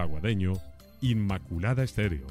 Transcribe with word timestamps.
Aguadeño, 0.00 0.54
Inmaculada 1.02 1.84
Estéreo, 1.84 2.26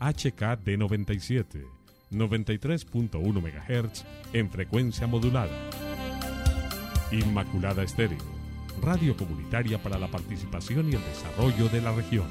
HKD 0.00 0.76
97, 0.76 1.64
93.1 2.10 3.32
MHz 3.40 4.04
en 4.32 4.50
frecuencia 4.50 5.06
modulada. 5.06 5.56
Inmaculada 7.12 7.84
Estéreo, 7.84 8.18
radio 8.82 9.16
comunitaria 9.16 9.80
para 9.80 9.98
la 9.98 10.08
participación 10.08 10.90
y 10.90 10.96
el 10.96 11.04
desarrollo 11.04 11.68
de 11.68 11.80
la 11.80 11.94
región. 11.94 12.26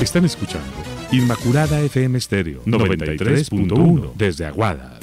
Están 0.00 0.24
escuchando 0.24 0.68
Inmaculada 1.10 1.80
FM 1.80 2.20
Stereo 2.20 2.62
93.1 2.66 4.12
desde 4.14 4.46
Aguada. 4.46 5.00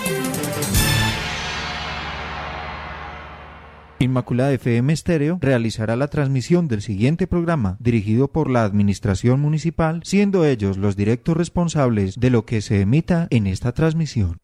Inmaculada 3.99 4.53
FM 4.53 4.95
Stereo 4.95 5.37
realizará 5.41 5.97
la 5.97 6.07
transmisión 6.07 6.69
del 6.69 6.81
siguiente 6.81 7.27
programa 7.27 7.75
dirigido 7.81 8.29
por 8.29 8.49
la 8.49 8.63
Administración 8.63 9.41
Municipal, 9.41 9.99
siendo 10.05 10.45
ellos 10.45 10.77
los 10.77 10.95
directos 10.95 11.35
responsables 11.35 12.17
de 12.17 12.29
lo 12.29 12.45
que 12.45 12.61
se 12.61 12.79
emita 12.79 13.27
en 13.31 13.47
esta 13.47 13.73
transmisión. 13.73 14.37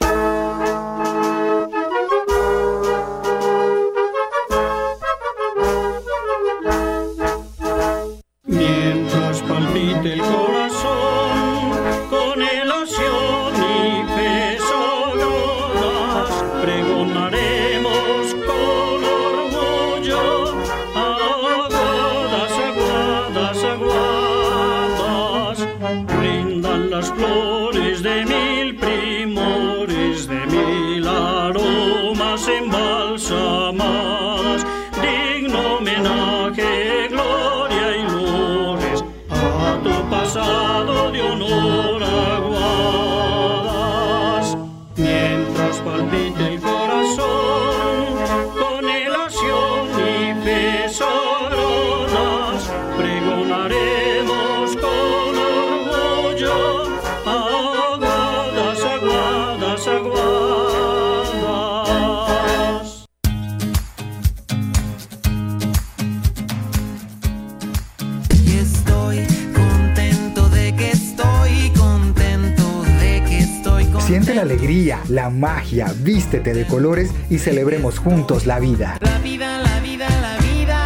La 75.10 75.30
magia, 75.30 75.94
vístete 76.00 76.54
de 76.54 76.66
colores 76.66 77.12
y 77.30 77.40
celebremos 77.40 78.00
juntos 78.00 78.46
la 78.46 78.60
vida. 78.60 78.98
La 79.02 79.18
vida, 79.20 79.60
la 79.60 79.80
vida, 79.80 80.08
la 80.22 80.38
vida. 80.38 80.80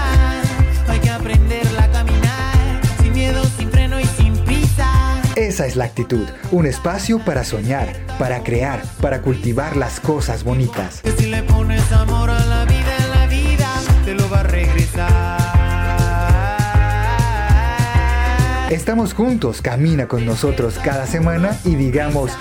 Hay 0.87 0.99
que 0.99 1.09
aprenderla 1.09 1.83
a 1.83 1.91
caminar, 1.91 2.81
sin 3.01 3.13
miedo, 3.13 3.43
sin 3.57 3.69
freno 3.69 3.99
y 3.99 4.05
sin 4.05 4.33
prisa. 4.45 5.21
Esa 5.35 5.65
es 5.65 5.75
la 5.75 5.85
actitud, 5.85 6.25
un 6.51 6.65
espacio 6.65 7.19
para 7.19 7.43
soñar, 7.43 7.87
para 8.19 8.43
crear, 8.43 8.83
para 9.01 9.21
cultivar 9.21 9.75
las 9.77 9.99
cosas 9.99 10.43
bonitas. 10.43 11.01
Que 11.01 11.11
si 11.11 11.27
le 11.27 11.43
pones 11.43 11.91
amor 11.91 12.29
a 12.29 12.45
la 12.45 12.65
vida, 12.65 12.95
la 13.13 13.27
vida 13.27 13.69
te 14.05 14.13
lo 14.13 14.29
va 14.29 14.41
a 14.41 14.43
regresar. 14.43 15.55
Estamos 18.69 19.13
juntos, 19.13 19.61
camina 19.61 20.07
con 20.07 20.25
nosotros 20.25 20.79
cada 20.83 21.05
semana 21.05 21.55
y 21.63 21.75
digamos, 21.75 22.31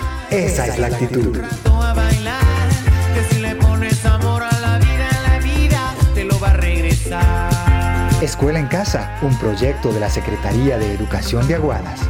esa 0.43 0.67
es 0.67 0.77
la 0.79 0.87
actitud. 0.87 1.37
Escuela 8.21 8.59
en 8.59 8.67
Casa, 8.67 9.17
un 9.21 9.37
proyecto 9.39 9.93
de 9.93 9.99
la 9.99 10.09
Secretaría 10.09 10.77
de 10.77 10.93
Educación 10.93 11.47
de 11.47 11.55
Aguadas. 11.55 12.01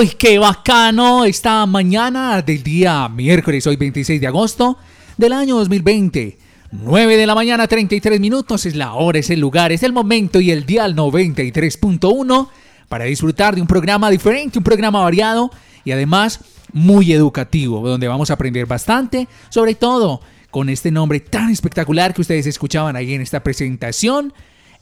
¡Uy, 0.00 0.08
qué 0.16 0.38
bacano! 0.38 1.26
Esta 1.26 1.66
mañana 1.66 2.40
del 2.40 2.62
día 2.62 3.06
miércoles, 3.10 3.66
hoy 3.66 3.76
26 3.76 4.18
de 4.18 4.26
agosto 4.26 4.78
del 5.18 5.34
año 5.34 5.58
2020. 5.58 6.38
9 6.72 7.16
de 7.18 7.26
la 7.26 7.34
mañana, 7.34 7.68
33 7.68 8.18
minutos, 8.18 8.64
es 8.64 8.76
la 8.76 8.94
hora, 8.94 9.18
es 9.18 9.28
el 9.28 9.40
lugar, 9.40 9.72
es 9.72 9.82
el 9.82 9.92
momento 9.92 10.40
y 10.40 10.52
el 10.52 10.64
dial 10.64 10.96
93.1 10.96 12.48
para 12.88 13.04
disfrutar 13.04 13.54
de 13.54 13.60
un 13.60 13.66
programa 13.66 14.08
diferente, 14.08 14.56
un 14.56 14.64
programa 14.64 15.02
variado 15.02 15.50
y 15.84 15.92
además 15.92 16.40
muy 16.72 17.12
educativo, 17.12 17.86
donde 17.86 18.08
vamos 18.08 18.30
a 18.30 18.34
aprender 18.34 18.64
bastante, 18.64 19.28
sobre 19.50 19.74
todo 19.74 20.22
con 20.50 20.70
este 20.70 20.90
nombre 20.90 21.20
tan 21.20 21.50
espectacular 21.50 22.14
que 22.14 22.22
ustedes 22.22 22.46
escuchaban 22.46 22.96
ahí 22.96 23.12
en 23.12 23.20
esta 23.20 23.42
presentación. 23.42 24.32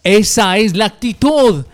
Esa 0.04 0.58
es 0.58 0.76
la 0.76 0.84
actitud 0.84 1.64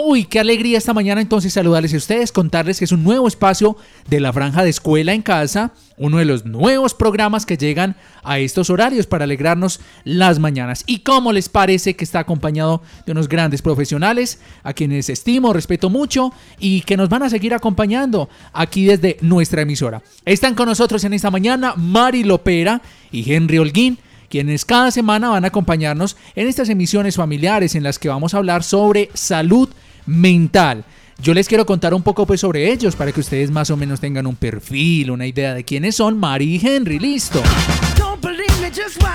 Uy, 0.00 0.26
qué 0.26 0.38
alegría 0.38 0.78
esta 0.78 0.94
mañana 0.94 1.20
entonces 1.20 1.52
saludarles 1.52 1.92
a 1.92 1.96
ustedes, 1.96 2.30
contarles 2.30 2.78
que 2.78 2.84
es 2.84 2.92
un 2.92 3.02
nuevo 3.02 3.26
espacio 3.26 3.76
de 4.08 4.20
la 4.20 4.32
franja 4.32 4.62
de 4.62 4.70
escuela 4.70 5.12
en 5.12 5.22
casa, 5.22 5.72
uno 5.96 6.18
de 6.18 6.24
los 6.24 6.44
nuevos 6.44 6.94
programas 6.94 7.44
que 7.44 7.56
llegan 7.56 7.96
a 8.22 8.38
estos 8.38 8.70
horarios 8.70 9.08
para 9.08 9.24
alegrarnos 9.24 9.80
las 10.04 10.38
mañanas. 10.38 10.84
¿Y 10.86 11.00
cómo 11.00 11.32
les 11.32 11.48
parece 11.48 11.96
que 11.96 12.04
está 12.04 12.20
acompañado 12.20 12.80
de 13.06 13.12
unos 13.12 13.28
grandes 13.28 13.60
profesionales 13.60 14.38
a 14.62 14.72
quienes 14.72 15.10
estimo, 15.10 15.52
respeto 15.52 15.90
mucho 15.90 16.32
y 16.60 16.82
que 16.82 16.96
nos 16.96 17.08
van 17.08 17.24
a 17.24 17.28
seguir 17.28 17.52
acompañando 17.52 18.28
aquí 18.52 18.84
desde 18.84 19.16
nuestra 19.20 19.62
emisora? 19.62 20.04
Están 20.24 20.54
con 20.54 20.68
nosotros 20.68 21.02
en 21.02 21.12
esta 21.12 21.32
mañana 21.32 21.74
Mari 21.76 22.22
Lopera 22.22 22.82
y 23.10 23.32
Henry 23.32 23.58
Holguín 23.58 23.98
quienes 24.28 24.66
cada 24.66 24.90
semana 24.90 25.30
van 25.30 25.44
a 25.44 25.48
acompañarnos 25.48 26.16
en 26.36 26.48
estas 26.48 26.68
emisiones 26.68 27.16
familiares 27.16 27.74
en 27.74 27.82
las 27.82 27.98
que 27.98 28.10
vamos 28.10 28.34
a 28.34 28.36
hablar 28.36 28.62
sobre 28.62 29.08
salud 29.14 29.70
mental. 30.08 30.84
Yo 31.20 31.34
les 31.34 31.48
quiero 31.48 31.66
contar 31.66 31.94
un 31.94 32.02
poco 32.02 32.26
pues 32.26 32.40
sobre 32.40 32.70
ellos 32.70 32.94
para 32.94 33.12
que 33.12 33.20
ustedes 33.20 33.50
más 33.50 33.70
o 33.70 33.76
menos 33.76 34.00
tengan 34.00 34.26
un 34.26 34.36
perfil, 34.36 35.10
una 35.10 35.26
idea 35.26 35.54
de 35.54 35.64
quiénes 35.64 35.96
son 35.96 36.18
Mari 36.18 36.56
y 36.56 36.66
Henry. 36.66 36.98
Listo. 36.98 37.42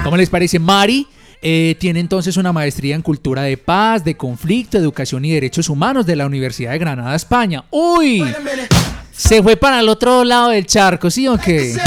¿Cómo 0.04 0.18
les 0.18 0.30
parece? 0.30 0.60
Mari 0.60 1.08
eh, 1.42 1.76
tiene 1.80 2.00
entonces 2.00 2.38
una 2.38 2.54
maestría 2.54 2.96
en 2.96 3.02
cultura 3.02 3.44
de 3.44 3.58
paz, 3.58 4.04
de 4.04 4.16
conflicto, 4.16 4.78
educación 4.78 5.26
y 5.26 5.32
derechos 5.32 5.70
humanos 5.70 6.06
de 6.06 6.16
la 6.16 6.26
Universidad 6.26 6.72
de 6.72 6.80
Granada, 6.80 7.16
España. 7.16 7.66
¡Uy! 7.70 8.24
Se 9.16 9.44
fue 9.44 9.58
para 9.58 9.80
el 9.80 9.90
otro 9.90 10.24
lado 10.24 10.50
del 10.50 10.66
charco, 10.66 11.12
¿sí 11.12 11.28
o 11.28 11.38
qué? 11.38 11.78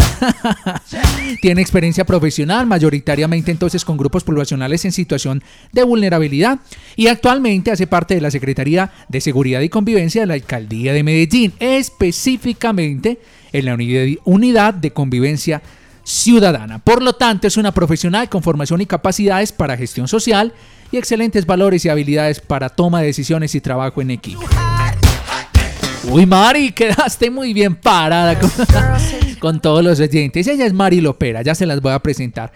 Tiene 1.43 1.61
experiencia 1.61 2.05
profesional, 2.05 2.67
mayoritariamente 2.67 3.50
entonces 3.50 3.84
con 3.84 3.96
grupos 3.96 4.23
poblacionales 4.23 4.84
en 4.84 4.93
situación 4.93 5.43
de 5.73 5.82
vulnerabilidad 5.82 6.61
y 6.94 7.08
actualmente 7.08 7.73
hace 7.73 7.88
parte 7.88 8.14
de 8.14 8.20
la 8.20 8.31
Secretaría 8.31 8.93
de 9.08 9.20
Seguridad 9.20 9.61
y 9.61 9.69
Convivencia 9.69 10.23
de 10.23 10.28
la 10.28 10.34
Alcaldía 10.34 10.93
de 10.93 11.02
Medellín, 11.02 11.52
específicamente 11.58 13.19
en 13.52 13.64
la 13.64 13.76
Unidad 14.25 14.75
de 14.75 14.93
Convivencia 14.93 15.62
Ciudadana. 16.05 16.78
Por 16.78 17.02
lo 17.02 17.14
tanto, 17.14 17.49
es 17.49 17.56
una 17.56 17.73
profesional 17.73 18.28
con 18.28 18.44
formación 18.44 18.81
y 18.82 18.87
capacidades 18.87 19.50
para 19.50 19.76
gestión 19.76 20.06
social 20.06 20.52
y 20.93 20.96
excelentes 20.96 21.44
valores 21.44 21.84
y 21.84 21.88
habilidades 21.88 22.40
para 22.40 22.69
toma 22.69 23.00
de 23.00 23.06
decisiones 23.06 23.56
y 23.56 23.61
trabajo 23.61 24.00
en 24.00 24.12
equipo. 24.12 24.44
Uy, 26.08 26.25
Mari, 26.25 26.73
quedaste 26.73 27.31
muy 27.31 27.53
bien 27.53 27.75
parada 27.75 28.38
con, 29.41 29.61
todos 29.61 29.82
los 29.85 29.99
oyentes. 30.00 30.47
Ella 30.47 30.67
es 30.67 30.73
Mari 30.73 31.00
Lopera, 31.00 31.43
ya 31.43 31.55
se 31.55 31.67
las 31.67 31.81
voy 31.81 31.93
a 31.93 31.99
presentar. 31.99 32.53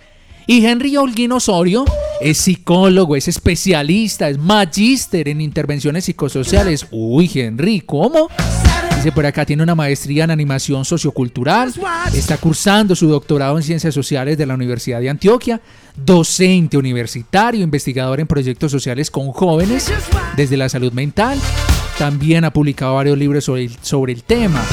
Y 0.47 0.65
Henry 0.65 0.97
Holguín 0.97 1.33
Osorio 1.33 1.85
es 2.21 2.39
psicólogo, 2.39 3.15
es 3.15 3.29
especialista, 3.29 4.29
es 4.29 4.39
magíster 4.39 5.29
en 5.29 5.41
intervenciones 5.41 6.05
psicosociales. 6.05 6.87
Uy, 6.91 7.31
Henry, 7.33 7.81
¿cómo? 7.81 8.29
Dice 8.97 9.13
por 9.13 9.25
acá, 9.25 9.47
tiene 9.47 9.63
una 9.63 9.75
maestría 9.75 10.25
en 10.25 10.31
animación 10.31 10.85
sociocultural, 10.85 11.73
está 12.13 12.37
cursando 12.37 12.95
su 12.95 13.09
doctorado 13.09 13.57
en 13.57 13.63
ciencias 13.63 13.95
sociales 13.95 14.37
de 14.37 14.45
la 14.45 14.55
Universidad 14.55 15.01
de 15.01 15.09
Antioquia, 15.09 15.61
docente 15.97 16.77
universitario, 16.77 17.63
investigador 17.63 18.21
en 18.21 18.27
proyectos 18.27 18.71
sociales 18.71 19.11
con 19.11 19.33
jóvenes 19.33 19.91
desde 20.37 20.59
la 20.59 20.69
salud 20.69 20.93
mental. 20.93 21.39
También 22.01 22.47
ha 22.47 22.51
publicado 22.51 22.95
varios 22.95 23.19
libros 23.19 23.45
sobre 23.45 23.65
el, 23.65 23.77
sobre 23.83 24.15
el 24.15 24.23
tema. 24.23 24.65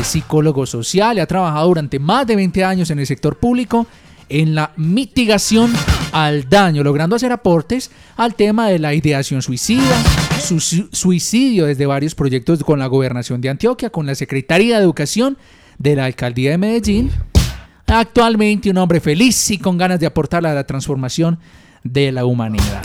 Es 0.00 0.06
psicólogo 0.06 0.64
social 0.64 1.18
y 1.18 1.20
ha 1.20 1.26
trabajado 1.26 1.68
durante 1.68 1.98
más 1.98 2.26
de 2.26 2.36
20 2.36 2.64
años 2.64 2.88
en 2.88 2.98
el 2.98 3.06
sector 3.06 3.36
público 3.36 3.86
en 4.30 4.54
la 4.54 4.72
mitigación 4.78 5.74
al 6.12 6.48
daño, 6.48 6.82
logrando 6.82 7.16
hacer 7.16 7.32
aportes 7.32 7.90
al 8.16 8.34
tema 8.34 8.68
de 8.68 8.78
la 8.78 8.94
ideación 8.94 9.42
suicida, 9.42 9.94
su 10.38 10.58
suicidio 10.58 11.66
desde 11.66 11.84
varios 11.84 12.14
proyectos 12.14 12.64
con 12.64 12.78
la 12.78 12.86
gobernación 12.86 13.42
de 13.42 13.50
Antioquia, 13.50 13.90
con 13.90 14.06
la 14.06 14.14
Secretaría 14.14 14.78
de 14.78 14.82
Educación 14.82 15.36
de 15.76 15.96
la 15.96 16.06
Alcaldía 16.06 16.52
de 16.52 16.56
Medellín. 16.56 17.10
Actualmente 17.88 18.70
un 18.70 18.78
hombre 18.78 19.00
feliz 19.00 19.50
y 19.50 19.58
con 19.58 19.76
ganas 19.76 20.00
de 20.00 20.06
aportar 20.06 20.46
a 20.46 20.54
la 20.54 20.64
transformación 20.64 21.38
de 21.82 22.12
la 22.12 22.24
humanidad. 22.24 22.82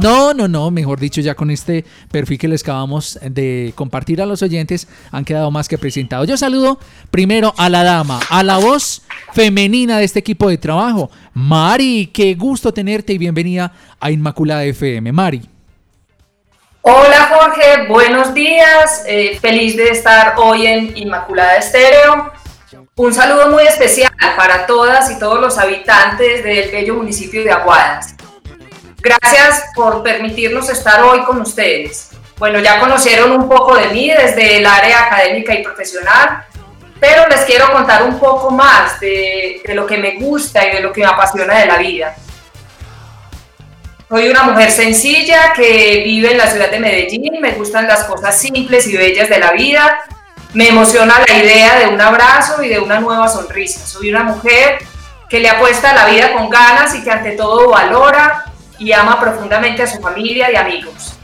No, 0.00 0.34
no, 0.34 0.48
no, 0.48 0.70
mejor 0.70 0.98
dicho, 0.98 1.20
ya 1.20 1.34
con 1.34 1.50
este 1.50 1.84
perfil 2.10 2.38
que 2.38 2.48
les 2.48 2.62
acabamos 2.62 3.18
de 3.22 3.72
compartir 3.74 4.22
a 4.22 4.26
los 4.26 4.42
oyentes, 4.42 4.88
han 5.10 5.24
quedado 5.24 5.50
más 5.50 5.68
que 5.68 5.78
presentados. 5.78 6.26
Yo 6.28 6.36
saludo 6.36 6.78
primero 7.10 7.54
a 7.56 7.68
la 7.68 7.84
dama, 7.84 8.20
a 8.30 8.42
la 8.42 8.58
voz 8.58 9.02
femenina 9.32 9.98
de 9.98 10.04
este 10.04 10.18
equipo 10.18 10.48
de 10.48 10.58
trabajo. 10.58 11.10
Mari, 11.34 12.10
qué 12.12 12.34
gusto 12.34 12.72
tenerte 12.72 13.12
y 13.12 13.18
bienvenida 13.18 13.72
a 14.00 14.10
Inmaculada 14.10 14.64
FM. 14.64 15.12
Mari. 15.12 15.42
Hola 16.82 17.28
Jorge, 17.30 17.86
buenos 17.88 18.32
días. 18.32 19.04
Eh, 19.06 19.38
feliz 19.40 19.76
de 19.76 19.90
estar 19.90 20.34
hoy 20.38 20.66
en 20.66 20.96
Inmaculada 20.96 21.56
Estéreo. 21.56 22.32
Un 22.98 23.14
saludo 23.14 23.48
muy 23.50 23.62
especial 23.62 24.10
para 24.36 24.66
todas 24.66 25.08
y 25.12 25.20
todos 25.20 25.40
los 25.40 25.56
habitantes 25.56 26.42
del 26.42 26.68
bello 26.68 26.96
municipio 26.96 27.44
de 27.44 27.52
Aguadas. 27.52 28.16
Gracias 29.00 29.66
por 29.76 30.02
permitirnos 30.02 30.68
estar 30.68 31.04
hoy 31.04 31.22
con 31.22 31.40
ustedes. 31.40 32.10
Bueno, 32.38 32.58
ya 32.58 32.80
conocieron 32.80 33.30
un 33.30 33.48
poco 33.48 33.76
de 33.76 33.90
mí 33.90 34.10
desde 34.10 34.56
el 34.56 34.66
área 34.66 35.04
académica 35.04 35.54
y 35.54 35.62
profesional, 35.62 36.44
pero 36.98 37.28
les 37.28 37.42
quiero 37.42 37.70
contar 37.70 38.02
un 38.02 38.18
poco 38.18 38.50
más 38.50 38.98
de, 38.98 39.62
de 39.64 39.74
lo 39.76 39.86
que 39.86 39.98
me 39.98 40.16
gusta 40.16 40.66
y 40.66 40.72
de 40.72 40.80
lo 40.80 40.92
que 40.92 41.02
me 41.02 41.06
apasiona 41.06 41.56
de 41.56 41.66
la 41.66 41.76
vida. 41.76 42.16
Soy 44.08 44.28
una 44.28 44.42
mujer 44.42 44.72
sencilla 44.72 45.52
que 45.52 46.02
vive 46.04 46.32
en 46.32 46.38
la 46.38 46.50
ciudad 46.50 46.68
de 46.68 46.80
Medellín, 46.80 47.40
me 47.40 47.52
gustan 47.52 47.86
las 47.86 48.02
cosas 48.06 48.36
simples 48.36 48.88
y 48.88 48.96
bellas 48.96 49.28
de 49.28 49.38
la 49.38 49.52
vida, 49.52 50.00
me 50.54 50.68
emociona 50.68 51.16
la 51.26 51.34
idea 51.36 51.78
de 51.78 51.88
un 51.88 52.00
abrazo 52.00 52.62
y 52.62 52.68
de 52.68 52.78
una 52.78 53.00
nueva 53.00 53.28
sonrisa. 53.28 53.86
Soy 53.86 54.10
una 54.10 54.22
mujer 54.22 54.78
que 55.28 55.40
le 55.40 55.48
apuesta 55.48 55.90
a 55.90 55.94
la 55.94 56.06
vida 56.06 56.32
con 56.32 56.48
ganas 56.48 56.94
y 56.94 57.02
que 57.02 57.10
ante 57.10 57.32
todo 57.32 57.68
valora 57.70 58.44
y 58.78 58.92
ama 58.92 59.20
profundamente 59.20 59.82
a 59.82 59.86
su 59.86 60.00
familia 60.00 60.50
y 60.50 60.56
amigos. 60.56 61.14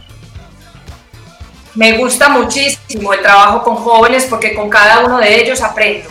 Me 1.75 1.97
gusta 1.97 2.29
muchísimo 2.29 3.13
el 3.13 3.23
trabajo 3.23 3.63
con 3.63 3.77
jóvenes 3.77 4.27
porque 4.29 4.55
con 4.55 4.69
cada 4.69 5.01
uno 5.01 5.19
de 5.19 5.41
ellos 5.41 5.63
aprendo. 5.63 6.09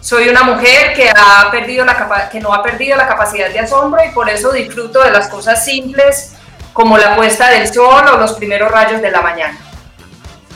Soy 0.00 0.28
una 0.28 0.42
mujer 0.42 0.92
que, 0.94 1.08
ha 1.08 1.50
perdido 1.50 1.84
la 1.84 2.28
que 2.30 2.38
no 2.38 2.52
ha 2.52 2.62
perdido 2.62 2.96
la 2.96 3.08
capacidad 3.08 3.48
de 3.48 3.60
asombro 3.60 4.04
y 4.04 4.10
por 4.10 4.28
eso 4.28 4.52
disfruto 4.52 5.02
de 5.02 5.10
las 5.10 5.28
cosas 5.28 5.64
simples 5.64 6.34
como 6.74 6.98
la 6.98 7.16
puesta 7.16 7.48
del 7.48 7.72
sol 7.72 8.04
o 8.06 8.18
los 8.18 8.34
primeros 8.34 8.70
rayos 8.70 9.00
de 9.00 9.10
la 9.10 9.22
mañana. 9.22 9.58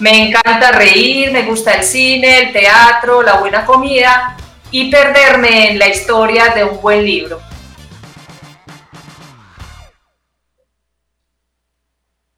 Me 0.01 0.29
encanta 0.29 0.73
reír, 0.73 1.33
me 1.33 1.43
gusta 1.43 1.73
el 1.73 1.83
cine, 1.83 2.39
el 2.45 2.53
teatro, 2.53 3.23
la 3.23 3.35
buena 3.35 3.65
comida 3.65 4.37
y 4.71 4.91
perderme 4.91 5.71
en 5.71 5.79
la 5.79 5.89
historia 5.89 6.49
de 6.55 6.65
un 6.65 6.81
buen 6.81 7.05
libro. 7.05 7.41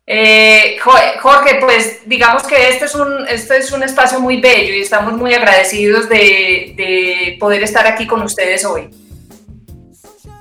Eh, 0.06 0.76
Jorge, 0.80 1.58
pues 1.60 2.00
digamos 2.06 2.42
que 2.42 2.70
este 2.70 2.86
es, 2.86 2.94
un, 2.96 3.28
este 3.28 3.58
es 3.58 3.70
un 3.70 3.82
espacio 3.84 4.18
muy 4.18 4.40
bello 4.40 4.74
y 4.74 4.80
estamos 4.80 5.12
muy 5.12 5.32
agradecidos 5.34 6.08
de, 6.08 6.74
de 6.76 7.36
poder 7.38 7.62
estar 7.62 7.86
aquí 7.86 8.08
con 8.08 8.22
ustedes 8.22 8.64
hoy. 8.64 8.88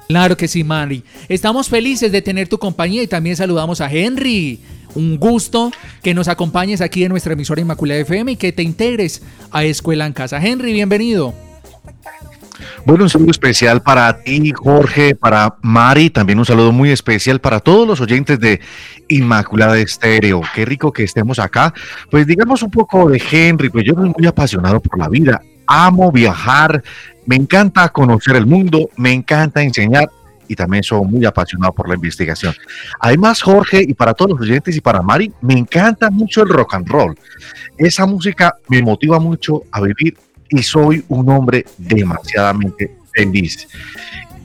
Claro 0.07 0.35
que 0.35 0.47
sí, 0.47 0.63
Mari. 0.63 1.03
Estamos 1.27 1.69
felices 1.69 2.11
de 2.11 2.23
tener 2.23 2.47
tu 2.47 2.57
compañía 2.57 3.03
y 3.03 3.07
también 3.07 3.35
saludamos 3.35 3.79
a 3.79 3.91
Henry. 3.91 4.59
Un 4.95 5.17
gusto 5.17 5.71
que 6.01 6.13
nos 6.13 6.27
acompañes 6.27 6.81
aquí 6.81 7.03
en 7.03 7.09
nuestra 7.09 7.33
emisora 7.33 7.61
Inmaculada 7.61 7.99
FM 8.01 8.33
y 8.33 8.35
que 8.35 8.51
te 8.51 8.63
integres 8.63 9.21
a 9.51 9.63
Escuela 9.63 10.05
en 10.05 10.13
Casa. 10.13 10.43
Henry, 10.43 10.73
bienvenido. 10.73 11.33
Bueno, 12.85 13.03
un 13.03 13.09
saludo 13.09 13.31
especial 13.31 13.81
para 13.81 14.21
ti, 14.21 14.51
Jorge, 14.55 15.15
para 15.15 15.55
Mari, 15.61 16.09
también 16.09 16.39
un 16.39 16.45
saludo 16.45 16.71
muy 16.71 16.91
especial 16.91 17.39
para 17.39 17.59
todos 17.59 17.87
los 17.87 18.01
oyentes 18.01 18.39
de 18.39 18.61
Inmaculada 19.09 19.77
Estéreo. 19.77 20.41
Qué 20.55 20.65
rico 20.65 20.91
que 20.91 21.03
estemos 21.03 21.39
acá. 21.39 21.73
Pues 22.09 22.25
digamos 22.25 22.63
un 22.63 22.71
poco 22.71 23.09
de 23.09 23.21
Henry, 23.31 23.69
pues 23.69 23.85
yo 23.85 23.93
soy 23.93 24.11
muy 24.17 24.27
apasionado 24.27 24.79
por 24.79 24.97
la 24.97 25.09
vida, 25.09 25.41
amo 25.67 26.11
viajar, 26.11 26.83
me 27.25 27.35
encanta 27.35 27.89
conocer 27.89 28.35
el 28.35 28.45
mundo, 28.45 28.89
me 28.95 29.11
encanta 29.11 29.61
enseñar 29.61 30.09
y 30.49 30.55
también 30.55 30.83
soy 30.83 31.05
muy 31.05 31.25
apasionado 31.25 31.71
por 31.71 31.87
la 31.87 31.95
investigación. 31.95 32.53
Además, 32.99 33.41
Jorge, 33.41 33.85
y 33.87 33.93
para 33.93 34.13
todos 34.13 34.31
los 34.31 34.41
oyentes 34.41 34.75
y 34.75 34.81
para 34.81 35.01
Mari, 35.01 35.31
me 35.41 35.53
encanta 35.53 36.09
mucho 36.09 36.41
el 36.41 36.49
rock 36.49 36.73
and 36.73 36.89
roll. 36.89 37.15
Esa 37.77 38.05
música 38.05 38.55
me 38.67 38.81
motiva 38.81 39.19
mucho 39.19 39.63
a 39.71 39.79
vivir 39.79 40.17
y 40.49 40.63
soy 40.63 41.05
un 41.07 41.29
hombre 41.29 41.63
demasiadamente 41.77 42.97
feliz. 43.13 43.67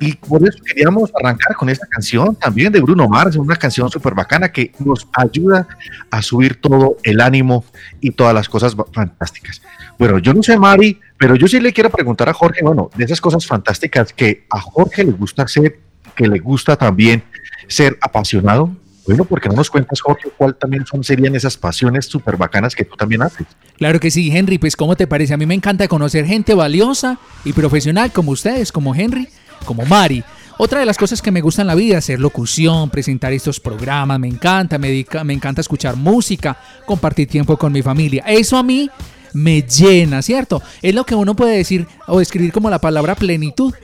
Y 0.01 0.15
por 0.17 0.47
eso 0.47 0.59
queríamos 0.63 1.11
arrancar 1.19 1.57
con 1.57 1.71
esta 1.71 1.87
canción 1.87 2.37
también 2.37 2.73
de 2.73 2.81
Bruno 2.81 3.09
Mars, 3.09 3.37
una 3.37 3.57
canción 3.57 3.91
súper 3.91 4.15
bacana 4.15 4.51
que 4.51 4.73
nos 4.81 5.09
ayuda 5.15 5.67
a 6.11 6.21
subir 6.21 6.61
todo 6.61 6.99
el 7.05 7.21
ánimo 7.21 7.65
y 8.01 8.11
todas 8.11 8.35
las 8.35 8.49
cosas 8.49 8.77
fantásticas. 8.93 9.63
Bueno, 9.99 10.19
yo 10.19 10.35
no 10.35 10.43
sé, 10.43 10.59
Mari, 10.59 11.01
pero 11.17 11.37
yo 11.37 11.47
sí 11.47 11.61
le 11.61 11.73
quiero 11.73 11.91
preguntar 11.91 12.29
a 12.29 12.35
Jorge, 12.35 12.63
bueno, 12.63 12.91
de 12.97 13.05
esas 13.05 13.21
cosas 13.21 13.47
fantásticas 13.47 14.13
que 14.13 14.45
a 14.51 14.61
Jorge 14.61 15.05
le 15.05 15.13
gusta 15.13 15.45
hacer, 15.45 15.79
que 16.15 16.27
le 16.27 16.39
gusta 16.39 16.77
también 16.77 17.23
ser 17.69 17.99
apasionado, 18.01 18.71
bueno, 19.07 19.25
porque 19.25 19.49
no 19.49 19.57
nos 19.57 19.69
cuentas, 19.69 20.01
Jorge, 20.01 20.31
cuál 20.37 20.55
también 20.55 20.87
son, 20.87 21.05
serían 21.05 21.35
esas 21.35 21.59
pasiones 21.59 22.07
súper 22.07 22.37
bacanas 22.37 22.75
que 22.75 22.85
tú 22.85 22.97
también 22.97 23.23
haces. 23.23 23.47
Claro 23.77 24.01
que 24.01 24.11
sí, 24.11 24.35
Henry, 24.35 24.57
pues 24.57 24.77
¿cómo 24.77 24.97
te 24.97 25.07
parece? 25.07 25.35
A 25.35 25.37
mí 25.37 25.45
me 25.45 25.55
encanta 25.55 25.89
conocer 25.89 26.25
gente 26.25 26.55
valiosa 26.55 27.19
y 27.45 27.53
profesional 27.53 28.13
como 28.13 28.31
ustedes, 28.31 28.73
como 28.73 28.95
Henry, 28.95 29.29
como 29.67 29.85
Mari. 29.85 30.25
Otra 30.57 30.81
de 30.81 30.87
las 30.87 30.97
cosas 30.97 31.21
que 31.21 31.33
me 31.33 31.41
gusta 31.43 31.63
en 31.63 31.69
la 31.69 31.75
vida, 31.75 31.99
hacer 31.99 32.21
locución, 32.21 32.89
presentar 32.89 33.33
estos 33.33 33.61
programas, 33.61 34.19
me 34.21 34.29
encanta, 34.29 34.79
me, 34.79 35.05
me 35.25 35.33
encanta 35.35 35.61
escuchar 35.61 35.97
música, 35.97 36.57
compartir 36.87 37.29
tiempo 37.29 37.57
con 37.59 37.73
mi 37.73 37.83
familia. 37.83 38.25
Eso 38.27 38.57
a 38.57 38.63
mí 38.63 38.89
me 39.35 39.63
llena, 39.63 40.23
¿cierto? 40.23 40.63
Es 40.81 40.95
lo 40.95 41.05
que 41.05 41.15
uno 41.15 41.37
puede 41.37 41.57
decir 41.57 41.87
o 42.07 42.19
describir 42.19 42.53
como 42.53 42.71
la 42.71 42.81
palabra 42.81 43.15
plenitud. 43.15 43.75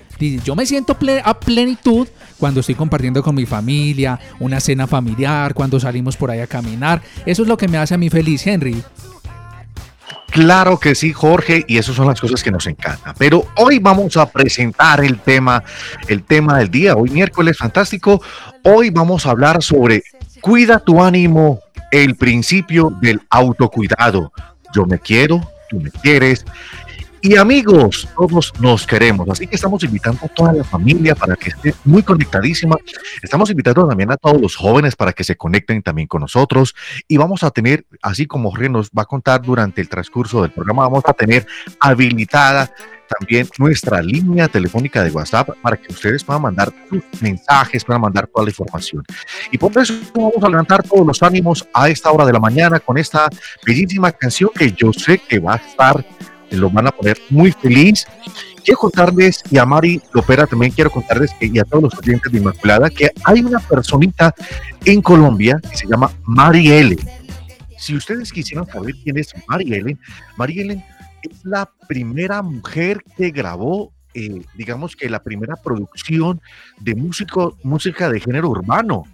Yo 0.45 0.54
me 0.54 0.66
siento 0.66 0.97
a 1.25 1.40
plenitud 1.40 2.07
cuando 2.38 2.61
estoy 2.61 2.75
compartiendo 2.75 3.23
con 3.23 3.35
mi 3.35 3.47
familia, 3.47 4.19
una 4.38 4.61
cena 4.61 4.87
familiar, 4.87 5.54
cuando 5.54 5.80
salimos 5.80 6.16
por 6.16 6.30
ahí 6.30 6.40
a 6.40 6.47
caminar. 6.47 7.02
Eso 7.25 7.42
es 7.42 7.49
lo 7.49 7.57
que 7.57 7.69
me 7.69 7.78
hace 7.78 7.95
a 7.95 7.99
mí 7.99 8.11
feliz, 8.11 8.47
Henry. 8.47 8.83
Claro 10.30 10.78
que 10.78 10.95
sí, 10.95 11.12
Jorge, 11.12 11.64
y 11.66 11.78
esas 11.78 11.97
son 11.97 12.07
las 12.07 12.21
cosas 12.21 12.42
que 12.42 12.52
nos 12.52 12.66
encantan. 12.66 13.14
Pero 13.19 13.47
hoy 13.57 13.78
vamos 13.78 14.16
a 14.16 14.30
presentar 14.30 15.04
el 15.04 15.19
tema, 15.19 15.64
el 16.07 16.23
tema 16.23 16.59
del 16.59 16.71
día. 16.71 16.95
Hoy 16.95 17.11
miércoles 17.11 17.57
fantástico. 17.57 18.23
Hoy 18.62 18.90
vamos 18.90 19.26
a 19.26 19.30
hablar 19.30 19.62
sobre 19.62 20.04
cuida 20.40 20.78
tu 20.78 21.02
ánimo, 21.02 21.61
el 21.90 22.14
principio 22.14 22.97
del 23.00 23.21
autocuidado. 23.30 24.33
Yo 24.74 24.86
me 24.86 24.98
quiero, 24.98 25.40
tú 25.68 25.80
me 25.80 25.90
quieres, 25.90 26.44
y 27.22 27.36
amigos, 27.36 28.08
todos 28.16 28.52
nos 28.60 28.86
queremos, 28.86 29.28
así 29.28 29.46
que 29.46 29.56
estamos 29.56 29.82
invitando 29.84 30.20
a 30.24 30.28
toda 30.28 30.52
la 30.52 30.64
familia 30.64 31.14
para 31.14 31.36
que 31.36 31.50
esté 31.50 31.74
muy 31.84 32.02
conectadísima. 32.02 32.76
Estamos 33.22 33.50
invitando 33.50 33.86
también 33.86 34.10
a 34.10 34.16
todos 34.16 34.40
los 34.40 34.56
jóvenes 34.56 34.96
para 34.96 35.12
que 35.12 35.24
se 35.24 35.36
conecten 35.36 35.82
también 35.82 36.08
con 36.08 36.22
nosotros. 36.22 36.74
Y 37.08 37.16
vamos 37.16 37.42
a 37.42 37.50
tener, 37.50 37.84
así 38.02 38.26
como 38.26 38.50
Jorge 38.50 38.68
nos 38.68 38.90
va 38.90 39.02
a 39.02 39.06
contar 39.06 39.42
durante 39.42 39.80
el 39.80 39.88
transcurso 39.88 40.42
del 40.42 40.50
programa, 40.50 40.84
vamos 40.84 41.04
a 41.06 41.12
tener 41.12 41.46
habilitada 41.78 42.72
también 43.18 43.48
nuestra 43.58 44.00
línea 44.00 44.46
telefónica 44.48 45.02
de 45.02 45.10
WhatsApp 45.10 45.50
para 45.60 45.76
que 45.76 45.92
ustedes 45.92 46.22
puedan 46.22 46.42
mandar 46.42 46.72
sus 46.88 47.02
mensajes, 47.20 47.84
puedan 47.84 48.02
mandar 48.02 48.28
toda 48.28 48.44
la 48.44 48.50
información. 48.50 49.04
Y 49.50 49.58
por 49.58 49.76
eso 49.76 49.94
vamos 50.14 50.42
a 50.42 50.48
levantar 50.48 50.82
todos 50.82 51.06
los 51.06 51.22
ánimos 51.22 51.66
a 51.74 51.88
esta 51.88 52.10
hora 52.10 52.24
de 52.24 52.32
la 52.32 52.40
mañana 52.40 52.78
con 52.78 52.96
esta 52.98 53.28
bellísima 53.66 54.12
canción 54.12 54.50
que 54.54 54.72
yo 54.72 54.92
sé 54.92 55.18
que 55.18 55.38
va 55.40 55.54
a 55.54 55.56
estar 55.56 56.04
lo 56.57 56.71
van 56.71 56.87
a 56.87 56.90
poner 56.90 57.19
muy 57.30 57.52
feliz. 57.52 58.07
Quiero 58.64 58.78
contarles, 58.78 59.42
y 59.50 59.59
a 59.59 59.64
Mari 59.64 60.00
Lopera 60.12 60.47
también 60.47 60.73
quiero 60.73 60.90
contarles, 60.90 61.35
y 61.40 61.59
a 61.59 61.64
todos 61.64 61.85
los 61.85 61.95
oyentes 61.99 62.30
de 62.30 62.38
Inmaculada, 62.38 62.90
que 62.90 63.11
hay 63.25 63.40
una 63.40 63.59
personita 63.59 64.35
en 64.85 65.00
Colombia 65.00 65.59
que 65.71 65.76
se 65.76 65.87
llama 65.87 66.11
Mari 66.25 66.71
Ellen. 66.71 66.99
Si 67.78 67.97
ustedes 67.97 68.30
quisieran 68.30 68.66
saber 68.66 68.95
quién 69.02 69.16
es 69.16 69.33
Mari 69.49 69.73
Ellen, 69.73 69.99
Mari 70.37 70.61
Ellen 70.61 70.85
es 71.23 71.45
la 71.45 71.71
primera 71.88 72.42
mujer 72.42 73.02
que 73.16 73.30
grabó, 73.30 73.92
eh, 74.14 74.42
digamos 74.57 74.97
que 74.97 75.09
la 75.09 75.23
primera 75.23 75.57
producción 75.57 76.40
de 76.80 76.95
músico, 76.95 77.57
música 77.62 78.11
de 78.11 78.21
género 78.21 78.50
urbano 78.50 79.04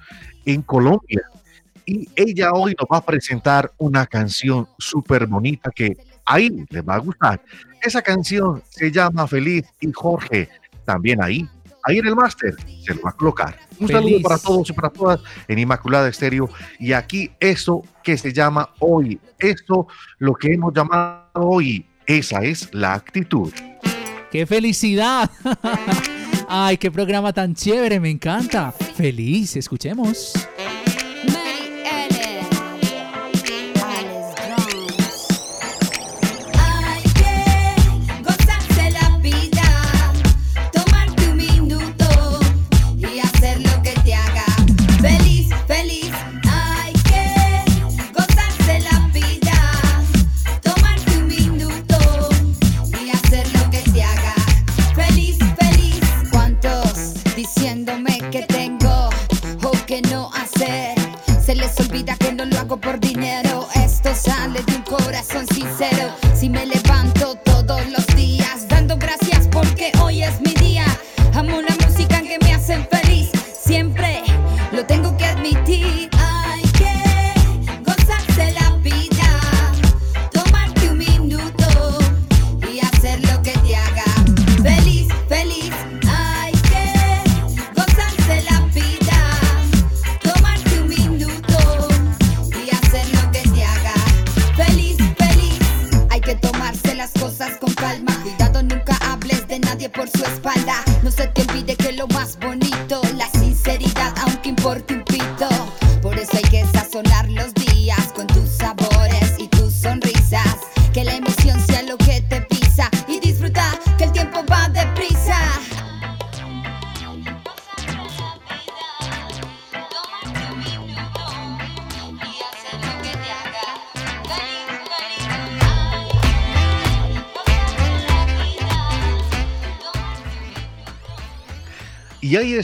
en 0.45 0.62
Colombia. 0.62 1.23
Y 1.85 2.09
ella 2.16 2.52
hoy 2.52 2.75
nos 2.78 2.88
va 2.93 2.99
a 2.99 3.07
presentar 3.07 3.73
una 3.78 4.07
canción 4.07 4.69
súper 4.78 5.26
bonita 5.26 5.71
que 5.71 5.97
ahí 6.26 6.50
les 6.68 6.83
va 6.83 6.97
a 6.97 6.99
gustar. 6.99 7.40
Esa 7.80 8.02
canción 8.02 8.62
se 8.68 8.90
llama 8.90 9.26
Feliz 9.26 9.64
y 9.80 9.90
Jorge, 9.92 10.49
también 10.85 11.23
ahí, 11.23 11.49
ahí 11.85 11.99
en 11.99 12.06
el 12.06 12.16
máster, 12.16 12.54
se 12.85 12.95
lo 12.95 13.02
va 13.02 13.11
a 13.11 13.12
colocar. 13.12 13.59
Un 13.78 13.88
saludo 13.88 14.21
para 14.23 14.38
todos 14.38 14.71
y 14.71 14.73
para 14.73 14.90
todas 14.90 15.21
en 15.49 15.59
Inmaculada 15.59 16.09
Estéreo. 16.09 16.50
Y 16.78 16.92
aquí 16.92 17.30
eso 17.40 17.83
que 18.02 18.18
se 18.18 18.33
llama 18.33 18.71
hoy, 18.80 19.21
esto 19.38 19.87
lo 20.18 20.35
que 20.35 20.52
hemos 20.52 20.75
llamado 20.75 21.28
hoy, 21.35 21.87
esa 22.06 22.42
es 22.42 22.73
la 22.75 22.95
actitud. 22.95 23.52
¡Qué 24.30 24.47
felicidad! 24.47 25.30
¡Ay, 26.49 26.76
qué 26.76 26.90
programa 26.90 27.33
tan 27.33 27.54
chévere! 27.54 27.99
Me 28.00 28.11
encanta. 28.11 28.73
Feliz, 28.73 29.56
escuchemos. 29.56 30.33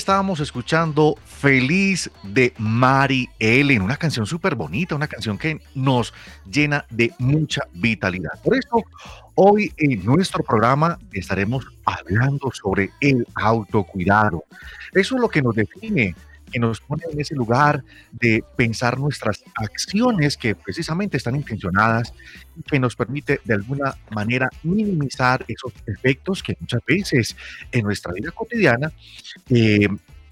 Estábamos 0.02 0.40
escuchando 0.40 1.16
Feliz 1.24 2.10
de 2.24 2.52
Mari 2.58 3.28
Ellen, 3.38 3.82
una 3.82 3.96
canción 3.96 4.26
súper 4.26 4.56
bonita, 4.56 4.96
una 4.96 5.06
canción 5.06 5.38
que 5.38 5.60
nos 5.76 6.12
llena 6.44 6.84
de 6.90 7.12
mucha 7.20 7.68
vitalidad. 7.72 8.32
Por 8.42 8.56
eso, 8.56 8.82
hoy 9.36 9.72
en 9.76 10.04
nuestro 10.04 10.42
programa 10.42 10.98
estaremos 11.12 11.64
hablando 11.84 12.50
sobre 12.50 12.90
el 12.98 13.24
autocuidado. 13.36 14.44
Eso 14.92 15.14
es 15.14 15.20
lo 15.20 15.28
que 15.28 15.40
nos 15.40 15.54
define, 15.54 16.16
que 16.52 16.60
nos 16.60 16.80
pone 16.80 17.04
en 17.10 17.20
ese 17.20 17.34
lugar 17.34 17.82
de 18.12 18.44
pensar 18.56 18.98
nuestras 18.98 19.42
acciones 19.54 20.36
que 20.36 20.54
precisamente 20.54 21.16
están 21.16 21.34
intencionadas 21.34 22.12
y 22.56 22.62
que 22.62 22.78
nos 22.78 22.94
permite 22.94 23.40
de 23.44 23.54
alguna 23.54 23.96
manera 24.10 24.48
minimizar 24.62 25.44
esos 25.48 25.72
efectos 25.86 26.42
que 26.42 26.56
muchas 26.60 26.80
veces 26.86 27.36
en 27.72 27.84
nuestra 27.84 28.12
vida 28.12 28.30
cotidiana 28.30 28.92
eh, 29.48 29.88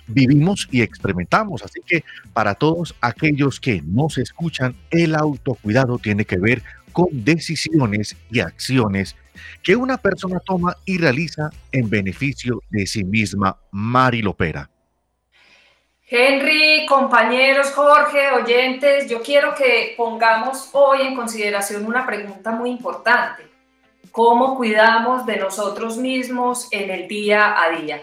vivimos 0.07 0.69
y 0.71 0.83
experimentamos. 0.83 1.63
Así 1.63 1.81
que 1.85 2.05
para 2.33 2.55
todos 2.55 2.95
aquellos 3.01 3.61
que 3.61 3.83
nos 3.83 4.19
escuchan, 4.19 4.75
el 4.91 5.15
autocuidado 5.15 5.99
tiene 5.99 6.25
que 6.25 6.39
ver 6.39 6.63
con 6.93 7.07
decisiones 7.13 8.17
y 8.31 8.41
acciones 8.41 9.17
que 9.63 9.77
una 9.77 9.97
persona 9.97 10.41
toma 10.41 10.77
y 10.85 10.99
realiza 10.99 11.51
en 11.73 11.89
beneficio 11.89 12.63
de 12.71 12.87
sí 12.87 13.05
misma. 13.05 13.57
Mari 13.71 14.23
Lopera. 14.23 14.69
Henry, 16.13 16.87
compañeros, 16.87 17.71
Jorge, 17.71 18.33
oyentes, 18.33 19.09
yo 19.09 19.23
quiero 19.23 19.55
que 19.55 19.95
pongamos 19.97 20.69
hoy 20.73 21.03
en 21.03 21.15
consideración 21.15 21.87
una 21.87 22.05
pregunta 22.05 22.51
muy 22.51 22.71
importante. 22.71 23.49
¿Cómo 24.11 24.57
cuidamos 24.57 25.25
de 25.25 25.37
nosotros 25.37 25.99
mismos 25.99 26.67
en 26.73 26.91
el 26.91 27.07
día 27.07 27.63
a 27.63 27.71
día? 27.71 28.03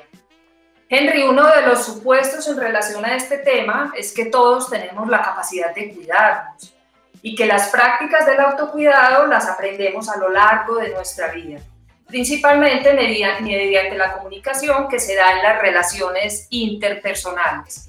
Henry, 0.88 1.24
uno 1.24 1.54
de 1.54 1.64
los 1.64 1.84
supuestos 1.84 2.48
en 2.48 2.56
relación 2.56 3.04
a 3.04 3.14
este 3.14 3.40
tema 3.40 3.92
es 3.94 4.14
que 4.14 4.28
todos 4.28 4.70
tenemos 4.70 5.10
la 5.10 5.22
capacidad 5.22 5.76
de 5.76 5.94
cuidarnos 5.94 6.74
y 7.22 7.36
que 7.36 7.46
las 7.46 7.68
prácticas 7.72 8.26
del 8.26 8.40
autocuidado 8.40 9.28
las 9.28 9.50
aprendemos 9.50 10.08
a 10.08 10.18
lo 10.18 10.30
largo 10.30 10.78
de 10.78 10.92
nuestra 10.92 11.28
vida, 11.34 11.60
principalmente 12.08 12.94
mediante, 12.94 13.98
la 13.98 14.14
comunicación 14.14 14.88
que 14.88 14.98
se 14.98 15.14
da 15.14 15.34
en 15.34 15.44
las 15.44 15.62
relaciones 15.62 16.48
interpersonales. 16.52 17.88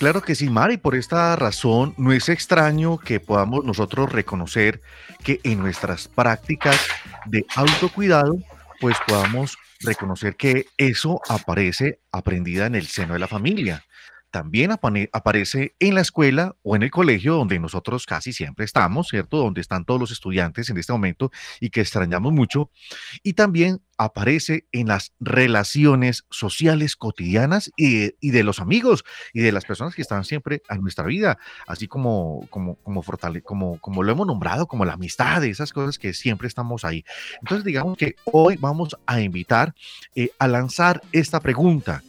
Claro 0.00 0.22
que 0.22 0.34
sí, 0.34 0.48
Mari, 0.48 0.78
por 0.78 0.94
esta 0.94 1.36
razón 1.36 1.92
no 1.98 2.10
es 2.12 2.30
extraño 2.30 2.96
que 2.96 3.20
podamos 3.20 3.66
nosotros 3.66 4.10
reconocer 4.10 4.80
que 5.22 5.40
en 5.42 5.58
nuestras 5.58 6.08
prácticas 6.08 6.80
de 7.26 7.44
autocuidado, 7.54 8.38
pues 8.80 8.96
podamos 9.06 9.58
reconocer 9.80 10.36
que 10.36 10.64
eso 10.78 11.20
aparece 11.28 12.00
aprendida 12.12 12.64
en 12.64 12.76
el 12.76 12.86
seno 12.86 13.12
de 13.12 13.18
la 13.18 13.28
familia. 13.28 13.84
También 14.30 14.70
aparece 14.70 15.74
en 15.80 15.94
la 15.96 16.02
escuela 16.02 16.54
o 16.62 16.76
en 16.76 16.84
el 16.84 16.90
colegio 16.90 17.34
donde 17.34 17.58
nosotros 17.58 18.06
casi 18.06 18.32
siempre 18.32 18.64
estamos, 18.64 19.08
¿cierto? 19.08 19.38
Donde 19.38 19.60
están 19.60 19.84
todos 19.84 19.98
los 19.98 20.12
estudiantes 20.12 20.70
en 20.70 20.78
este 20.78 20.92
momento 20.92 21.32
y 21.58 21.70
que 21.70 21.80
extrañamos 21.80 22.32
mucho. 22.32 22.70
Y 23.24 23.32
también 23.32 23.80
aparece 23.98 24.66
en 24.72 24.86
las 24.86 25.12
relaciones 25.18 26.24
sociales 26.30 26.96
cotidianas 26.96 27.70
y 27.76 27.98
de, 27.98 28.16
y 28.20 28.30
de 28.30 28.44
los 28.44 28.60
amigos 28.60 29.04
y 29.34 29.40
de 29.40 29.52
las 29.52 29.64
personas 29.64 29.94
que 29.94 30.02
están 30.02 30.24
siempre 30.24 30.62
en 30.70 30.80
nuestra 30.80 31.04
vida, 31.04 31.38
así 31.66 31.88
como, 31.88 32.46
como, 32.50 32.76
como, 32.76 33.02
fortale- 33.02 33.42
como, 33.42 33.78
como 33.80 34.02
lo 34.02 34.12
hemos 34.12 34.26
nombrado, 34.26 34.66
como 34.68 34.84
la 34.84 34.92
amistad, 34.92 35.44
esas 35.44 35.72
cosas 35.72 35.98
que 35.98 36.14
siempre 36.14 36.46
estamos 36.48 36.84
ahí. 36.84 37.04
Entonces, 37.42 37.64
digamos 37.64 37.98
que 37.98 38.14
hoy 38.24 38.56
vamos 38.56 38.96
a 39.06 39.20
invitar 39.20 39.74
eh, 40.14 40.30
a 40.38 40.46
lanzar 40.46 41.02
esta 41.12 41.40
pregunta. 41.40 42.02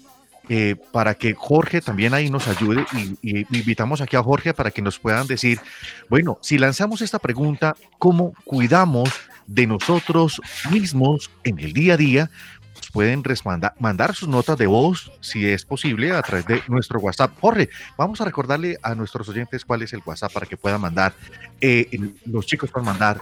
Eh, 0.54 0.76
para 0.92 1.14
que 1.14 1.34
Jorge 1.34 1.80
también 1.80 2.14
ahí 2.14 2.30
nos 2.30 2.50
ayude 2.50 2.86
y, 2.92 3.46
invitamos 3.56 4.02
aquí 4.02 4.18
a 4.18 4.22
Jorge 4.22 4.54
para 4.54 4.70
que 4.70 4.82
nos 4.82 5.00
puedan 5.00 5.26
decir, 5.26 5.62
bueno, 6.10 6.40
si 6.42 6.58
lanzamos 6.58 7.02
esta 7.02 7.20
pregunta, 7.20 7.78
¿cómo 7.98 8.34
cuidamos 8.44 9.10
de 9.48 9.66
nosotros 9.66 10.42
mismos 10.70 11.32
en 11.46 11.58
el 11.60 11.72
día 11.72 11.94
a 11.94 11.98
día? 11.98 12.30
Pueden 12.92 13.24
mandar 13.80 14.14
sus 14.14 14.28
notas 14.28 14.58
de 14.58 14.68
voz, 14.68 15.14
si 15.22 15.48
es 15.48 15.64
posible, 15.64 16.12
a 16.12 16.22
través 16.22 16.46
de 16.46 16.62
nuestro 16.68 17.00
WhatsApp. 17.00 17.32
Jorge, 17.40 17.70
vamos 17.98 18.20
a 18.20 18.26
recordarle 18.26 18.78
a 18.84 18.94
nuestros 18.94 19.30
oyentes 19.30 19.64
cuál 19.64 19.84
es 19.84 19.94
el 19.94 20.02
WhatsApp 20.06 20.34
para 20.34 20.46
que 20.46 20.58
puedan 20.58 20.82
mandar, 20.82 21.14
eh, 21.62 21.88
los 22.26 22.46
chicos 22.46 22.70
puedan 22.70 22.88
mandar 22.88 23.22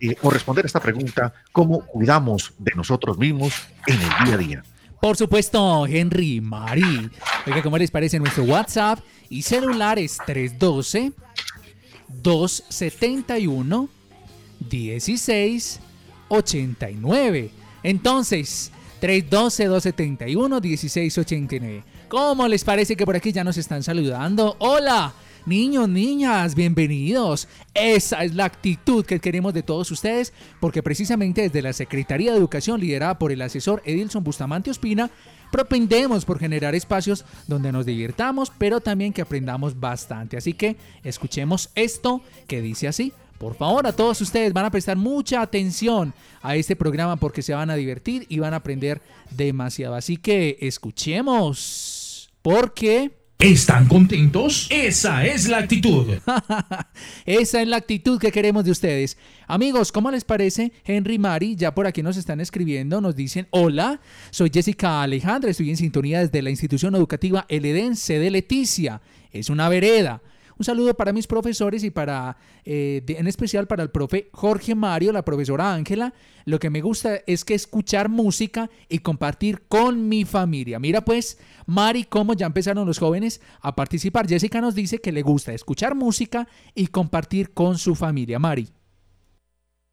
eh, 0.00 0.14
o 0.22 0.30
responder 0.30 0.64
esta 0.64 0.78
pregunta, 0.78 1.34
¿cómo 1.50 1.84
cuidamos 1.84 2.54
de 2.56 2.70
nosotros 2.76 3.18
mismos 3.18 3.52
en 3.88 4.00
el 4.00 4.24
día 4.24 4.34
a 4.34 4.38
día? 4.38 4.64
Por 5.02 5.16
supuesto, 5.16 5.84
Henry, 5.84 6.40
Mari. 6.40 7.10
Oiga, 7.44 7.60
¿cómo 7.60 7.76
les 7.76 7.90
parece 7.90 8.20
nuestro 8.20 8.44
WhatsApp 8.44 9.00
y 9.28 9.42
celular 9.42 9.98
es 9.98 10.16
312 10.24 11.10
271 12.22 13.88
16 14.60 15.80
89. 16.28 17.50
Entonces, 17.82 18.70
312-271-1689. 19.00 21.82
¿Cómo 22.08 22.46
les 22.46 22.62
parece 22.62 22.94
que 22.94 23.04
por 23.04 23.16
aquí 23.16 23.32
ya 23.32 23.42
nos 23.42 23.56
están 23.56 23.82
saludando? 23.82 24.54
Hola, 24.60 25.14
niños, 25.46 25.88
niñas, 25.88 26.54
bienvenidos. 26.54 27.48
Esa 27.74 28.24
es 28.24 28.34
la 28.34 28.44
actitud 28.44 29.04
que 29.04 29.20
queremos 29.20 29.54
de 29.54 29.62
todos 29.62 29.90
ustedes, 29.90 30.32
porque 30.60 30.82
precisamente 30.82 31.42
desde 31.42 31.62
la 31.62 31.72
Secretaría 31.72 32.32
de 32.32 32.38
Educación, 32.38 32.80
liderada 32.80 33.18
por 33.18 33.32
el 33.32 33.42
asesor 33.42 33.82
Edilson 33.84 34.24
Bustamante 34.24 34.70
Ospina, 34.70 35.10
propendemos 35.50 36.24
por 36.24 36.38
generar 36.38 36.74
espacios 36.74 37.24
donde 37.46 37.72
nos 37.72 37.86
divirtamos, 37.86 38.52
pero 38.56 38.80
también 38.80 39.12
que 39.12 39.22
aprendamos 39.22 39.78
bastante. 39.78 40.36
Así 40.36 40.54
que 40.54 40.76
escuchemos 41.04 41.70
esto 41.74 42.22
que 42.46 42.62
dice 42.62 42.88
así. 42.88 43.12
Por 43.38 43.56
favor, 43.56 43.86
a 43.86 43.92
todos 43.92 44.20
ustedes 44.20 44.52
van 44.52 44.66
a 44.66 44.70
prestar 44.70 44.96
mucha 44.96 45.42
atención 45.42 46.14
a 46.42 46.54
este 46.54 46.76
programa 46.76 47.16
porque 47.16 47.42
se 47.42 47.54
van 47.54 47.70
a 47.70 47.74
divertir 47.74 48.24
y 48.28 48.38
van 48.38 48.54
a 48.54 48.58
aprender 48.58 49.02
demasiado. 49.30 49.96
Así 49.96 50.16
que 50.16 50.58
escuchemos. 50.60 52.30
Porque... 52.42 53.21
¿Están 53.42 53.88
contentos? 53.88 54.68
Esa 54.70 55.26
es 55.26 55.48
la 55.48 55.58
actitud. 55.58 56.06
Esa 57.26 57.60
es 57.60 57.66
la 57.66 57.76
actitud 57.76 58.20
que 58.20 58.30
queremos 58.30 58.64
de 58.64 58.70
ustedes. 58.70 59.18
Amigos, 59.48 59.90
¿cómo 59.90 60.12
les 60.12 60.22
parece? 60.22 60.70
Henry 60.84 61.18
Mari, 61.18 61.56
ya 61.56 61.74
por 61.74 61.88
aquí 61.88 62.04
nos 62.04 62.16
están 62.16 62.38
escribiendo, 62.38 63.00
nos 63.00 63.16
dicen, 63.16 63.48
hola, 63.50 64.00
soy 64.30 64.48
Jessica 64.54 65.02
Alejandra, 65.02 65.50
estoy 65.50 65.70
en 65.70 65.76
sintonía 65.76 66.20
desde 66.20 66.40
la 66.40 66.50
institución 66.50 66.94
educativa 66.94 67.44
El 67.48 67.64
Edén, 67.64 67.94
de 68.06 68.30
Leticia. 68.30 69.02
Es 69.32 69.50
una 69.50 69.68
vereda. 69.68 70.22
Un 70.58 70.64
saludo 70.64 70.94
para 70.94 71.12
mis 71.12 71.26
profesores 71.26 71.84
y 71.84 71.90
para, 71.90 72.36
eh, 72.64 73.02
en 73.08 73.26
especial 73.26 73.66
para 73.66 73.82
el 73.82 73.90
profe 73.90 74.28
Jorge 74.32 74.74
Mario, 74.74 75.12
la 75.12 75.24
profesora 75.24 75.72
Ángela. 75.72 76.12
Lo 76.44 76.58
que 76.58 76.70
me 76.70 76.80
gusta 76.80 77.20
es 77.26 77.44
que 77.44 77.54
escuchar 77.54 78.08
música 78.08 78.70
y 78.88 78.98
compartir 78.98 79.66
con 79.68 80.08
mi 80.08 80.24
familia. 80.24 80.78
Mira 80.78 81.00
pues, 81.02 81.38
Mari, 81.66 82.04
cómo 82.04 82.34
ya 82.34 82.46
empezaron 82.46 82.86
los 82.86 82.98
jóvenes 82.98 83.40
a 83.60 83.74
participar. 83.74 84.28
Jessica 84.28 84.60
nos 84.60 84.74
dice 84.74 84.98
que 84.98 85.12
le 85.12 85.22
gusta 85.22 85.52
escuchar 85.52 85.94
música 85.94 86.46
y 86.74 86.88
compartir 86.88 87.54
con 87.54 87.78
su 87.78 87.94
familia. 87.94 88.38
Mari. 88.38 88.68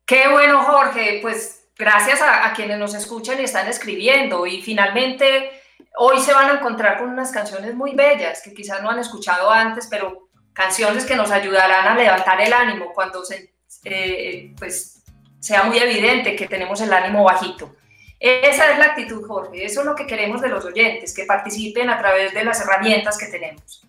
Qué 0.06 0.28
bueno, 0.32 0.64
Jorge. 0.64 1.20
Pues 1.22 1.70
gracias 1.78 2.22
a, 2.22 2.48
a 2.48 2.54
quienes 2.54 2.80
nos 2.80 2.96
escuchan 2.96 3.40
y 3.40 3.44
están 3.44 3.68
escribiendo. 3.68 4.48
Y 4.48 4.62
finalmente, 4.62 5.52
hoy 5.98 6.20
se 6.20 6.34
van 6.34 6.50
a 6.50 6.54
encontrar 6.56 6.98
con 6.98 7.10
unas 7.10 7.32
canciones 7.32 7.76
muy 7.76 7.94
bellas 7.94 8.42
que 8.44 8.54
quizás 8.54 8.82
no 8.82 8.90
han 8.90 9.00
escuchado 9.00 9.52
antes, 9.52 9.88
pero 9.88 10.29
canciones 10.60 11.06
que 11.06 11.16
nos 11.16 11.32
ayudarán 11.32 11.88
a 11.88 11.96
levantar 11.96 12.42
el 12.42 12.52
ánimo 12.52 12.92
cuando 12.94 13.24
se, 13.24 13.54
eh, 13.86 14.54
pues, 14.58 15.02
sea 15.40 15.64
muy 15.64 15.78
evidente 15.78 16.36
que 16.36 16.50
tenemos 16.50 16.82
el 16.82 16.92
ánimo 16.92 17.24
bajito. 17.24 17.78
Esa 18.20 18.74
es 18.74 18.78
la 18.78 18.88
actitud, 18.88 19.26
Jorge. 19.26 19.64
Eso 19.64 19.80
es 19.80 19.86
lo 19.86 19.96
que 19.96 20.06
queremos 20.06 20.42
de 20.42 20.50
los 20.50 20.66
oyentes, 20.66 21.16
que 21.16 21.24
participen 21.24 21.90
a 21.90 21.98
través 21.98 22.34
de 22.34 22.44
las 22.44 22.60
herramientas 22.60 23.18
que 23.18 23.28
tenemos. 23.28 23.88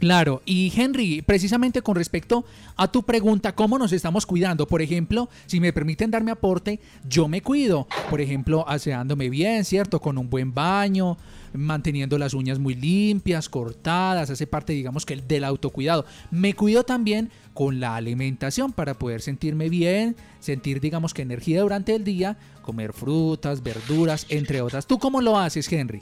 Claro, 0.00 0.40
y 0.46 0.72
Henry, 0.74 1.20
precisamente 1.20 1.82
con 1.82 1.94
respecto 1.94 2.46
a 2.74 2.90
tu 2.90 3.02
pregunta, 3.02 3.54
¿cómo 3.54 3.78
nos 3.78 3.92
estamos 3.92 4.24
cuidando? 4.24 4.66
Por 4.66 4.80
ejemplo, 4.80 5.28
si 5.44 5.60
me 5.60 5.74
permiten 5.74 6.10
darme 6.10 6.30
aporte, 6.30 6.80
yo 7.06 7.28
me 7.28 7.42
cuido, 7.42 7.86
por 8.08 8.22
ejemplo, 8.22 8.66
aseándome 8.66 9.28
bien, 9.28 9.62
¿cierto? 9.66 10.00
Con 10.00 10.16
un 10.16 10.30
buen 10.30 10.54
baño, 10.54 11.18
manteniendo 11.52 12.16
las 12.16 12.32
uñas 12.32 12.58
muy 12.58 12.74
limpias, 12.74 13.50
cortadas, 13.50 14.30
hace 14.30 14.46
parte, 14.46 14.72
digamos, 14.72 15.04
que 15.04 15.16
del 15.16 15.44
autocuidado. 15.44 16.06
Me 16.30 16.54
cuido 16.54 16.82
también 16.84 17.28
con 17.52 17.78
la 17.78 17.94
alimentación 17.94 18.72
para 18.72 18.94
poder 18.94 19.20
sentirme 19.20 19.68
bien, 19.68 20.16
sentir, 20.38 20.80
digamos, 20.80 21.12
que 21.12 21.20
energía 21.20 21.60
durante 21.60 21.94
el 21.94 22.04
día, 22.04 22.38
comer 22.62 22.94
frutas, 22.94 23.62
verduras, 23.62 24.24
entre 24.30 24.62
otras. 24.62 24.86
¿Tú 24.86 24.98
cómo 24.98 25.20
lo 25.20 25.38
haces, 25.38 25.70
Henry? 25.70 26.00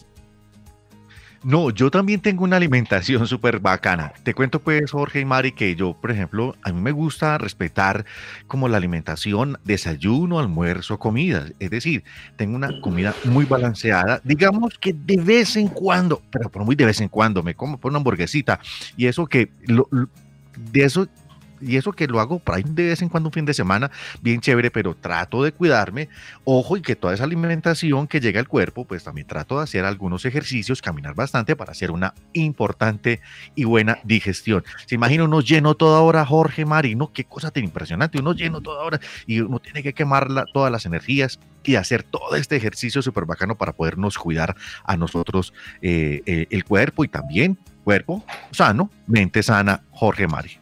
No, 1.45 1.71
yo 1.71 1.89
también 1.91 2.21
tengo 2.21 2.43
una 2.43 2.57
alimentación 2.57 3.27
súper 3.29 3.61
bacana. 3.61 4.13
Te 4.25 4.35
cuento 4.35 4.61
pues, 4.61 4.91
Jorge 4.91 5.21
y 5.21 5.25
Mari, 5.25 5.53
que 5.53 5.77
yo, 5.77 5.95
por 5.95 6.11
ejemplo, 6.11 6.57
a 6.63 6.73
mí 6.73 6.81
me 6.81 6.91
gusta 6.91 7.39
respetar 7.39 8.05
como 8.49 8.69
la 8.69 8.77
alimentación, 8.77 9.57
desayuno, 9.65 10.41
almuerzo, 10.41 10.99
comida. 10.99 11.47
Es 11.61 11.71
decir, 11.71 12.03
tengo 12.37 12.57
una 12.57 12.81
comida 12.81 13.15
muy 13.25 13.45
balanceada. 13.45 14.21
Digamos 14.25 14.79
que 14.79 14.93
de 14.93 15.17
vez 15.19 15.57
en 15.57 15.69
cuando, 15.69 16.21
pero 16.31 16.51
por 16.51 16.65
muy 16.65 16.75
de 16.75 16.87
vez 16.87 17.01
en 17.01 17.09
cuando, 17.09 17.43
me 17.43 17.55
como 17.55 17.79
por 17.79 17.91
una 17.93 17.99
hamburguesita. 17.99 18.59
Y 18.97 19.07
eso 19.07 19.27
que, 19.27 19.51
lo- 19.67 19.89
de 20.73 20.85
eso 20.85 21.07
y 21.61 21.77
eso 21.77 21.93
que 21.93 22.07
lo 22.07 22.21
hago 22.21 22.39
por 22.39 22.55
ahí 22.57 22.63
de 22.67 22.87
vez 22.89 23.03
en 23.03 23.09
cuando 23.09 23.29
un 23.29 23.33
fin 23.33 23.45
de 23.45 23.55
semana, 23.55 23.91
bien 24.21 24.41
chévere, 24.41 24.71
pero 24.71 24.95
trato 24.95 25.43
de 25.43 25.53
cuidarme. 25.53 26.09
Ojo, 26.45 26.77
y 26.77 26.83
que 26.83 26.97
toda 26.97 27.15
esa 27.15 27.25
alimentación 27.25 28.07
que 28.07 28.21
llega 28.21 28.41
al 28.41 28.49
cuerpo, 28.49 28.85
pues 28.85 29.05
también 29.05 29.27
trato 29.27 29.59
de 29.59 29.65
hacer 29.65 29.85
algunos 29.85 30.25
ejercicios, 30.25 30.81
caminar 30.83 31.15
bastante 31.15 31.57
para 31.57 31.73
hacer 31.73 31.91
una 31.91 32.15
importante 32.33 33.21
y 33.55 33.65
buena 33.65 33.99
digestión. 34.05 34.65
Se 34.87 34.95
imagina 34.95 35.25
uno 35.25 35.41
lleno 35.41 35.75
toda 35.75 36.01
hora, 36.01 36.25
Jorge 36.25 36.65
Marino, 36.65 37.13
qué 37.13 37.25
cosa 37.25 37.51
tan 37.51 37.65
impresionante, 37.65 38.19
uno 38.19 38.33
lleno 38.33 38.61
toda 38.61 38.83
hora 38.85 39.01
y 39.27 39.41
uno 39.41 39.59
tiene 39.59 39.83
que 39.83 39.93
quemar 39.93 40.31
la- 40.31 40.45
todas 40.53 40.71
las 40.73 40.87
energías 40.87 41.39
y 41.65 41.77
hacer 41.77 42.03
todo 42.03 42.35
este 42.37 42.57
ejercicio 42.57 43.03
súper 43.03 43.27
bacano 43.27 43.57
para 43.57 43.73
podernos 43.73 44.17
cuidar 44.17 44.57
a 44.85 44.97
nosotros 44.97 45.53
eh, 45.83 46.23
eh, 46.25 46.47
el 46.51 46.65
cuerpo 46.65 47.05
y 47.05 47.09
también 47.09 47.59
cuerpo 47.85 48.25
sano, 48.51 48.91
mente 49.07 49.43
sana, 49.43 49.83
Jorge 49.91 50.27
Mari. 50.27 50.59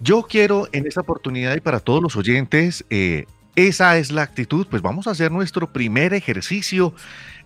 Yo 0.00 0.22
quiero 0.22 0.68
en 0.72 0.86
esta 0.86 1.02
oportunidad 1.02 1.54
y 1.56 1.60
para 1.60 1.80
todos 1.80 2.02
los 2.02 2.16
oyentes, 2.16 2.84
eh, 2.88 3.26
esa 3.54 3.98
es 3.98 4.10
la 4.10 4.22
actitud, 4.22 4.66
pues 4.70 4.80
vamos 4.80 5.06
a 5.06 5.10
hacer 5.10 5.30
nuestro 5.30 5.72
primer 5.72 6.14
ejercicio 6.14 6.94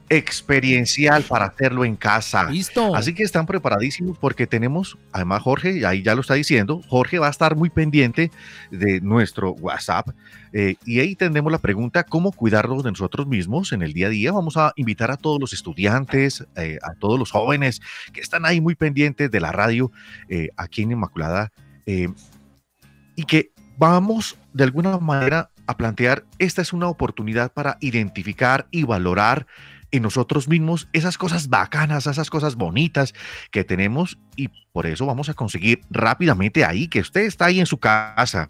experiencial 0.09 1.23
para 1.25 1.47
hacerlo 1.47 1.85
en 1.85 1.97
casa. 1.97 2.51
Listo. 2.51 2.95
Así 2.95 3.14
que 3.14 3.23
están 3.23 3.47
preparadísimos 3.47 4.19
porque 4.19 4.47
tenemos, 4.47 4.99
además 5.12 5.43
Jorge, 5.43 5.79
y 5.79 5.85
ahí 5.85 6.03
ya 6.03 6.14
lo 6.14 6.21
está 6.21 6.35
diciendo, 6.35 6.83
Jorge 6.88 7.19
va 7.19 7.29
a 7.29 7.31
estar 7.31 7.57
muy 7.57 7.71
pendiente 7.71 8.31
de 8.71 9.01
nuestro 9.01 9.53
WhatsApp 9.53 10.11
eh, 10.53 10.77
y 10.85 11.01
ahí 11.01 11.17
tendremos 11.17 11.51
la 11.51 11.59
pregunta, 11.59 12.05
¿cómo 12.05 12.33
cuidarnos 12.33 12.85
de 12.85 12.90
nosotros 12.90 13.27
mismos 13.27 13.73
en 13.73 13.83
el 13.83 13.93
día 13.93 14.09
a 14.09 14.11
día? 14.11 14.33
Vamos 14.33 14.57
a 14.57 14.73
invitar 14.77 15.11
a 15.11 15.17
todos 15.17 15.40
los 15.40 15.53
estudiantes, 15.53 16.45
eh, 16.57 16.79
a 16.83 16.95
todos 16.95 17.19
los 17.19 17.31
jóvenes 17.31 17.81
que 18.12 18.21
están 18.21 18.45
ahí 18.45 18.61
muy 18.61 18.75
pendientes 18.75 19.31
de 19.31 19.40
la 19.40 19.53
radio 19.53 19.90
eh, 20.29 20.51
aquí 20.57 20.83
en 20.83 20.93
Inmaculada 20.93 21.51
y 23.16 23.24
que 23.24 23.53
vamos 23.77 24.37
de 24.53 24.64
alguna 24.64 24.98
manera 24.98 25.50
a 25.66 25.77
plantear, 25.77 26.24
esta 26.38 26.62
es 26.62 26.72
una 26.72 26.88
oportunidad 26.88 27.53
para 27.53 27.77
identificar 27.81 28.66
y 28.70 28.85
valorar 28.85 29.46
en 29.90 30.03
nosotros 30.03 30.48
mismos 30.48 30.88
esas 30.92 31.16
cosas 31.16 31.48
bacanas, 31.48 32.09
esas 32.09 32.29
cosas 32.29 32.57
bonitas 32.57 33.14
que 33.53 33.62
tenemos 33.62 34.18
y 34.35 34.48
por 34.72 34.87
eso 34.87 35.07
vamos 35.07 35.29
a 35.29 35.35
conseguir 35.35 35.83
rápidamente 35.88 36.64
ahí, 36.64 36.88
que 36.88 37.00
usted 37.00 37.22
está 37.22 37.46
ahí 37.46 37.61
en 37.61 37.66
su 37.66 37.79
casa, 37.79 38.48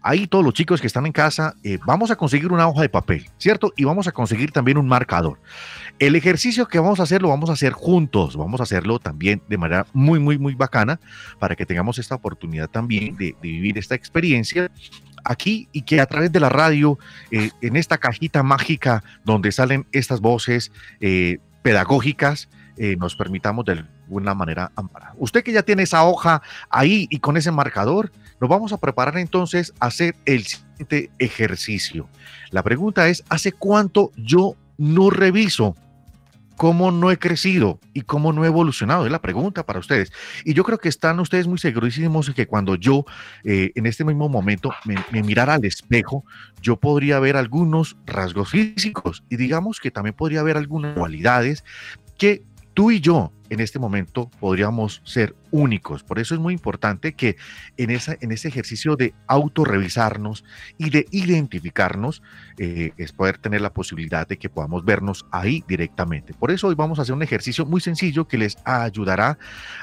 ahí 0.00 0.26
todos 0.26 0.42
los 0.42 0.54
chicos 0.54 0.80
que 0.80 0.86
están 0.86 1.04
en 1.04 1.12
casa, 1.12 1.54
eh, 1.62 1.78
vamos 1.84 2.10
a 2.10 2.16
conseguir 2.16 2.52
una 2.52 2.66
hoja 2.66 2.82
de 2.82 2.88
papel, 2.88 3.28
¿cierto? 3.36 3.74
Y 3.76 3.84
vamos 3.84 4.08
a 4.08 4.12
conseguir 4.12 4.50
también 4.50 4.78
un 4.78 4.88
marcador. 4.88 5.38
El 5.98 6.14
ejercicio 6.14 6.68
que 6.68 6.78
vamos 6.78 7.00
a 7.00 7.02
hacer 7.02 7.22
lo 7.22 7.28
vamos 7.28 7.50
a 7.50 7.54
hacer 7.54 7.72
juntos, 7.72 8.36
vamos 8.36 8.60
a 8.60 8.62
hacerlo 8.62 9.00
también 9.00 9.42
de 9.48 9.58
manera 9.58 9.84
muy, 9.92 10.20
muy, 10.20 10.38
muy 10.38 10.54
bacana 10.54 11.00
para 11.40 11.56
que 11.56 11.66
tengamos 11.66 11.98
esta 11.98 12.14
oportunidad 12.14 12.68
también 12.68 13.16
de, 13.16 13.34
vivir 13.42 13.78
esta 13.78 13.96
experiencia 13.96 14.70
aquí 15.24 15.68
y 15.72 15.82
que 15.82 16.00
a 16.00 16.06
través 16.06 16.30
de 16.30 16.38
la 16.38 16.50
radio, 16.50 17.00
eh, 17.32 17.50
en 17.62 17.74
esta 17.74 17.98
cajita 17.98 18.44
mágica 18.44 19.02
donde 19.24 19.50
salen 19.50 19.86
estas 19.90 20.20
voces 20.20 20.70
eh, 21.00 21.38
pedagógicas, 21.62 22.48
eh, 22.76 22.94
nos 22.96 23.16
permitamos 23.16 23.64
de 23.64 23.84
alguna 24.06 24.34
manera 24.34 24.70
amparar. 24.76 25.14
Usted 25.16 25.42
que 25.42 25.50
ya 25.50 25.64
tiene 25.64 25.82
esa 25.82 26.04
hoja 26.04 26.42
ahí 26.70 27.08
y 27.10 27.18
con 27.18 27.36
ese 27.36 27.50
marcador, 27.50 28.12
nos 28.40 28.48
vamos 28.48 28.72
a 28.72 28.78
preparar 28.78 29.18
entonces 29.18 29.74
a 29.80 29.86
hacer 29.86 30.14
el 30.26 30.46
siguiente 30.46 31.10
ejercicio. 31.18 32.08
La 32.52 32.62
pregunta 32.62 33.08
es, 33.08 33.24
¿hace 33.28 33.50
cuánto 33.50 34.12
yo 34.14 34.54
no 34.76 35.10
reviso 35.10 35.74
cómo 36.58 36.90
no 36.90 37.12
he 37.12 37.18
crecido 37.18 37.78
y 37.94 38.02
cómo 38.02 38.32
no 38.32 38.44
he 38.44 38.48
evolucionado? 38.48 39.06
Es 39.06 39.12
la 39.12 39.22
pregunta 39.22 39.64
para 39.64 39.78
ustedes. 39.78 40.12
Y 40.44 40.54
yo 40.54 40.64
creo 40.64 40.78
que 40.78 40.88
están 40.88 41.20
ustedes 41.20 41.46
muy 41.46 41.58
segurísimos 41.58 42.26
de 42.26 42.34
que 42.34 42.48
cuando 42.48 42.74
yo 42.74 43.06
eh, 43.44 43.70
en 43.76 43.86
este 43.86 44.04
mismo 44.04 44.28
momento 44.28 44.72
me, 44.84 44.96
me 45.12 45.22
mirara 45.22 45.54
al 45.54 45.64
espejo, 45.64 46.24
yo 46.60 46.76
podría 46.76 47.20
ver 47.20 47.36
algunos 47.36 47.96
rasgos 48.06 48.50
físicos 48.50 49.22
y 49.30 49.36
digamos 49.36 49.78
que 49.78 49.92
también 49.92 50.16
podría 50.16 50.40
haber 50.40 50.56
algunas 50.56 50.98
cualidades 50.98 51.64
que 52.18 52.42
tú 52.74 52.90
y 52.90 53.00
yo 53.00 53.32
en 53.50 53.60
este 53.60 53.78
momento 53.78 54.30
podríamos 54.40 55.02
ser 55.04 55.34
únicos. 55.50 56.02
Por 56.02 56.18
eso 56.18 56.34
es 56.34 56.40
muy 56.40 56.54
importante 56.54 57.14
que 57.14 57.36
en, 57.76 57.90
esa, 57.90 58.16
en 58.20 58.32
ese 58.32 58.48
ejercicio 58.48 58.96
de 58.96 59.14
autorrevisarnos 59.26 60.44
y 60.76 60.90
de 60.90 61.06
identificarnos, 61.10 62.22
eh, 62.58 62.92
es 62.96 63.12
poder 63.12 63.38
tener 63.38 63.60
la 63.60 63.72
posibilidad 63.72 64.26
de 64.26 64.38
que 64.38 64.48
podamos 64.48 64.84
vernos 64.84 65.26
ahí 65.30 65.64
directamente. 65.66 66.34
Por 66.34 66.50
eso 66.50 66.68
hoy 66.68 66.74
vamos 66.74 66.98
a 66.98 67.02
hacer 67.02 67.14
un 67.14 67.22
ejercicio 67.22 67.66
muy 67.66 67.80
sencillo 67.80 68.28
que 68.28 68.38
les 68.38 68.56
ayudará 68.64 69.38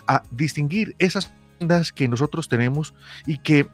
a 0.07 0.23
distinguir 0.31 0.95
esas 0.99 1.33
que 1.95 2.07
nosotros 2.07 2.49
tenemos 2.49 2.93
y 3.25 3.37
que 3.37 3.67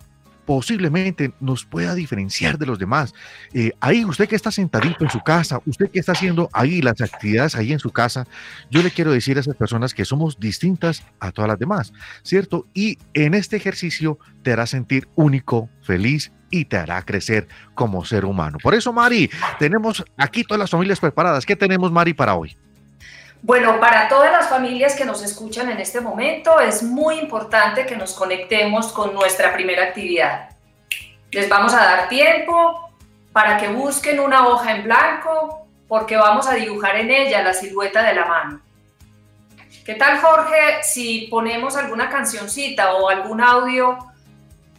posiblemente 0.51 1.31
nos 1.39 1.63
pueda 1.63 1.95
diferenciar 1.95 2.57
de 2.57 2.65
los 2.65 2.77
demás. 2.77 3.13
Eh, 3.53 3.71
ahí, 3.79 4.03
usted 4.03 4.27
que 4.27 4.35
está 4.35 4.51
sentadito 4.51 5.05
en 5.05 5.09
su 5.09 5.21
casa, 5.21 5.61
usted 5.65 5.89
que 5.89 5.99
está 5.99 6.11
haciendo 6.11 6.49
ahí 6.51 6.81
las 6.81 6.99
actividades 6.99 7.55
ahí 7.55 7.71
en 7.71 7.79
su 7.79 7.91
casa, 7.91 8.27
yo 8.69 8.83
le 8.83 8.91
quiero 8.91 9.13
decir 9.13 9.37
a 9.37 9.39
esas 9.39 9.55
personas 9.55 9.93
que 9.93 10.03
somos 10.03 10.41
distintas 10.41 11.05
a 11.21 11.31
todas 11.31 11.47
las 11.47 11.57
demás, 11.57 11.93
¿cierto? 12.23 12.67
Y 12.73 12.97
en 13.13 13.33
este 13.33 13.55
ejercicio 13.55 14.19
te 14.43 14.51
hará 14.51 14.67
sentir 14.67 15.07
único, 15.15 15.69
feliz 15.83 16.33
y 16.49 16.65
te 16.65 16.75
hará 16.75 17.01
crecer 17.03 17.47
como 17.73 18.03
ser 18.03 18.25
humano. 18.25 18.57
Por 18.61 18.75
eso, 18.75 18.91
Mari, 18.91 19.29
tenemos 19.57 20.03
aquí 20.17 20.43
todas 20.43 20.59
las 20.59 20.69
familias 20.69 20.99
preparadas. 20.99 21.45
¿Qué 21.45 21.55
tenemos, 21.55 21.93
Mari, 21.93 22.13
para 22.13 22.35
hoy? 22.35 22.57
Bueno, 23.43 23.79
para 23.79 24.07
todas 24.07 24.31
las 24.31 24.49
familias 24.49 24.95
que 24.95 25.03
nos 25.03 25.23
escuchan 25.23 25.71
en 25.71 25.79
este 25.79 25.99
momento, 25.99 26.59
es 26.59 26.83
muy 26.83 27.17
importante 27.17 27.87
que 27.87 27.95
nos 27.95 28.13
conectemos 28.13 28.91
con 28.91 29.15
nuestra 29.15 29.53
primera 29.53 29.85
actividad. 29.85 30.49
Les 31.31 31.49
vamos 31.49 31.73
a 31.73 31.77
dar 31.77 32.09
tiempo 32.09 32.91
para 33.33 33.57
que 33.57 33.69
busquen 33.69 34.19
una 34.19 34.47
hoja 34.47 34.75
en 34.75 34.83
blanco, 34.83 35.65
porque 35.87 36.17
vamos 36.17 36.47
a 36.47 36.53
dibujar 36.53 36.97
en 36.97 37.09
ella 37.09 37.41
la 37.41 37.53
silueta 37.53 38.03
de 38.03 38.13
la 38.13 38.25
mano. 38.25 38.61
¿Qué 39.85 39.95
tal, 39.95 40.19
Jorge, 40.19 40.83
si 40.83 41.27
ponemos 41.31 41.75
alguna 41.75 42.09
cancioncita 42.09 42.93
o 42.93 43.09
algún 43.09 43.41
audio 43.41 43.97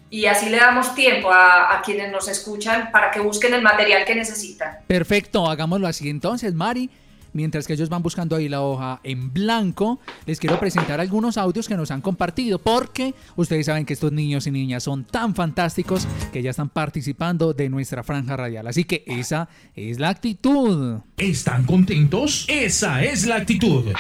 y 0.09 0.27
así 0.27 0.49
le 0.49 0.59
damos 0.59 0.95
tiempo 0.95 1.33
a, 1.33 1.77
a 1.77 1.83
quienes 1.83 2.13
nos 2.13 2.29
escuchan 2.29 2.93
para 2.93 3.11
que 3.11 3.19
busquen 3.19 3.55
el 3.55 3.63
material 3.63 4.05
que 4.05 4.15
necesitan? 4.15 4.79
Perfecto, 4.87 5.49
hagámoslo 5.51 5.89
así 5.89 6.09
entonces, 6.09 6.55
Mari. 6.55 6.89
Mientras 7.33 7.67
que 7.67 7.73
ellos 7.73 7.89
van 7.89 8.03
buscando 8.03 8.37
ahí 8.37 8.49
la 8.49 8.63
hoja 8.63 9.01
en 9.05 9.33
blanco, 9.33 10.01
les 10.27 10.39
quiero 10.39 10.61
presentar 10.61 11.01
algunos 11.01 11.39
audios 11.39 11.67
que 11.67 11.77
nos 11.77 11.91
han 11.91 12.01
compartido, 12.01 12.59
porque 12.59 13.15
ustedes 13.37 13.67
saben 13.67 13.87
que 13.87 13.95
estos 13.95 14.13
niños 14.13 14.47
y 14.47 14.51
niñas 14.51 14.83
son 14.83 15.05
tan 15.05 15.35
fantásticos 15.35 16.07
que 16.33 16.43
ya 16.43 16.51
están 16.51 16.69
participando 16.69 17.55
de 17.55 17.69
nuestra 17.69 18.03
franja 18.03 18.37
radial. 18.37 18.67
Así 18.67 18.85
que 18.85 19.05
esa 19.07 19.49
es 19.75 19.99
la 19.99 20.11
actitud. 20.11 21.01
¿Están 21.17 21.65
contentos? 21.65 22.47
Esa 22.49 23.03
es 23.03 23.27
la 23.27 23.37
actitud. 23.37 23.93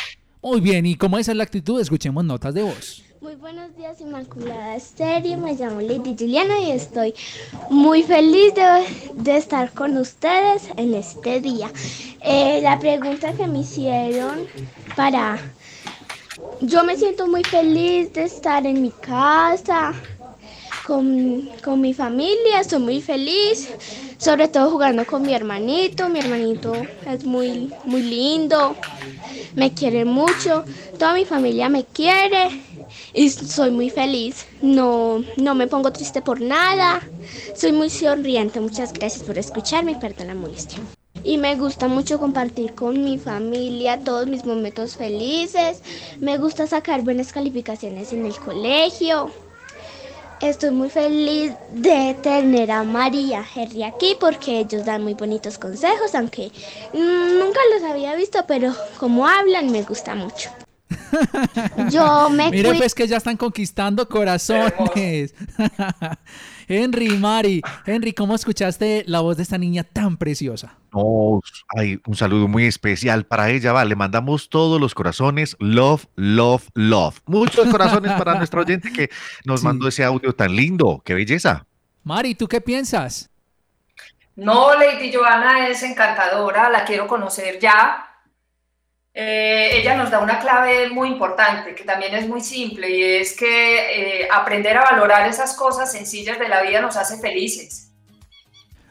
Muy 0.42 0.60
bien, 0.60 0.84
y 0.86 0.96
como 0.96 1.18
esa 1.18 1.30
es 1.30 1.36
la 1.36 1.44
actitud, 1.44 1.80
escuchemos 1.80 2.24
notas 2.24 2.52
de 2.52 2.62
voz. 2.62 3.02
Muy 3.22 3.36
buenos 3.36 3.76
días, 3.76 4.00
Inmaculada 4.00 4.74
Estéreo. 4.74 5.38
Me 5.38 5.54
llamo 5.54 5.80
Lady 5.80 6.16
Juliana 6.18 6.58
y 6.58 6.72
estoy 6.72 7.14
muy 7.70 8.02
feliz 8.02 8.52
de, 8.52 8.64
de 9.14 9.36
estar 9.36 9.70
con 9.70 9.96
ustedes 9.96 10.64
en 10.76 10.92
este 10.94 11.40
día. 11.40 11.70
Eh, 12.20 12.58
la 12.62 12.80
pregunta 12.80 13.32
que 13.32 13.46
me 13.46 13.60
hicieron 13.60 14.48
para... 14.96 15.38
Yo 16.62 16.82
me 16.82 16.96
siento 16.96 17.28
muy 17.28 17.44
feliz 17.44 18.12
de 18.12 18.24
estar 18.24 18.66
en 18.66 18.82
mi 18.82 18.90
casa, 18.90 19.94
con, 20.84 21.48
con 21.62 21.80
mi 21.80 21.94
familia, 21.94 22.58
estoy 22.60 22.80
muy 22.80 23.00
feliz, 23.00 23.68
sobre 24.18 24.48
todo 24.48 24.68
jugando 24.72 25.06
con 25.06 25.22
mi 25.22 25.32
hermanito. 25.32 26.08
Mi 26.08 26.18
hermanito 26.18 26.72
es 27.06 27.24
muy, 27.24 27.72
muy 27.84 28.02
lindo, 28.02 28.74
me 29.54 29.72
quiere 29.72 30.04
mucho, 30.04 30.64
toda 30.98 31.14
mi 31.14 31.24
familia 31.24 31.68
me 31.68 31.84
quiere 31.84 32.71
y 33.14 33.30
soy 33.30 33.70
muy 33.70 33.90
feliz. 33.90 34.46
No, 34.60 35.24
no 35.36 35.54
me 35.54 35.66
pongo 35.66 35.92
triste 35.92 36.22
por 36.22 36.40
nada, 36.40 37.00
soy 37.54 37.72
muy 37.72 37.90
sonriente. 37.90 38.60
Muchas 38.60 38.92
gracias 38.92 39.22
por 39.24 39.38
escucharme 39.38 39.92
y 39.92 39.96
perdón 39.96 40.28
la 40.28 40.34
molestia. 40.34 40.78
Y 41.24 41.38
me 41.38 41.54
gusta 41.54 41.86
mucho 41.86 42.18
compartir 42.18 42.74
con 42.74 43.04
mi 43.04 43.16
familia 43.18 44.00
todos 44.00 44.26
mis 44.26 44.44
momentos 44.44 44.96
felices. 44.96 45.80
Me 46.18 46.38
gusta 46.38 46.66
sacar 46.66 47.02
buenas 47.02 47.32
calificaciones 47.32 48.12
en 48.12 48.26
el 48.26 48.34
colegio. 48.36 49.30
Estoy 50.40 50.72
muy 50.72 50.90
feliz 50.90 51.52
de 51.72 52.16
tener 52.20 52.72
a 52.72 52.82
María 52.82 53.44
Henry 53.54 53.84
aquí 53.84 54.16
porque 54.18 54.58
ellos 54.58 54.84
dan 54.84 55.04
muy 55.04 55.14
bonitos 55.14 55.56
consejos, 55.56 56.16
aunque 56.16 56.50
mm, 56.92 57.38
nunca 57.38 57.60
los 57.72 57.88
había 57.88 58.16
visto, 58.16 58.44
pero 58.48 58.74
como 58.98 59.28
hablan 59.28 59.70
me 59.70 59.84
gusta 59.84 60.16
mucho. 60.16 60.50
Yo 61.90 62.30
me 62.30 62.50
Mire 62.50 62.74
pues 62.74 62.94
que 62.94 63.06
ya 63.06 63.16
están 63.16 63.36
conquistando 63.36 64.08
corazones. 64.08 65.34
Henry, 66.68 67.08
Mari, 67.18 67.60
Henry, 67.84 68.12
¿cómo 68.12 68.34
escuchaste 68.34 69.04
la 69.06 69.20
voz 69.20 69.36
de 69.36 69.42
esta 69.42 69.58
niña 69.58 69.84
tan 69.84 70.16
preciosa? 70.16 70.74
No, 70.92 71.40
hay 71.76 72.00
un 72.06 72.14
saludo 72.16 72.48
muy 72.48 72.66
especial 72.66 73.24
para 73.26 73.50
ella, 73.50 73.72
va. 73.72 73.84
Le 73.84 73.96
mandamos 73.96 74.48
todos 74.48 74.80
los 74.80 74.94
corazones. 74.94 75.56
Love, 75.58 76.04
love, 76.16 76.68
love. 76.74 77.18
Muchos 77.26 77.68
corazones 77.68 78.12
para 78.12 78.34
nuestro 78.34 78.60
oyente 78.62 78.92
que 78.92 79.10
nos 79.44 79.60
Sí. 79.60 79.66
mandó 79.66 79.88
ese 79.88 80.04
audio 80.04 80.34
tan 80.34 80.54
lindo. 80.54 81.02
¡Qué 81.04 81.14
belleza! 81.14 81.66
Mari, 82.04 82.34
¿tú 82.34 82.48
qué 82.48 82.60
piensas? 82.60 83.28
No, 84.34 84.74
Lady 84.74 85.12
Joana 85.12 85.68
es 85.68 85.82
encantadora, 85.82 86.70
la 86.70 86.84
quiero 86.84 87.06
conocer 87.06 87.58
ya. 87.60 88.06
Eh, 89.14 89.70
ella 89.74 89.94
nos 89.96 90.10
da 90.10 90.20
una 90.20 90.38
clave 90.38 90.88
muy 90.88 91.08
importante, 91.08 91.74
que 91.74 91.84
también 91.84 92.14
es 92.14 92.26
muy 92.26 92.40
simple, 92.40 92.88
y 92.90 93.02
es 93.02 93.36
que 93.36 94.22
eh, 94.22 94.28
aprender 94.32 94.76
a 94.76 94.84
valorar 94.84 95.28
esas 95.28 95.54
cosas 95.54 95.92
sencillas 95.92 96.38
de 96.38 96.48
la 96.48 96.62
vida 96.62 96.80
nos 96.80 96.96
hace 96.96 97.18
felices. 97.18 97.90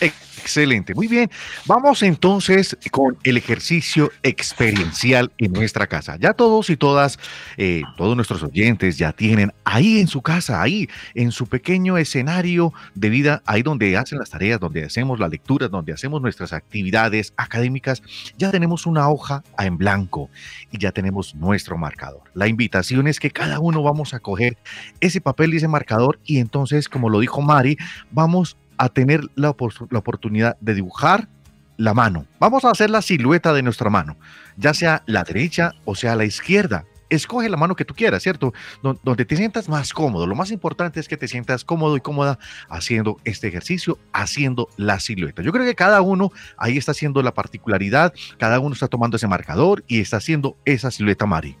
Excelente, 0.00 0.94
muy 0.94 1.08
bien. 1.08 1.28
Vamos 1.66 2.04
entonces 2.04 2.78
con 2.92 3.18
el 3.24 3.36
ejercicio 3.36 4.12
experiencial 4.22 5.32
en 5.38 5.52
nuestra 5.52 5.88
casa. 5.88 6.16
Ya 6.20 6.34
todos 6.34 6.70
y 6.70 6.76
todas, 6.76 7.18
eh, 7.56 7.82
todos 7.96 8.14
nuestros 8.14 8.44
oyentes 8.44 8.96
ya 8.96 9.10
tienen 9.10 9.52
ahí 9.64 9.98
en 9.98 10.06
su 10.06 10.22
casa, 10.22 10.62
ahí 10.62 10.88
en 11.14 11.32
su 11.32 11.48
pequeño 11.48 11.98
escenario 11.98 12.72
de 12.94 13.10
vida, 13.10 13.42
ahí 13.44 13.62
donde 13.62 13.96
hacen 13.96 14.20
las 14.20 14.30
tareas, 14.30 14.60
donde 14.60 14.84
hacemos 14.84 15.18
las 15.18 15.30
lecturas, 15.30 15.68
donde 15.68 15.92
hacemos 15.92 16.22
nuestras 16.22 16.52
actividades 16.52 17.32
académicas, 17.36 18.00
ya 18.38 18.52
tenemos 18.52 18.86
una 18.86 19.08
hoja 19.08 19.42
en 19.58 19.76
blanco 19.76 20.30
y 20.70 20.78
ya 20.78 20.92
tenemos 20.92 21.34
nuestro 21.34 21.76
marcador. 21.76 22.22
La 22.34 22.46
invitación 22.46 23.08
es 23.08 23.18
que 23.18 23.32
cada 23.32 23.58
uno 23.58 23.82
vamos 23.82 24.14
a 24.14 24.20
coger 24.20 24.56
ese 25.00 25.20
papel 25.20 25.54
y 25.54 25.56
ese 25.56 25.66
marcador 25.66 26.20
y 26.24 26.38
entonces, 26.38 26.88
como 26.88 27.10
lo 27.10 27.18
dijo 27.18 27.42
Mari, 27.42 27.76
vamos 28.12 28.56
a 28.78 28.88
tener 28.88 29.22
la, 29.34 29.54
la 29.90 29.98
oportunidad 29.98 30.56
de 30.60 30.74
dibujar 30.74 31.28
la 31.76 31.94
mano. 31.94 32.26
Vamos 32.38 32.64
a 32.64 32.70
hacer 32.70 32.90
la 32.90 33.02
silueta 33.02 33.52
de 33.52 33.62
nuestra 33.62 33.90
mano, 33.90 34.16
ya 34.56 34.72
sea 34.74 35.02
la 35.06 35.24
derecha 35.24 35.74
o 35.84 35.94
sea 35.94 36.16
la 36.16 36.24
izquierda. 36.24 36.84
Escoge 37.08 37.48
la 37.48 37.56
mano 37.56 37.76
que 37.76 37.84
tú 37.84 37.94
quieras, 37.94 38.22
¿cierto? 38.24 38.52
Don- 38.82 38.98
Donde 39.04 39.24
te 39.24 39.36
sientas 39.36 39.68
más 39.68 39.92
cómodo. 39.92 40.26
Lo 40.26 40.34
más 40.34 40.50
importante 40.50 40.98
es 40.98 41.06
que 41.06 41.16
te 41.16 41.28
sientas 41.28 41.64
cómodo 41.64 41.96
y 41.96 42.00
cómoda 42.00 42.38
haciendo 42.68 43.18
este 43.24 43.46
ejercicio, 43.46 43.96
haciendo 44.12 44.68
la 44.76 44.98
silueta. 44.98 45.40
Yo 45.42 45.52
creo 45.52 45.64
que 45.64 45.76
cada 45.76 46.00
uno 46.00 46.32
ahí 46.56 46.76
está 46.76 46.90
haciendo 46.90 47.22
la 47.22 47.32
particularidad, 47.32 48.12
cada 48.38 48.58
uno 48.58 48.72
está 48.74 48.88
tomando 48.88 49.18
ese 49.18 49.28
marcador 49.28 49.84
y 49.86 50.00
está 50.00 50.16
haciendo 50.16 50.56
esa 50.64 50.90
silueta, 50.90 51.26
Mari. 51.26 51.56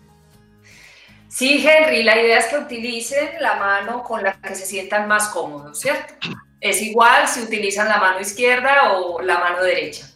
Sí, 1.28 1.64
Henry, 1.64 2.02
la 2.02 2.20
idea 2.20 2.38
es 2.38 2.46
que 2.46 2.58
utilicen 2.58 3.28
la 3.40 3.56
mano 3.56 4.02
con 4.02 4.22
la 4.24 4.32
que 4.40 4.54
se 4.54 4.64
sientan 4.64 5.06
más 5.06 5.28
cómodos, 5.28 5.78
¿cierto? 5.78 6.14
Es 6.60 6.82
igual 6.82 7.28
si 7.28 7.40
utilizan 7.42 7.88
la 7.88 7.98
mano 7.98 8.20
izquierda 8.20 8.92
o 8.94 9.20
la 9.22 9.38
mano 9.38 9.62
derecha. 9.62 10.06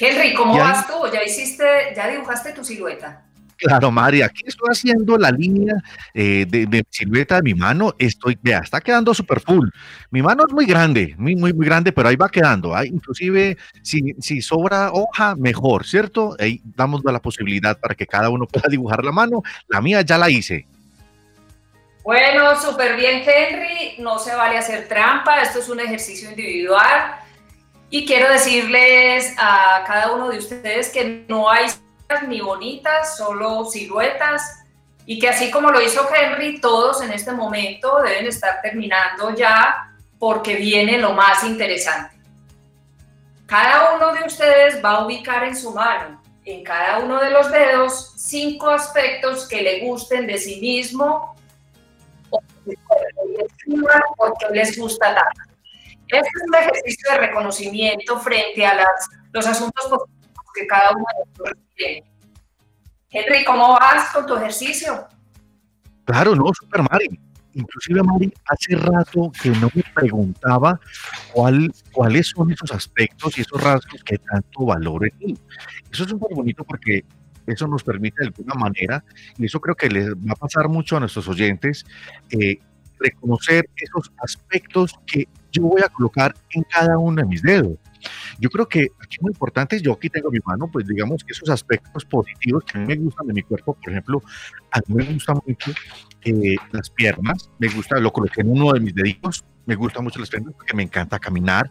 Henry, 0.00 0.34
¿cómo 0.34 0.56
Ya. 0.56 0.64
vas 0.64 0.86
tú? 0.86 0.94
¿Ya 1.12 1.22
hiciste, 1.22 1.64
ya 1.94 2.08
dibujaste 2.08 2.52
tu 2.52 2.64
silueta? 2.64 3.24
Claro, 3.56 3.92
Mari, 3.92 4.22
aquí 4.22 4.42
estoy 4.44 4.66
haciendo 4.72 5.16
la 5.16 5.30
línea 5.30 5.74
eh, 6.14 6.44
de, 6.48 6.66
de 6.66 6.84
silueta 6.90 7.36
de 7.36 7.42
mi 7.42 7.54
mano. 7.54 7.94
Estoy, 7.96 8.36
vea, 8.42 8.58
está 8.58 8.80
quedando 8.80 9.14
súper 9.14 9.38
full. 9.38 9.68
Mi 10.10 10.20
mano 10.20 10.42
es 10.48 10.52
muy 10.52 10.66
grande, 10.66 11.14
muy, 11.16 11.36
muy, 11.36 11.52
muy 11.52 11.66
grande, 11.66 11.92
pero 11.92 12.08
ahí 12.08 12.16
va 12.16 12.28
quedando. 12.28 12.74
Ahí, 12.74 12.88
inclusive, 12.88 13.56
si, 13.82 14.14
si 14.18 14.42
sobra 14.42 14.90
hoja, 14.90 15.36
mejor, 15.36 15.86
¿cierto? 15.86 16.34
Ahí 16.40 16.60
damos 16.74 17.02
la 17.04 17.20
posibilidad 17.20 17.78
para 17.78 17.94
que 17.94 18.04
cada 18.04 18.30
uno 18.30 18.46
pueda 18.48 18.68
dibujar 18.68 19.04
la 19.04 19.12
mano. 19.12 19.42
La 19.68 19.80
mía 19.80 20.00
ya 20.02 20.18
la 20.18 20.28
hice. 20.28 20.66
Bueno, 22.02 22.60
súper 22.60 22.96
bien, 22.96 23.22
Henry. 23.24 23.96
No 23.98 24.18
se 24.18 24.34
vale 24.34 24.58
hacer 24.58 24.88
trampa. 24.88 25.40
Esto 25.40 25.60
es 25.60 25.68
un 25.68 25.80
ejercicio 25.80 26.30
individual. 26.30 27.16
Y 27.90 28.06
quiero 28.06 28.30
decirles 28.30 29.34
a 29.38 29.84
cada 29.86 30.12
uno 30.12 30.30
de 30.30 30.38
ustedes 30.38 30.90
que 30.90 31.24
no 31.28 31.48
hay 31.50 31.66
ni 32.26 32.40
bonitas, 32.40 33.16
solo 33.16 33.64
siluetas. 33.64 34.64
Y 35.06 35.18
que 35.18 35.28
así 35.28 35.50
como 35.50 35.70
lo 35.70 35.80
hizo 35.80 36.08
Henry, 36.12 36.60
todos 36.60 37.02
en 37.02 37.12
este 37.12 37.32
momento 37.32 38.00
deben 38.02 38.26
estar 38.26 38.60
terminando 38.62 39.34
ya 39.34 39.92
porque 40.18 40.56
viene 40.56 40.98
lo 40.98 41.12
más 41.12 41.44
interesante. 41.44 42.16
Cada 43.46 43.94
uno 43.94 44.12
de 44.12 44.24
ustedes 44.24 44.82
va 44.82 44.92
a 44.92 45.04
ubicar 45.04 45.44
en 45.44 45.56
su 45.56 45.72
mano, 45.72 46.22
en 46.44 46.64
cada 46.64 47.00
uno 47.00 47.20
de 47.20 47.30
los 47.30 47.50
dedos, 47.50 48.14
cinco 48.16 48.70
aspectos 48.70 49.46
que 49.46 49.60
le 49.60 49.80
gusten 49.80 50.26
de 50.26 50.38
sí 50.38 50.60
mismo 50.60 51.32
porque 54.16 54.46
les 54.52 54.78
gusta 54.78 55.14
tanto. 55.14 55.52
Este 56.08 56.28
es 56.28 56.42
un 56.46 56.54
ejercicio 56.54 57.10
de 57.12 57.18
reconocimiento 57.18 58.18
frente 58.20 58.66
a 58.66 58.74
las, 58.74 59.08
los 59.32 59.46
asuntos 59.46 59.86
que 60.54 60.66
cada 60.66 60.90
uno 60.90 61.04
de 61.16 61.24
nosotros 61.24 61.58
tiene. 61.74 62.04
Henry, 63.10 63.44
¿cómo 63.44 63.72
vas 63.72 64.12
con 64.12 64.26
tu 64.26 64.36
ejercicio? 64.36 65.08
Claro, 66.04 66.34
no, 66.34 66.44
super 66.52 66.82
Mari. 66.90 67.08
Inclusive, 67.54 68.02
Mari, 68.02 68.32
hace 68.46 68.76
rato 68.76 69.30
que 69.42 69.50
no 69.50 69.68
me 69.74 69.84
preguntaba 69.94 70.80
cuál, 71.32 71.72
cuáles 71.92 72.28
son 72.28 72.50
esos 72.50 72.72
aspectos 72.72 73.36
y 73.36 73.42
esos 73.42 73.62
rasgos 73.62 74.02
que 74.04 74.18
tanto 74.18 74.66
valoro 74.66 75.04
en 75.06 75.18
mí. 75.18 75.38
Eso 75.90 76.04
es 76.04 76.10
súper 76.10 76.34
bonito 76.34 76.64
porque 76.64 77.04
eso 77.46 77.66
nos 77.66 77.82
permite 77.82 78.20
de 78.20 78.26
alguna 78.28 78.54
manera, 78.54 79.04
y 79.38 79.46
eso 79.46 79.60
creo 79.60 79.74
que 79.74 79.88
les 79.88 80.14
va 80.14 80.32
a 80.32 80.36
pasar 80.36 80.68
mucho 80.68 80.96
a 80.96 81.00
nuestros 81.00 81.28
oyentes, 81.28 81.84
eh, 82.30 82.58
reconocer 82.98 83.68
esos 83.76 84.12
aspectos 84.18 84.94
que 85.06 85.26
yo 85.50 85.62
voy 85.62 85.82
a 85.82 85.88
colocar 85.88 86.34
en 86.50 86.62
cada 86.62 86.98
uno 86.98 87.20
de 87.20 87.28
mis 87.28 87.42
dedos. 87.42 87.76
Yo 88.40 88.50
creo 88.50 88.66
que 88.66 88.88
aquí 89.00 89.18
muy 89.20 89.30
importante, 89.30 89.80
yo 89.80 89.92
aquí 89.92 90.08
tengo 90.08 90.30
mi 90.30 90.38
mano, 90.44 90.68
pues 90.72 90.86
digamos 90.86 91.22
que 91.22 91.32
esos 91.32 91.48
aspectos 91.50 92.04
positivos 92.04 92.64
que 92.64 92.78
a 92.78 92.80
mí 92.80 92.86
me 92.88 92.96
gustan 92.96 93.26
de 93.28 93.34
mi 93.34 93.42
cuerpo, 93.42 93.74
por 93.74 93.90
ejemplo, 93.90 94.22
a 94.72 94.80
mí 94.86 94.94
me 94.94 95.04
gustan 95.12 95.38
mucho 95.46 95.72
eh, 96.24 96.56
las 96.72 96.90
piernas, 96.90 97.50
me 97.58 97.68
gusta, 97.68 98.00
lo 98.00 98.12
coloqué 98.12 98.40
en 98.40 98.50
uno 98.50 98.72
de 98.72 98.80
mis 98.80 98.94
deditos, 98.94 99.44
me 99.66 99.76
gustan 99.76 100.04
mucho 100.04 100.18
las 100.18 100.30
piernas 100.30 100.54
porque 100.54 100.74
me 100.74 100.82
encanta 100.82 101.18
caminar, 101.18 101.70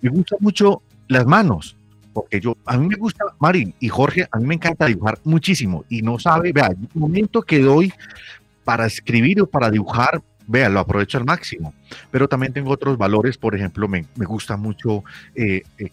me 0.00 0.10
gustan 0.10 0.38
mucho 0.40 0.82
las 1.08 1.26
manos, 1.26 1.76
porque 2.12 2.40
yo, 2.40 2.56
a 2.66 2.76
mí 2.76 2.88
me 2.88 2.96
gusta, 2.96 3.24
Mari 3.38 3.74
y 3.80 3.88
Jorge, 3.88 4.26
a 4.30 4.38
mí 4.38 4.46
me 4.46 4.54
encanta 4.54 4.86
dibujar 4.86 5.18
muchísimo 5.24 5.84
y 5.88 6.02
no 6.02 6.18
sabe, 6.18 6.52
vea, 6.52 6.68
el 6.68 6.88
momento 6.94 7.42
que 7.42 7.60
doy 7.60 7.92
para 8.64 8.86
escribir 8.86 9.40
o 9.40 9.46
para 9.46 9.70
dibujar, 9.70 10.22
vea, 10.46 10.68
lo 10.68 10.80
aprovecho 10.80 11.18
al 11.18 11.24
máximo, 11.24 11.74
pero 12.10 12.28
también 12.28 12.52
tengo 12.52 12.70
otros 12.70 12.98
valores, 12.98 13.38
por 13.38 13.54
ejemplo, 13.54 13.88
me, 13.88 14.04
me 14.16 14.26
gusta 14.26 14.56
mucho 14.56 15.04
eh, 15.34 15.62
eh, 15.78 15.90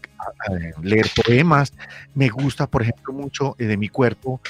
leer 0.82 1.08
poemas, 1.26 1.74
me 2.14 2.30
gusta, 2.30 2.68
por 2.68 2.82
ejemplo, 2.82 3.14
mucho 3.14 3.56
eh, 3.58 3.66
de 3.66 3.78
mi 3.78 3.90
cuerpo. 3.90 4.42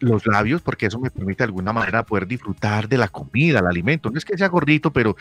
Los 0.00 0.26
labios, 0.26 0.60
porque 0.60 0.86
eso 0.86 0.98
me 0.98 1.10
permite 1.10 1.38
de 1.38 1.44
alguna 1.44 1.72
manera 1.72 2.04
poder 2.04 2.26
disfrutar 2.26 2.88
de 2.88 2.98
la 2.98 3.08
comida, 3.08 3.60
el 3.60 3.66
alimento. 3.66 4.10
No 4.10 4.18
es 4.18 4.24
que 4.24 4.36
sea 4.36 4.48
gordito, 4.48 4.92
pero 4.92 5.16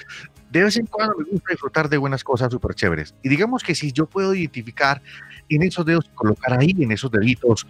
de 0.52 0.64
vez 0.64 0.78
en 0.78 0.86
cuando 0.86 1.18
me 1.18 1.26
gusta 1.26 1.52
disfrutar 1.52 1.90
de 1.90 1.98
buenas 1.98 2.24
cosas 2.24 2.52
súper 2.52 2.76
chéveres. 2.76 3.16
Y 3.24 3.30
digamos 3.30 3.64
que 3.64 3.76
si 3.76 3.92
yo 3.92 4.06
puedo 4.06 4.34
identificar 4.34 5.02
en 5.50 5.64
esos 5.64 5.86
dedos, 5.86 6.10
colocar 6.16 6.60
ahí 6.60 6.76
en 6.80 6.92
esos 6.92 7.12
deditos, 7.12 7.68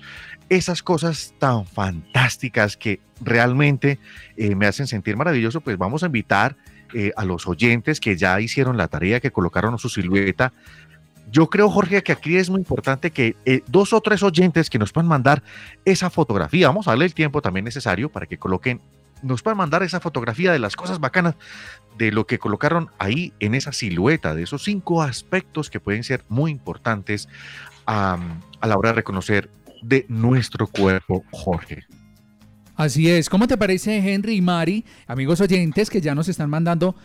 esas 0.50 0.82
cosas 0.84 1.34
tan 1.39 1.66
fantásticas 1.66 2.78
que 2.78 3.00
realmente 3.22 4.00
eh, 4.38 4.56
me 4.56 4.66
hacen 4.66 4.88
sentir 4.88 5.16
maravilloso, 5.16 5.62
pues 5.62 5.78
vamos 5.78 6.04
a 6.04 6.08
invitar 6.08 6.56
eh, 6.94 7.12
a 7.16 7.26
los 7.26 7.48
oyentes 7.48 8.00
que 8.00 8.16
ya 8.16 8.39
hicieron 8.39 8.78
la 8.78 8.88
tarea, 8.88 9.20
que 9.20 9.32
colocaron 9.32 9.80
su 9.80 9.89
silueta. 9.89 10.54
Yo 11.34 11.50
creo, 11.50 11.67
Jorge, 11.67 12.04
que 12.04 12.12
aquí 12.12 12.38
es 12.38 12.52
muy 12.52 12.60
importante 12.60 13.10
que 13.10 13.36
eh, 13.46 13.63
dos 13.65 13.91
o 13.91 14.02
tres 14.02 14.22
oyentes 14.22 14.69
que 14.69 14.78
nos 14.78 14.91
puedan 14.91 15.08
mandar 15.08 15.41
esa 15.84 16.12
fotografía, 16.12 16.67
vamos 16.67 16.88
a 16.88 16.91
darle 16.91 17.06
el 17.06 17.15
tiempo 17.15 17.41
también 17.41 17.65
necesario 17.65 18.12
para 18.12 18.28
que 18.28 18.38
coloquen, 18.38 18.82
nos 19.24 19.41
puedan 19.41 19.58
mandar 19.58 19.82
esa 19.82 20.00
fotografía 20.00 20.52
de 20.52 20.60
las 20.60 20.76
cosas 20.76 21.00
bacanas, 21.00 21.34
de 21.98 22.12
lo 22.12 22.28
que 22.28 22.38
colocaron 22.38 22.91
ahí 23.00 23.34
en 23.39 23.56
esa 23.56 23.72
silueta, 23.72 24.36
de 24.36 24.43
esos 24.43 24.63
cinco 24.63 25.02
aspectos 25.02 25.72
que 25.72 25.80
pueden 25.80 26.04
ser 26.04 26.24
muy 26.30 26.52
importantes 26.52 27.28
a 27.88 28.19
la 28.62 28.78
hora 28.78 28.89
de 28.89 28.98
reconocer 28.98 29.50
de 29.82 30.06
nuestro 30.10 30.67
cuerpo, 30.67 31.24
Jorge. 31.32 31.84
Así 32.76 33.10
es. 33.10 33.30
¿Cómo 33.30 33.48
te 33.48 33.58
parece, 33.58 33.98
Henry 33.98 34.36
y 34.36 34.41
Mari, 34.41 34.84
amigos 35.06 35.41
oyentes 35.41 35.89
que 35.89 36.02
ya 36.02 36.15
nos 36.15 36.28
están 36.28 36.50
mandando 36.50 36.96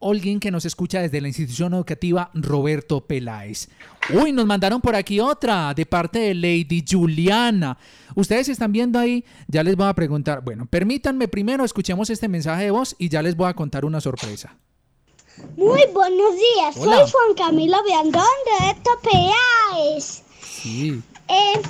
Holguín, 0.00 0.40
que 0.40 0.50
nos 0.50 0.64
escucha 0.64 1.00
desde 1.00 1.20
la 1.20 1.28
institución 1.28 1.74
educativa 1.74 2.30
Roberto 2.34 3.02
Peláez. 3.02 3.68
Uy, 4.12 4.32
nos 4.32 4.46
mandaron 4.46 4.80
por 4.80 4.96
aquí 4.96 5.20
otra 5.20 5.72
de 5.74 5.86
parte 5.86 6.18
de 6.18 6.34
Lady 6.34 6.84
Juliana. 6.88 7.78
Ustedes 8.14 8.48
están 8.48 8.72
viendo 8.72 8.98
ahí, 8.98 9.24
ya 9.46 9.62
les 9.62 9.76
voy 9.76 9.86
a 9.86 9.94
preguntar. 9.94 10.42
Bueno, 10.42 10.66
permítanme 10.66 11.28
primero, 11.28 11.64
escuchemos 11.64 12.10
este 12.10 12.28
mensaje 12.28 12.64
de 12.64 12.70
voz 12.70 12.96
y 12.98 13.08
ya 13.08 13.22
les 13.22 13.36
voy 13.36 13.48
a 13.48 13.54
contar 13.54 13.84
una 13.84 14.00
sorpresa. 14.00 14.56
Muy 15.56 15.82
buenos 15.92 16.34
días, 16.34 16.76
Hola. 16.76 16.98
soy 16.98 17.10
Juan 17.10 17.34
Camilo 17.36 17.76
Biandón 17.84 18.24
de 18.46 18.74
Peláez. 19.02 20.22
Sí. 20.42 21.00
Eh, 21.28 21.60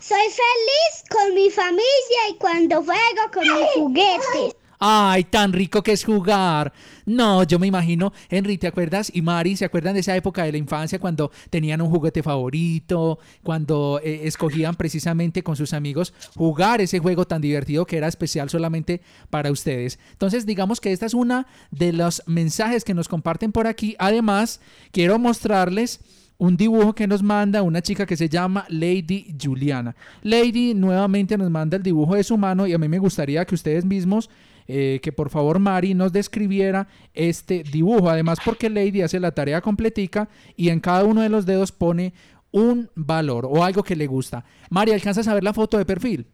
soy 0.00 0.18
feliz 0.18 1.04
con 1.10 1.34
mi 1.34 1.50
familia 1.50 2.30
y 2.30 2.34
cuando 2.34 2.82
juego 2.82 3.30
con 3.32 3.42
mis 3.42 3.66
juguetes. 3.74 4.56
Ay, 4.78 5.24
tan 5.24 5.52
rico 5.52 5.82
que 5.82 5.92
es 5.92 6.04
jugar. 6.04 6.72
No, 7.06 7.44
yo 7.44 7.60
me 7.60 7.68
imagino, 7.68 8.12
Henry, 8.28 8.58
¿te 8.58 8.66
acuerdas? 8.66 9.12
Y 9.14 9.22
Mari, 9.22 9.56
¿se 9.56 9.64
acuerdan 9.64 9.94
de 9.94 10.00
esa 10.00 10.16
época 10.16 10.42
de 10.42 10.50
la 10.50 10.58
infancia 10.58 10.98
cuando 10.98 11.30
tenían 11.50 11.80
un 11.80 11.88
juguete 11.88 12.20
favorito? 12.20 13.20
Cuando 13.44 14.00
eh, 14.02 14.22
escogían 14.24 14.74
precisamente 14.74 15.44
con 15.44 15.54
sus 15.54 15.72
amigos 15.72 16.12
jugar 16.34 16.80
ese 16.80 16.98
juego 16.98 17.24
tan 17.24 17.40
divertido 17.40 17.86
que 17.86 17.96
era 17.96 18.08
especial 18.08 18.50
solamente 18.50 19.00
para 19.30 19.52
ustedes. 19.52 20.00
Entonces, 20.10 20.46
digamos 20.46 20.80
que 20.80 20.92
esta 20.92 21.06
es 21.06 21.14
una 21.14 21.46
de 21.70 21.92
los 21.92 22.24
mensajes 22.26 22.82
que 22.82 22.94
nos 22.94 23.06
comparten 23.06 23.52
por 23.52 23.68
aquí. 23.68 23.94
Además, 24.00 24.60
quiero 24.90 25.18
mostrarles 25.20 26.00
un 26.38 26.56
dibujo 26.56 26.94
que 26.94 27.06
nos 27.06 27.22
manda 27.22 27.62
una 27.62 27.82
chica 27.82 28.06
que 28.06 28.16
se 28.16 28.28
llama 28.28 28.66
Lady 28.68 29.34
Juliana. 29.40 29.94
Lady 30.22 30.74
nuevamente 30.74 31.38
nos 31.38 31.50
manda 31.50 31.76
el 31.76 31.82
dibujo 31.82 32.14
de 32.14 32.24
su 32.24 32.36
mano 32.36 32.66
y 32.66 32.72
a 32.72 32.78
mí 32.78 32.88
me 32.88 32.98
gustaría 32.98 33.44
que 33.44 33.54
ustedes 33.54 33.84
mismos, 33.84 34.28
eh, 34.68 35.00
que 35.02 35.12
por 35.12 35.30
favor 35.30 35.58
Mari 35.58 35.94
nos 35.94 36.12
describiera 36.12 36.88
este 37.14 37.62
dibujo. 37.62 38.10
Además 38.10 38.38
porque 38.44 38.70
Lady 38.70 39.02
hace 39.02 39.20
la 39.20 39.32
tarea 39.32 39.60
completica 39.60 40.28
y 40.56 40.68
en 40.70 40.80
cada 40.80 41.04
uno 41.04 41.22
de 41.22 41.28
los 41.28 41.46
dedos 41.46 41.72
pone 41.72 42.12
un 42.50 42.90
valor 42.94 43.46
o 43.48 43.64
algo 43.64 43.82
que 43.82 43.96
le 43.96 44.06
gusta. 44.06 44.44
Mari, 44.70 44.92
¿alcanzas 44.92 45.28
a 45.28 45.34
ver 45.34 45.44
la 45.44 45.52
foto 45.52 45.78
de 45.78 45.84
perfil? 45.84 46.26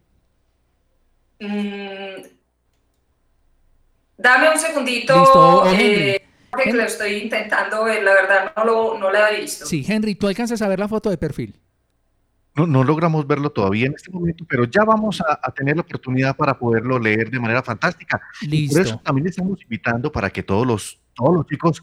Mm, 1.41 2.23
dame 4.17 4.51
un 4.51 4.59
segundito, 4.59 5.19
Listo, 5.19 5.67
Henry. 5.67 5.85
eh, 6.11 6.23
que 6.63 6.73
lo 6.73 6.83
estoy 6.85 7.15
intentando 7.15 7.85
ver, 7.85 8.03
la 8.03 8.13
verdad 8.13 8.53
no, 8.57 8.65
lo, 8.65 8.99
no 8.99 9.11
la 9.11 9.31
he 9.31 9.41
visto. 9.41 9.67
Sí, 9.67 9.85
Henry, 9.89 10.15
¿tú 10.15 10.29
alcanzas 10.29 10.63
a 10.63 10.69
ver 10.69 10.79
la 10.79 10.87
foto 10.89 11.11
de 11.11 11.17
perfil? 11.19 11.59
No, 12.55 12.67
no 12.67 12.85
logramos 12.85 13.27
verlo 13.27 13.51
todavía 13.51 13.87
en 13.87 13.95
este 13.95 14.11
momento, 14.11 14.45
pero 14.47 14.65
ya 14.65 14.85
vamos 14.85 15.23
a, 15.23 15.41
a 15.43 15.51
tener 15.53 15.77
la 15.77 15.83
oportunidad 15.83 16.37
para 16.37 16.59
poderlo 16.59 16.99
leer 16.99 17.31
de 17.31 17.41
manera 17.41 17.63
fantástica. 17.63 18.21
Listo. 18.43 18.77
por 18.77 18.87
eso 18.87 19.01
también 19.03 19.27
estamos 19.29 19.63
invitando 19.63 20.13
para 20.13 20.29
que 20.29 20.43
todos 20.43 20.67
los, 20.67 21.01
todos 21.15 21.35
los 21.35 21.47
chicos 21.47 21.83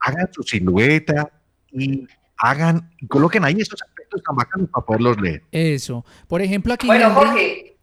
hagan 0.00 0.28
su 0.32 0.42
silueta 0.42 1.30
y 1.70 2.06
hagan, 2.36 2.90
y 2.98 3.06
coloquen 3.06 3.44
ahí 3.44 3.56
esos 3.58 3.80
aspectos 3.80 4.22
tan 4.22 4.36
bacanos 4.36 4.68
para 4.70 4.84
poderlos 4.84 5.20
leer. 5.20 5.42
Eso. 5.52 6.04
Por 6.28 6.42
ejemplo, 6.42 6.74
aquí 6.74 6.86
Bueno, 6.86 7.10
Jorge, 7.10 7.76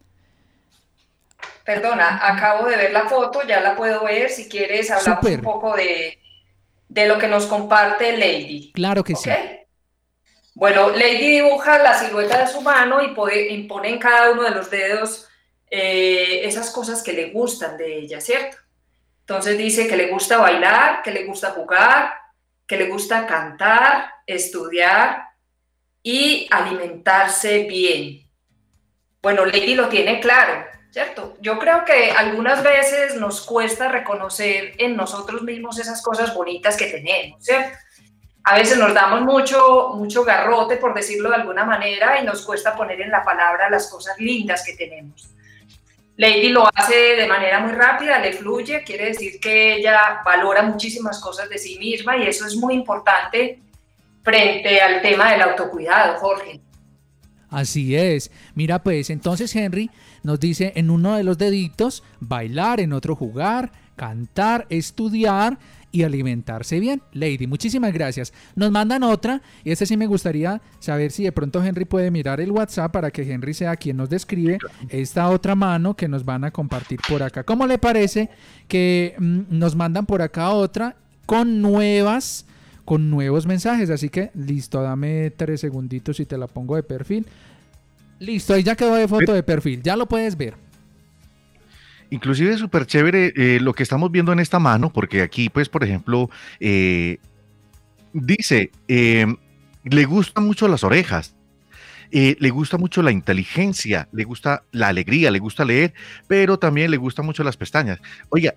perdona, 1.66 2.20
acabo 2.28 2.68
de 2.68 2.76
ver 2.76 2.92
la 2.92 3.08
foto, 3.08 3.40
ya 3.48 3.62
la 3.62 3.76
puedo 3.76 4.04
ver. 4.04 4.30
Si 4.30 4.50
quieres, 4.50 4.92
hablamos 4.92 5.26
un 5.26 5.42
poco 5.42 5.76
de, 5.76 6.20
de 6.90 7.08
lo 7.08 7.18
que 7.18 7.28
nos 7.28 7.46
comparte 7.46 8.18
Lady. 8.18 8.72
Claro 8.74 9.04
que 9.04 9.16
sí. 9.16 9.30
Bueno, 10.60 10.90
Lady 10.90 11.36
dibuja 11.36 11.82
la 11.82 11.98
silueta 11.98 12.40
de 12.40 12.52
su 12.52 12.60
mano 12.60 13.02
y 13.02 13.16
pone, 13.16 13.48
y 13.48 13.64
pone 13.64 13.88
en 13.92 13.98
cada 13.98 14.32
uno 14.32 14.44
de 14.44 14.52
los 14.52 14.70
dedos 14.70 15.26
eh, 15.72 16.42
esas 16.44 16.70
cosas 16.72 17.02
que 17.02 17.14
le 17.14 17.30
gustan 17.30 17.78
de 17.78 18.00
ella, 18.00 18.20
¿cierto? 18.20 18.58
Entonces 19.22 19.58
dice 19.58 19.88
que 19.88 19.96
le 19.96 20.08
gusta 20.08 20.38
bailar, 20.38 21.02
que 21.02 21.12
le 21.12 21.24
gusta 21.24 21.52
jugar, 21.52 22.12
que 22.68 22.76
le 22.76 22.90
gusta 22.90 23.26
cantar, 23.26 24.12
estudiar 24.28 25.30
y 26.04 26.46
alimentarse 26.52 27.60
bien. 27.64 28.30
Bueno, 29.22 29.46
Lady 29.46 29.76
lo 29.76 29.88
tiene 29.88 30.20
claro, 30.20 30.66
¿cierto? 30.92 31.38
Yo 31.40 31.58
creo 31.58 31.86
que 31.86 32.12
algunas 32.12 32.64
veces 32.64 33.16
nos 33.16 33.46
cuesta 33.46 33.88
reconocer 33.88 34.74
en 34.78 34.98
nosotros 34.98 35.42
mismos 35.42 35.80
esas 35.80 36.02
cosas 36.02 36.36
bonitas 36.36 36.76
que 36.76 36.88
tenemos, 36.88 37.46
¿cierto? 37.46 37.78
A 38.44 38.56
veces 38.56 38.78
nos 38.78 38.94
damos 38.94 39.22
mucho, 39.22 39.92
mucho 39.96 40.24
garrote, 40.24 40.78
por 40.78 40.94
decirlo 40.94 41.30
de 41.30 41.36
alguna 41.36 41.66
manera, 41.66 42.20
y 42.22 42.26
nos 42.26 42.42
cuesta 42.42 42.76
poner 42.76 43.02
en 43.02 43.12
la 43.12 43.24
palabra 43.24 43.70
las 43.70 43.88
cosas 43.88 44.18
lindas 44.20 44.64
que 44.66 44.74
tenemos. 44.74 45.30
Lady 46.20 46.50
lo 46.50 46.68
hace 46.76 47.16
de 47.16 47.28
manera 47.28 47.62
muy 47.62 47.72
rápida, 47.72 48.20
le 48.20 48.34
fluye, 48.34 48.84
quiere 48.84 49.06
decir 49.06 49.40
que 49.40 49.76
ella 49.76 50.22
valora 50.26 50.64
muchísimas 50.64 51.20
cosas 51.20 51.48
de 51.50 51.58
sí 51.58 51.80
misma 51.80 52.18
y 52.18 52.28
eso 52.28 52.46
es 52.46 52.58
muy 52.58 52.74
importante 52.74 53.60
frente 54.22 54.82
al 54.82 55.02
tema 55.02 55.32
del 55.32 55.44
autocuidado, 55.44 56.18
Jorge. 56.18 56.60
Así 57.50 57.96
es. 57.96 58.32
Mira, 58.54 58.84
pues 58.84 59.10
entonces 59.10 59.56
Henry 59.56 59.90
nos 60.22 60.40
dice 60.42 60.74
en 60.76 60.90
uno 60.90 61.16
de 61.16 61.24
los 61.24 61.38
deditos 61.38 62.04
bailar, 62.20 62.82
en 62.82 62.92
otro 62.92 63.16
jugar, 63.16 63.72
cantar, 63.96 64.68
estudiar 64.70 65.58
y 65.92 66.04
alimentarse 66.04 66.80
bien. 66.80 67.02
Lady, 67.14 67.48
muchísimas 67.48 67.94
gracias. 67.94 68.34
Nos 68.56 68.72
mandan 68.72 69.04
otra 69.04 69.42
y 69.64 69.72
este 69.72 69.86
sí 69.86 69.98
me 69.98 70.08
gustaría 70.08 70.62
saber 70.80 71.12
si 71.12 71.24
de 71.24 71.32
pronto 71.32 71.64
Henry 71.64 71.86
puede 71.86 72.12
mirar 72.12 72.40
el 72.42 72.52
WhatsApp 72.52 72.92
para 72.92 73.12
que 73.12 73.22
Henry 73.22 73.54
sea 73.54 73.76
quien 73.76 73.98
nos 73.98 74.10
describe 74.10 74.58
esta 74.90 75.30
otra 75.30 75.56
mano 75.56 75.96
que 75.96 76.08
nos 76.08 76.26
van 76.26 76.44
a 76.44 76.52
compartir 76.52 77.00
por 77.08 77.24
acá. 77.24 77.44
¿Cómo 77.44 77.66
le 77.68 77.78
parece 77.78 78.30
que 78.68 79.16
mm, 79.18 79.42
nos 79.50 79.76
mandan 79.76 80.06
por 80.06 80.22
acá 80.22 80.52
otra 80.52 80.96
con 81.26 81.62
nuevas 81.62 82.46
con 82.90 83.12
nuevos 83.12 83.46
mensajes. 83.46 83.92
Así 83.92 84.10
que 84.10 84.32
listo, 84.34 84.82
dame 84.82 85.30
tres 85.30 85.62
segunditos 85.62 86.20
y 86.20 86.26
te 86.26 86.40
la 86.40 86.48
pongo 86.48 86.76
de 86.76 86.82
perfil. 86.82 87.24
Listo, 88.18 88.56
ahí 88.56 88.64
ya 88.64 88.76
quedó 88.76 88.96
de 88.96 89.08
foto 89.08 89.32
de 89.32 89.44
perfil, 89.44 89.84
ya 89.84 89.96
lo 89.96 90.08
puedes 90.08 90.36
ver. 90.36 90.56
Inclusive 92.12 92.54
es 92.54 92.60
súper 92.60 92.86
chévere 92.86 93.34
eh, 93.36 93.60
lo 93.60 93.74
que 93.74 93.84
estamos 93.84 94.12
viendo 94.12 94.32
en 94.32 94.40
esta 94.40 94.60
mano, 94.60 94.92
porque 94.92 95.22
aquí, 95.22 95.50
pues, 95.50 95.70
por 95.70 95.84
ejemplo, 95.84 96.30
eh, 96.60 97.18
dice, 98.14 98.72
eh, 98.88 99.28
le 99.84 100.06
gustan 100.06 100.46
mucho 100.46 100.68
las 100.68 100.84
orejas, 100.84 101.36
eh, 102.12 102.36
le 102.40 102.50
gusta 102.50 102.78
mucho 102.78 103.04
la 103.04 103.12
inteligencia, 103.12 104.08
le 104.12 104.24
gusta 104.24 104.64
la 104.72 104.88
alegría, 104.88 105.30
le 105.30 105.40
gusta 105.40 105.64
leer, 105.64 105.94
pero 106.28 106.58
también 106.58 106.90
le 106.90 106.98
gustan 106.98 107.26
mucho 107.26 107.44
las 107.44 107.58
pestañas. 107.58 108.00
Oiga, 108.30 108.56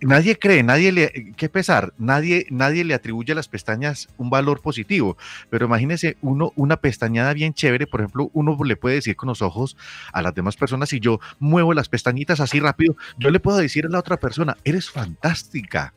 nadie 0.00 0.38
cree, 0.38 0.62
nadie 0.62 0.92
le, 0.92 1.32
qué 1.36 1.48
pesar, 1.48 1.92
nadie, 1.98 2.46
nadie 2.50 2.84
le 2.84 2.94
atribuye 2.94 3.32
a 3.32 3.34
las 3.34 3.48
pestañas 3.48 4.08
un 4.16 4.30
valor 4.30 4.60
positivo, 4.60 5.16
pero 5.50 5.66
imagínese 5.66 6.16
uno, 6.22 6.52
una 6.56 6.76
pestañada 6.76 7.32
bien 7.34 7.54
chévere, 7.54 7.86
por 7.86 8.00
ejemplo, 8.00 8.30
uno 8.32 8.56
le 8.64 8.76
puede 8.76 8.96
decir 8.96 9.16
con 9.16 9.28
los 9.28 9.42
ojos 9.42 9.76
a 10.12 10.22
las 10.22 10.34
demás 10.34 10.56
personas, 10.56 10.88
si 10.88 11.00
yo 11.00 11.20
muevo 11.38 11.74
las 11.74 11.88
pestañitas 11.88 12.40
así 12.40 12.60
rápido, 12.60 12.96
yo 13.18 13.30
le 13.30 13.40
puedo 13.40 13.58
decir 13.58 13.86
a 13.86 13.88
la 13.88 13.98
otra 13.98 14.18
persona, 14.18 14.56
eres 14.64 14.90
fantástica. 14.90 15.92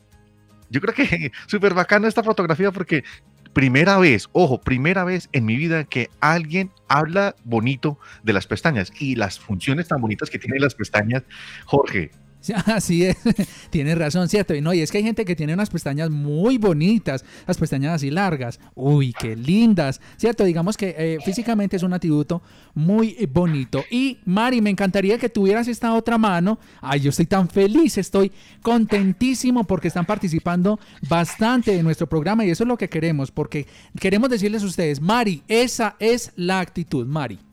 Yo 0.70 0.80
creo 0.80 0.94
que 0.94 1.32
súper 1.46 1.74
bacana 1.74 2.08
esta 2.08 2.22
fotografía 2.22 2.72
porque 2.72 3.04
primera 3.52 3.98
vez, 3.98 4.28
ojo, 4.32 4.60
primera 4.60 5.04
vez 5.04 5.28
en 5.32 5.44
mi 5.44 5.56
vida 5.56 5.84
que 5.84 6.10
alguien 6.20 6.70
habla 6.88 7.34
bonito 7.44 7.98
de 8.22 8.32
las 8.32 8.46
pestañas 8.46 8.92
y 8.98 9.16
las 9.16 9.38
funciones 9.38 9.88
tan 9.88 10.00
bonitas 10.00 10.30
que 10.30 10.38
tienen 10.38 10.60
las 10.60 10.74
pestañas, 10.74 11.22
Jorge. 11.64 12.10
Sí, 12.40 12.52
Así 12.66 13.04
es, 13.04 13.16
tienes 13.70 13.98
razón, 13.98 14.28
¿cierto? 14.28 14.54
Y 14.54 14.60
no, 14.60 14.72
y 14.72 14.80
es 14.80 14.90
que 14.90 14.98
hay 14.98 15.04
gente 15.04 15.24
que 15.24 15.34
tiene 15.36 15.54
unas 15.54 15.70
pestañas 15.70 16.10
muy 16.10 16.58
bonitas, 16.58 17.24
las 17.46 17.58
pestañas 17.58 17.94
así 17.94 18.10
largas, 18.10 18.60
uy, 18.74 19.12
qué 19.18 19.34
lindas, 19.36 20.00
¿cierto? 20.16 20.44
Digamos 20.44 20.76
que 20.76 20.94
eh, 20.96 21.18
físicamente 21.24 21.76
es 21.76 21.82
un 21.82 21.92
atributo 21.92 22.42
muy 22.74 23.16
bonito. 23.32 23.84
Y 23.90 24.18
Mari, 24.24 24.60
me 24.60 24.70
encantaría 24.70 25.18
que 25.18 25.28
tuvieras 25.28 25.68
esta 25.68 25.94
otra 25.94 26.18
mano. 26.18 26.58
Ay, 26.80 27.00
yo 27.00 27.10
estoy 27.10 27.26
tan 27.26 27.48
feliz, 27.48 27.98
estoy 27.98 28.30
contentísimo 28.62 29.64
porque 29.64 29.88
están 29.88 30.06
participando 30.06 30.78
bastante 31.08 31.76
en 31.76 31.84
nuestro 31.84 32.08
programa 32.08 32.44
y 32.44 32.50
eso 32.50 32.64
es 32.64 32.68
lo 32.68 32.78
que 32.78 32.88
queremos, 32.88 33.30
porque 33.30 33.66
queremos 33.98 34.30
decirles 34.30 34.62
a 34.62 34.66
ustedes, 34.66 35.00
Mari, 35.00 35.42
esa 35.48 35.96
es 35.98 36.32
la 36.36 36.60
actitud, 36.60 37.06
Mari. 37.06 37.47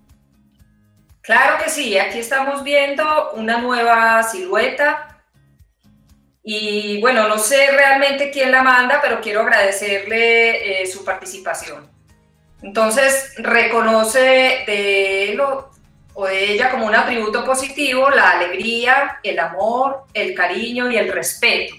Claro 1.26 1.58
que 1.64 1.72
sí, 1.72 1.98
aquí 1.98 2.20
estamos 2.20 2.64
viendo 2.64 3.32
una 3.32 3.58
nueva 3.58 4.22
silueta. 4.22 5.24
Y 6.44 7.02
bueno, 7.02 7.28
no 7.28 7.40
sé 7.40 7.72
realmente 7.72 8.30
quién 8.30 8.52
la 8.52 8.62
manda, 8.62 9.00
pero 9.02 9.20
quiero 9.22 9.42
agradecerle 9.42 10.84
eh, 10.84 10.86
su 10.86 11.04
participación. 11.04 11.90
Entonces, 12.62 13.34
reconoce 13.38 14.64
de 14.68 15.32
él 15.32 15.42
o, 15.42 15.72
de 16.28 16.52
ella 16.52 16.70
como 16.70 16.86
un 16.86 16.96
atributo 16.96 17.44
positivo 17.44 18.10
la 18.12 18.32
alegría, 18.32 19.20
el 19.24 19.40
amor, 19.40 20.04
el 20.14 20.36
cariño 20.36 20.92
y 20.92 20.98
el 20.98 21.12
respeto. 21.12 21.74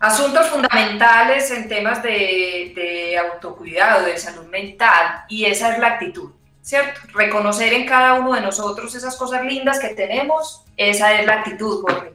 Asuntos 0.00 0.48
fundamentales 0.48 1.50
en 1.50 1.66
temas 1.66 2.02
de 2.02 3.18
autocuidado, 3.18 4.04
de 4.04 4.18
salud 4.18 4.46
mental, 4.48 5.24
y 5.28 5.46
esa 5.46 5.72
es 5.72 5.78
la 5.78 5.88
actitud. 5.88 6.32
¿Cierto? 6.62 7.00
Reconocer 7.12 7.72
en 7.74 7.86
cada 7.86 8.14
uno 8.14 8.32
de 8.32 8.40
nosotros 8.40 8.94
esas 8.94 9.16
cosas 9.16 9.44
lindas 9.44 9.78
que 9.80 9.88
tenemos, 9.88 10.62
esa 10.76 11.20
es 11.20 11.26
la 11.26 11.34
actitud, 11.34 11.82
Jorge. 11.82 12.12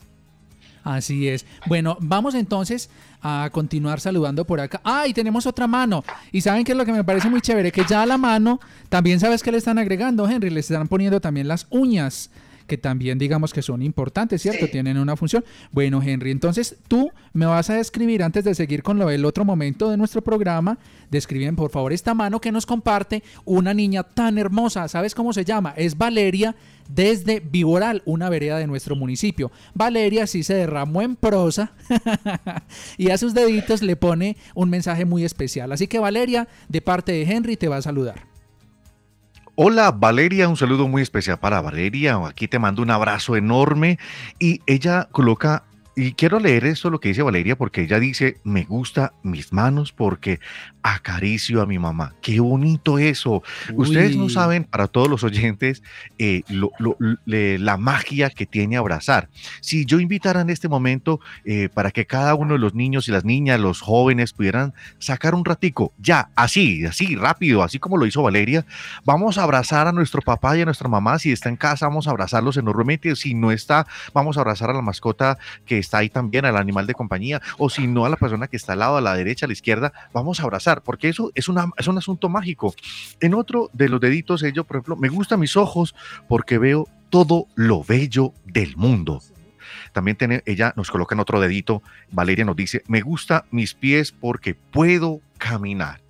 Así 0.84 1.28
es. 1.28 1.46
Bueno, 1.66 1.98
vamos 2.00 2.34
entonces 2.34 2.90
a 3.22 3.50
continuar 3.52 4.00
saludando 4.00 4.46
por 4.46 4.62
acá. 4.62 4.80
Ah, 4.86 5.06
y 5.06 5.14
tenemos 5.14 5.46
otra 5.46 5.68
mano. 5.68 6.06
Y 6.32 6.40
saben 6.40 6.64
que 6.64 6.74
lo 6.74 6.86
que 6.86 6.94
me 6.94 7.04
parece 7.04 7.30
muy 7.30 7.42
chévere, 7.42 7.74
que 7.74 7.84
ya 7.84 8.06
la 8.06 8.18
mano, 8.18 8.62
también 8.88 9.20
sabes 9.20 9.44
que 9.44 9.52
le 9.52 9.58
están 9.58 9.80
agregando, 9.80 10.30
Henry, 10.30 10.50
le 10.50 10.62
están 10.62 10.88
poniendo 10.88 11.20
también 11.20 11.50
las 11.50 11.68
uñas 11.72 12.30
que 12.68 12.78
también 12.78 13.18
digamos 13.18 13.54
que 13.54 13.62
son 13.62 13.82
importantes, 13.82 14.42
¿cierto? 14.42 14.66
Sí. 14.66 14.72
Tienen 14.72 14.98
una 14.98 15.16
función. 15.16 15.44
Bueno, 15.72 16.02
Henry, 16.04 16.32
entonces 16.32 16.78
tú 16.88 17.10
me 17.34 17.46
vas 17.46 17.70
a 17.70 17.76
describir 17.76 18.22
antes 18.22 18.44
de 18.44 18.54
seguir 18.54 18.84
con 18.84 19.00
lo 19.00 19.08
del 19.08 19.26
otro 19.26 19.46
momento 19.46 19.90
de 19.90 19.98
nuestro 19.98 20.22
programa, 20.22 20.78
describen 21.10 21.56
por 21.56 21.72
favor 21.72 21.94
esta 21.94 22.14
mano 22.14 22.42
que 22.42 22.52
nos 22.52 22.66
comparte 22.66 23.24
una 23.46 23.74
niña 23.74 24.04
tan 24.04 24.38
hermosa, 24.38 24.88
¿sabes 24.88 25.16
cómo 25.16 25.34
se 25.34 25.46
llama? 25.46 25.74
Es 25.78 25.98
Valeria 25.98 26.56
desde 26.90 27.40
Viboral, 27.40 28.02
una 28.06 28.30
vereda 28.30 28.58
de 28.58 28.68
nuestro 28.68 28.96
municipio. 28.96 29.52
Valeria 29.74 30.28
sí 30.28 30.44
se 30.44 30.54
derramó 30.54 31.02
en 31.02 31.16
prosa 31.16 31.72
y 32.98 33.10
a 33.10 33.18
sus 33.18 33.34
deditos 33.34 33.82
le 33.82 33.96
pone 33.96 34.38
un 34.56 34.70
mensaje 34.70 35.06
muy 35.06 35.24
especial. 35.24 35.72
Así 35.72 35.88
que 35.88 36.00
Valeria, 36.00 36.48
de 36.70 36.82
parte 36.82 37.12
de 37.12 37.24
Henry, 37.24 37.58
te 37.58 37.68
va 37.68 37.78
a 37.78 37.82
saludar. 37.82 38.37
Hola 39.60 39.90
Valeria, 39.90 40.48
un 40.50 40.56
saludo 40.56 40.88
muy 40.88 41.02
especial 41.02 41.40
para 41.40 41.62
Valeria. 41.62 42.16
Aquí 42.28 42.48
te 42.48 42.60
mando 42.60 42.84
un 42.84 42.92
abrazo 42.92 43.36
enorme 43.36 43.98
y 44.38 44.62
ella 44.68 45.08
coloca 45.12 45.64
y 45.98 46.14
quiero 46.14 46.40
leer 46.40 46.66
esto 46.66 46.90
lo 46.92 47.00
que 47.00 47.10
dice 47.10 47.24
Valeria 47.24 47.58
porque 47.58 47.82
ella 47.82 48.00
dice, 48.00 48.38
me 48.44 48.64
gusta 48.64 49.14
mis 49.24 49.52
manos 49.52 49.92
porque 49.92 50.40
acaricio 50.84 51.62
a 51.62 51.66
mi 51.66 51.80
mamá. 51.80 52.14
Qué 52.22 52.40
bonito 52.40 52.98
eso. 53.00 53.44
Ustedes 53.76 54.16
no 54.16 54.30
saben, 54.30 54.64
para 54.64 54.88
todos 54.88 55.10
los 55.10 55.24
oyentes, 55.24 55.84
eh, 56.18 56.44
lo- 56.48 56.72
lo- 56.80 56.96
le- 57.26 57.58
la 57.60 57.76
magia 57.78 58.30
que 58.30 58.46
tiene 58.46 58.78
abrazar. 58.78 59.28
Si 59.60 59.86
yo 59.86 60.00
invitara 60.00 60.42
en 60.42 60.50
este 60.50 60.70
momento 60.70 61.20
eh, 61.44 61.68
para 61.74 61.92
que 61.92 62.06
cada 62.06 62.36
uno 62.36 62.54
de 62.54 62.60
los 62.60 62.74
niños 62.74 63.08
y 63.08 63.12
las 63.12 63.26
niñas, 63.26 63.60
los 63.60 63.82
jóvenes 63.82 64.34
pudieran 64.34 64.74
sacar 65.00 65.36
un 65.36 65.44
ratico, 65.44 65.94
ya, 65.98 66.30
así, 66.36 66.86
así, 66.86 67.16
rápido, 67.16 67.64
así 67.64 67.80
como 67.80 67.98
lo 67.98 68.06
hizo 68.06 68.22
Valeria, 68.22 68.66
vamos 69.04 69.38
a 69.38 69.44
abrazar 69.44 69.88
a 69.88 69.92
nuestro 69.92 70.22
papá 70.22 70.58
y 70.58 70.62
a 70.62 70.66
nuestra 70.66 70.88
mamá. 70.88 71.20
Si 71.20 71.32
está 71.32 71.50
en 71.50 71.56
casa, 71.58 71.88
vamos 71.88 72.08
a 72.08 72.12
abrazarlos 72.12 72.56
enormemente. 72.56 73.16
Si 73.16 73.34
no 73.34 73.52
está, 73.52 73.88
vamos 74.14 74.38
a 74.38 74.42
abrazar 74.42 74.70
a 74.70 74.74
la 74.74 74.82
mascota 74.82 75.38
que 75.66 75.87
está 75.88 76.00
ahí 76.00 76.10
también, 76.10 76.46
al 76.46 76.58
animal 76.58 76.86
de 76.86 76.94
compañía, 76.94 77.42
o 77.58 77.70
si 77.70 77.88
no, 77.88 78.06
a 78.06 78.10
la 78.10 78.18
persona 78.18 78.48
que 78.48 78.58
está 78.58 78.74
al 78.74 78.80
lado, 78.80 78.98
a 78.98 79.02
la 79.02 79.16
derecha, 79.16 79.46
a 79.46 79.48
la 79.48 79.54
izquierda, 79.54 79.94
vamos 80.14 80.40
a 80.40 80.44
abrazar, 80.44 80.84
porque 80.84 81.10
eso 81.10 81.32
es, 81.34 81.48
una, 81.48 81.72
es 81.78 81.88
un 81.88 81.98
asunto 81.98 82.30
mágico. 82.30 82.76
En 83.20 83.34
otro 83.34 83.70
de 83.74 83.90
los 83.90 84.00
deditos, 84.00 84.44
ellos, 84.44 84.66
por 84.66 84.78
ejemplo, 84.78 84.96
me 84.98 85.10
gustan 85.10 85.40
mis 85.40 85.56
ojos 85.56 85.96
porque 86.28 86.58
veo 86.58 86.88
todo 87.10 87.48
lo 87.56 87.84
bello 87.84 88.34
del 88.46 88.76
mundo. 88.76 89.22
También 89.94 90.18
tiene, 90.18 90.44
ella 90.46 90.74
nos 90.76 90.92
coloca 90.92 91.16
en 91.16 91.22
otro 91.22 91.40
dedito, 91.40 91.82
Valeria 92.12 92.46
nos 92.46 92.56
dice, 92.56 92.84
me 92.88 93.02
gusta 93.02 93.46
mis 93.52 93.74
pies 93.74 94.12
porque 94.12 94.56
puedo 94.56 95.22
caminar. 95.38 96.02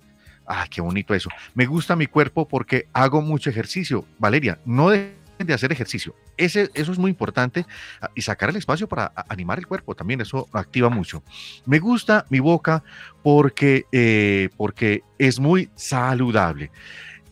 Ah, 0.46 0.66
qué 0.68 0.80
bonito 0.80 1.14
eso. 1.14 1.28
Me 1.54 1.66
gusta 1.66 1.94
mi 1.94 2.06
cuerpo 2.06 2.48
porque 2.48 2.88
hago 2.94 3.20
mucho 3.20 3.50
ejercicio. 3.50 4.06
Valeria, 4.18 4.58
no 4.64 4.88
dejes 4.88 5.17
de 5.46 5.54
hacer 5.54 5.70
ejercicio. 5.72 6.14
Ese, 6.36 6.70
eso 6.74 6.92
es 6.92 6.98
muy 6.98 7.10
importante 7.10 7.64
ah, 8.00 8.10
y 8.14 8.22
sacar 8.22 8.50
el 8.50 8.56
espacio 8.56 8.88
para 8.88 9.12
a- 9.14 9.26
animar 9.28 9.58
el 9.58 9.66
cuerpo 9.66 9.94
también, 9.94 10.20
eso 10.20 10.48
activa 10.52 10.88
mucho. 10.88 11.22
Me 11.66 11.78
gusta 11.78 12.26
mi 12.30 12.40
boca 12.40 12.82
porque, 13.22 13.84
eh, 13.92 14.48
porque 14.56 15.02
es 15.18 15.38
muy 15.38 15.70
saludable. 15.74 16.70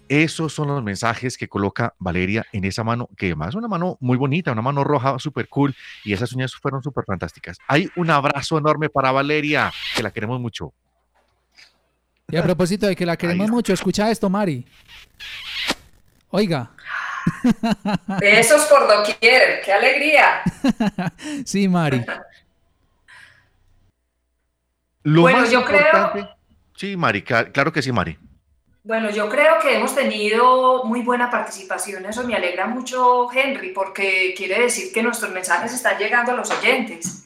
Esos 0.09 0.53
son 0.53 0.69
los 0.69 0.85
mensajes 0.85 1.37
que 1.37 1.49
coloca 1.49 1.95
Valeria 1.99 2.47
en 2.53 2.65
esa 2.65 2.85
mano, 2.85 3.09
que 3.17 3.27
además 3.27 3.49
es 3.49 3.55
una 3.57 3.67
mano 3.67 3.97
muy 4.01 4.17
bonita, 4.17 4.53
una 4.53 4.63
mano 4.63 4.85
roja 4.85 5.19
súper 5.19 5.49
cool 5.49 5.75
y 6.05 6.13
esas 6.13 6.33
uñas 6.33 6.55
fueron 6.55 6.81
súper 6.81 7.05
fantásticas. 7.05 7.59
Hay 7.67 7.91
un 7.97 8.11
abrazo 8.11 8.57
enorme 8.57 8.89
para 8.89 9.11
Valeria, 9.11 9.73
que 9.97 10.05
la 10.05 10.13
queremos 10.13 10.41
mucho. 10.41 10.73
Y 12.29 12.37
a 12.37 12.43
propósito 12.43 12.87
de 12.87 12.95
que 12.95 13.05
la 13.07 13.17
queremos 13.17 13.51
mucho, 13.51 13.73
escucha 13.73 14.09
esto, 14.11 14.31
Mari. 14.31 14.65
Oiga, 16.31 16.71
Besos 18.21 18.65
por 18.67 18.87
doquier, 18.89 19.61
qué 19.65 19.73
alegría. 19.73 20.43
sí, 21.45 21.69
Mari. 21.69 22.05
Lo 25.03 25.23
Bueno, 25.23 25.39
más 25.41 25.51
yo 25.51 25.65
creo-. 25.65 26.37
Sí, 26.75 26.97
Mari, 26.97 27.23
cla- 27.23 27.51
claro 27.53 27.73
que 27.73 27.83
sí, 27.83 27.93
Mari. 27.93 28.19
Bueno, 28.83 29.11
yo 29.11 29.29
creo 29.29 29.59
que 29.61 29.77
hemos 29.77 29.95
tenido 29.95 30.85
muy 30.85 31.03
buena 31.03 31.29
participación. 31.31 32.07
Eso 32.07 32.23
me 32.25 32.37
alegra 32.37 32.67
mucho, 32.67 33.27
Henry, 33.33 33.73
porque 33.73 34.33
quiere 34.37 34.61
decir 34.61 34.93
que 34.93 35.03
nuestros 35.03 35.33
mensajes 35.33 35.73
están 35.73 35.99
llegando 35.99 36.33
a 36.33 36.37
los 36.37 36.51
oyentes. 36.51 37.25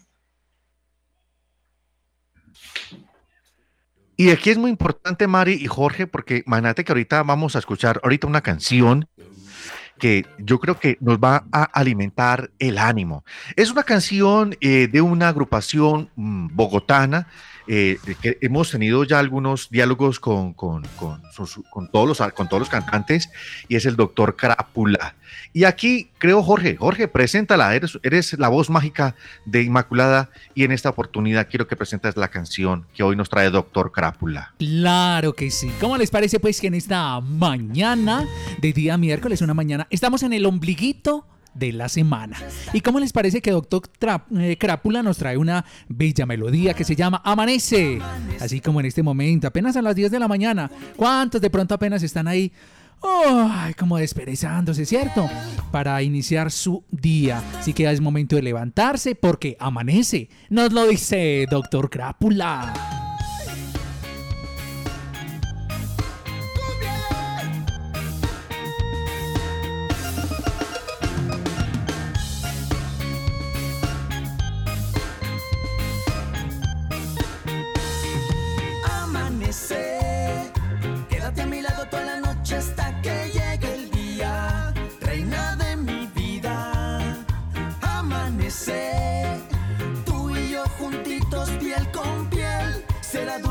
Y 4.17 4.31
aquí 4.31 4.51
es 4.51 4.59
muy 4.59 4.71
importante, 4.71 5.27
Mari 5.27 5.55
y 5.55 5.67
Jorge, 5.67 6.07
porque 6.07 6.43
imagínate 6.47 6.85
que 6.85 6.93
ahorita 6.93 7.23
vamos 7.23 7.57
a 7.57 7.59
escuchar 7.59 8.01
ahorita 8.03 8.27
una 8.27 8.43
canción 8.43 9.09
que 10.01 10.27
yo 10.39 10.59
creo 10.59 10.81
que 10.81 10.99
nos 11.01 11.19
va 11.19 11.45
a 11.53 11.63
alimentar 11.63 12.51
el 12.59 12.79
ánimo. 12.79 13.25
Es 13.55 13.71
una 13.71 13.85
canción 13.85 14.57
eh, 14.61 14.89
de 14.91 15.01
una 15.01 15.29
agrupación 15.29 16.11
mm, 16.17 16.49
bogotana. 16.53 17.29
Eh, 17.67 17.99
que 18.21 18.39
hemos 18.41 18.71
tenido 18.71 19.05
ya 19.05 19.19
algunos 19.19 19.71
diálogos 19.71 20.21
con, 20.21 20.55
con, 20.55 20.83
con 20.97 21.21
todos 21.91 22.09
los, 22.09 22.33
con 22.33 22.49
todos 22.49 22.61
los 22.61 22.69
cantantes 22.69 23.31
y 23.69 23.77
es 23.77 23.87
el 23.87 23.97
doctor 23.97 24.37
Crápula. 24.37 25.15
Y 25.53 25.65
aquí 25.65 26.11
creo, 26.19 26.43
Jorge, 26.43 26.77
Jorge, 26.77 27.09
preséntala, 27.09 27.75
eres, 27.75 27.99
eres 28.03 28.39
la 28.39 28.49
voz 28.49 28.71
mágica 28.71 29.17
de 29.45 29.63
Inmaculada 29.63 30.31
y 30.55 30.65
en 30.65 30.73
esta 30.73 30.91
oportunidad 30.91 31.49
quiero 31.49 31.67
que 31.67 31.77
presentes 31.77 32.17
la 32.17 32.29
canción 32.29 32.87
que 32.95 33.03
hoy 33.03 33.17
nos 33.17 33.29
trae 33.29 33.51
doctor 33.51 33.91
Crápula. 33.91 34.55
Claro 34.59 35.35
que 35.35 35.51
sí. 35.51 35.71
¿Cómo 35.81 35.97
les 35.97 36.11
parece 36.11 36.39
pues 36.39 36.61
que 36.61 36.69
en 36.69 36.75
esta 36.75 37.21
mañana 37.21 38.27
de 38.61 38.73
día 38.73 38.97
miércoles, 38.97 39.41
una 39.43 39.55
mañana, 39.55 39.87
estamos 39.91 40.23
en 40.23 40.33
el 40.33 40.47
ombliguito 40.47 41.27
de 41.55 41.73
la 41.73 41.89
semana? 41.89 42.37
¿Y 42.73 42.81
cómo 42.81 43.01
les 43.01 43.13
parece 43.13 43.41
que 43.41 43.51
Doctor 43.51 43.83
eh, 44.39 44.57
Crápula 44.59 45.03
nos 45.03 45.19
trae 45.19 45.37
una 45.37 45.65
bella 45.89 46.27
melodía 46.27 46.75
que 46.75 46.85
se 46.85 46.97
llama 46.97 47.21
Amanece? 47.25 48.01
Así 48.41 48.61
como 48.61 48.81
en 48.81 48.87
este 48.87 49.03
momento, 49.03 49.47
apenas 49.47 49.77
a 49.77 49.83
las 49.83 49.97
10 49.97 50.11
de 50.11 50.19
la 50.19 50.29
mañana. 50.29 50.71
¿Cuántos 50.97 51.41
de 51.41 51.51
pronto 51.51 51.75
apenas 51.75 52.03
están 52.03 52.29
ahí? 52.29 52.53
Ay, 53.03 53.75
como 53.75 53.97
desperezándose, 53.97 54.85
¿cierto? 54.85 55.29
Para 55.71 56.03
iniciar 56.03 56.51
su 56.51 56.85
día. 56.91 57.43
Así 57.59 57.73
que 57.73 57.91
es 57.91 58.01
momento 58.01 58.37
de 58.37 58.43
levantarse 58.43 59.15
porque 59.15 59.57
amanece. 59.59 60.29
Nos 60.51 60.73
lo 60.73 60.87
dice 60.87 61.47
Doctor 61.51 61.89
Crápula. 61.89 63.00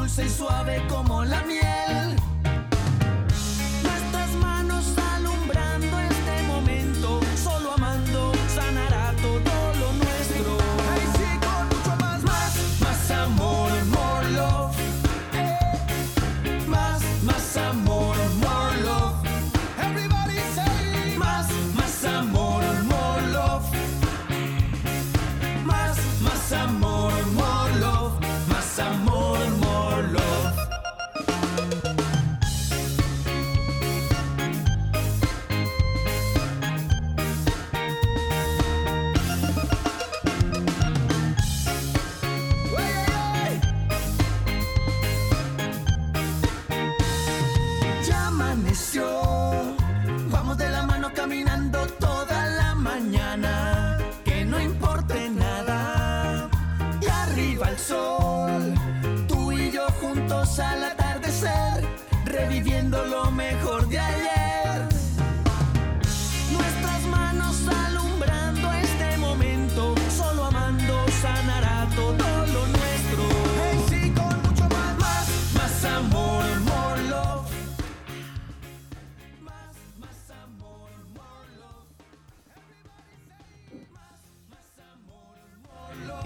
Dulce 0.10 0.30
suave 0.30 0.82
como 0.88 1.24
la 1.24 1.42
miel. 1.44 1.59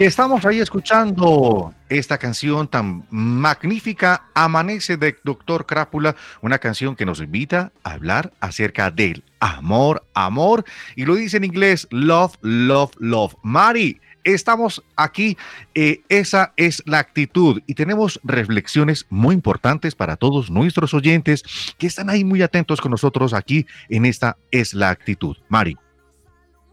Estamos 0.05 0.45
ahí 0.45 0.59
escuchando 0.59 1.73
esta 1.87 2.17
canción 2.17 2.67
tan 2.67 3.05
magnífica, 3.09 4.25
Amanece 4.33 4.97
de 4.97 5.15
Doctor 5.23 5.65
Crápula, 5.65 6.15
una 6.41 6.59
canción 6.59 6.95
que 6.95 7.05
nos 7.05 7.21
invita 7.21 7.71
a 7.83 7.93
hablar 7.93 8.33
acerca 8.41 8.91
del 8.91 9.23
amor, 9.39 10.05
amor, 10.13 10.65
y 10.95 11.05
lo 11.05 11.15
dice 11.15 11.37
en 11.37 11.45
inglés, 11.45 11.87
love, 11.89 12.35
love, 12.41 12.91
love. 12.99 13.35
Mari, 13.43 13.99
Estamos 14.25 14.81
aquí, 14.95 15.37
eh, 15.75 16.01
esa 16.07 16.53
es 16.55 16.81
la 16.85 16.99
actitud 16.99 17.61
y 17.67 17.73
tenemos 17.73 18.21
reflexiones 18.23 19.05
muy 19.09 19.35
importantes 19.35 19.95
para 19.95 20.15
todos 20.15 20.49
nuestros 20.49 20.93
oyentes 20.93 21.43
que 21.77 21.87
están 21.87 22.09
ahí 22.09 22.23
muy 22.23 22.41
atentos 22.41 22.79
con 22.79 22.91
nosotros 22.91 23.33
aquí 23.33 23.67
en 23.89 24.05
esta 24.05 24.37
es 24.49 24.73
la 24.73 24.91
actitud. 24.91 25.35
Mari. 25.49 25.77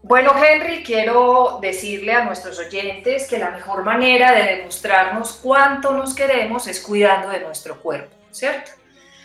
Bueno, 0.03 0.33
Henry, 0.35 0.83
quiero 0.83 1.59
decirle 1.61 2.13
a 2.13 2.25
nuestros 2.25 2.57
oyentes 2.57 3.27
que 3.27 3.37
la 3.37 3.51
mejor 3.51 3.83
manera 3.83 4.31
de 4.31 4.55
demostrarnos 4.57 5.33
cuánto 5.33 5.91
nos 5.93 6.15
queremos 6.15 6.65
es 6.67 6.81
cuidando 6.81 7.29
de 7.29 7.41
nuestro 7.41 7.79
cuerpo, 7.79 8.15
¿cierto? 8.31 8.71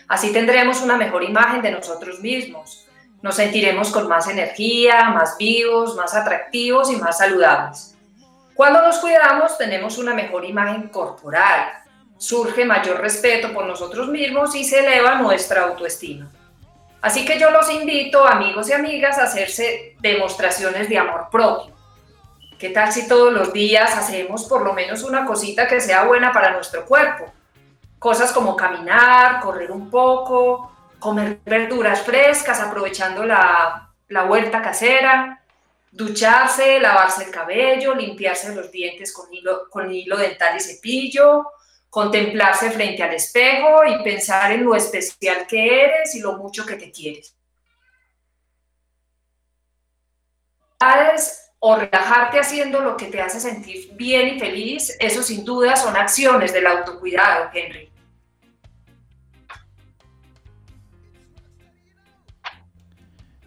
Así 0.07 0.33
tendremos 0.33 0.83
una 0.83 0.99
mejor 0.99 1.25
imagen 1.25 1.63
de 1.63 1.71
nosotros 1.71 2.21
mismos. 2.21 2.87
Nos 3.23 3.37
sentiremos 3.37 3.91
con 3.91 4.07
más 4.07 4.29
energía, 4.29 5.09
más 5.09 5.39
vivos, 5.39 5.97
más 5.97 6.15
atractivos 6.15 6.93
y 6.93 6.97
más 6.97 7.19
saludables. 7.19 7.97
Cuando 8.55 8.83
nos 8.83 8.99
cuidamos 8.99 9.57
tenemos 9.57 9.97
una 9.97 10.13
mejor 10.13 10.45
imagen 10.45 10.89
corporal, 10.89 11.73
surge 12.19 12.67
mayor 12.67 13.01
respeto 13.01 13.51
por 13.55 13.65
nosotros 13.65 14.09
mismos 14.09 14.55
y 14.55 14.63
se 14.63 14.81
eleva 14.81 15.15
nuestra 15.17 15.65
autoestima. 15.65 16.31
Así 17.07 17.25
que 17.25 17.39
yo 17.39 17.53
los 17.53 17.71
invito, 17.71 18.27
amigos 18.27 18.69
y 18.69 18.73
amigas, 18.73 19.17
a 19.19 19.27
hacerse 19.27 19.95
demostraciones 20.01 20.89
de 20.89 20.99
amor 20.99 21.29
propio. 21.31 21.73
¿Qué 22.59 22.71
tal 22.71 22.91
si 22.91 23.07
todos 23.07 23.33
los 23.33 23.53
días 23.53 23.97
hacemos 23.97 24.47
por 24.47 24.63
lo 24.63 24.73
menos 24.73 25.05
una 25.05 25.25
cosita 25.25 25.69
que 25.69 25.81
sea 25.81 26.03
buena 26.03 26.33
para 26.33 26.51
nuestro 26.51 26.85
cuerpo? 26.85 27.33
Cosas 28.01 28.33
como 28.33 28.57
caminar, 28.57 29.39
correr 29.41 29.71
un 29.71 29.89
poco, 29.89 30.73
comer 30.99 31.39
verduras 31.45 32.03
frescas 32.03 32.59
aprovechando 32.59 33.25
la, 33.25 33.89
la 34.09 34.25
huerta 34.25 34.61
casera, 34.61 35.41
ducharse, 35.93 36.81
lavarse 36.81 37.23
el 37.23 37.31
cabello, 37.31 37.95
limpiarse 37.95 38.53
los 38.53 38.73
dientes 38.73 39.13
con 39.13 39.33
hilo, 39.33 39.71
con 39.71 39.93
hilo 39.93 40.17
dental 40.17 40.57
y 40.57 40.61
cepillo, 40.61 41.53
contemplarse 41.91 42.71
frente 42.71 43.03
al 43.03 43.15
espejo 43.15 43.85
y 43.85 44.03
pensar 44.03 44.53
en 44.53 44.65
lo 44.65 44.75
especial 44.75 45.47
que 45.47 45.85
eres 45.85 46.15
y 46.15 46.21
lo 46.21 46.37
mucho 46.37 46.67
que 46.67 46.77
te 46.77 46.91
quieres. 46.91 47.37
O 51.59 51.75
relajarte 51.75 52.39
haciendo 52.39 52.81
lo 52.81 52.97
que 52.97 53.07
te 53.07 53.21
hace 53.21 53.41
sentir 53.41 53.91
bien 53.95 54.37
y 54.37 54.39
feliz, 54.39 54.95
eso 55.01 55.23
sin 55.23 55.45
duda 55.45 55.75
son 55.75 55.97
acciones 55.97 56.53
del 56.53 56.67
autocuidado, 56.67 57.51
Henry. 57.53 57.91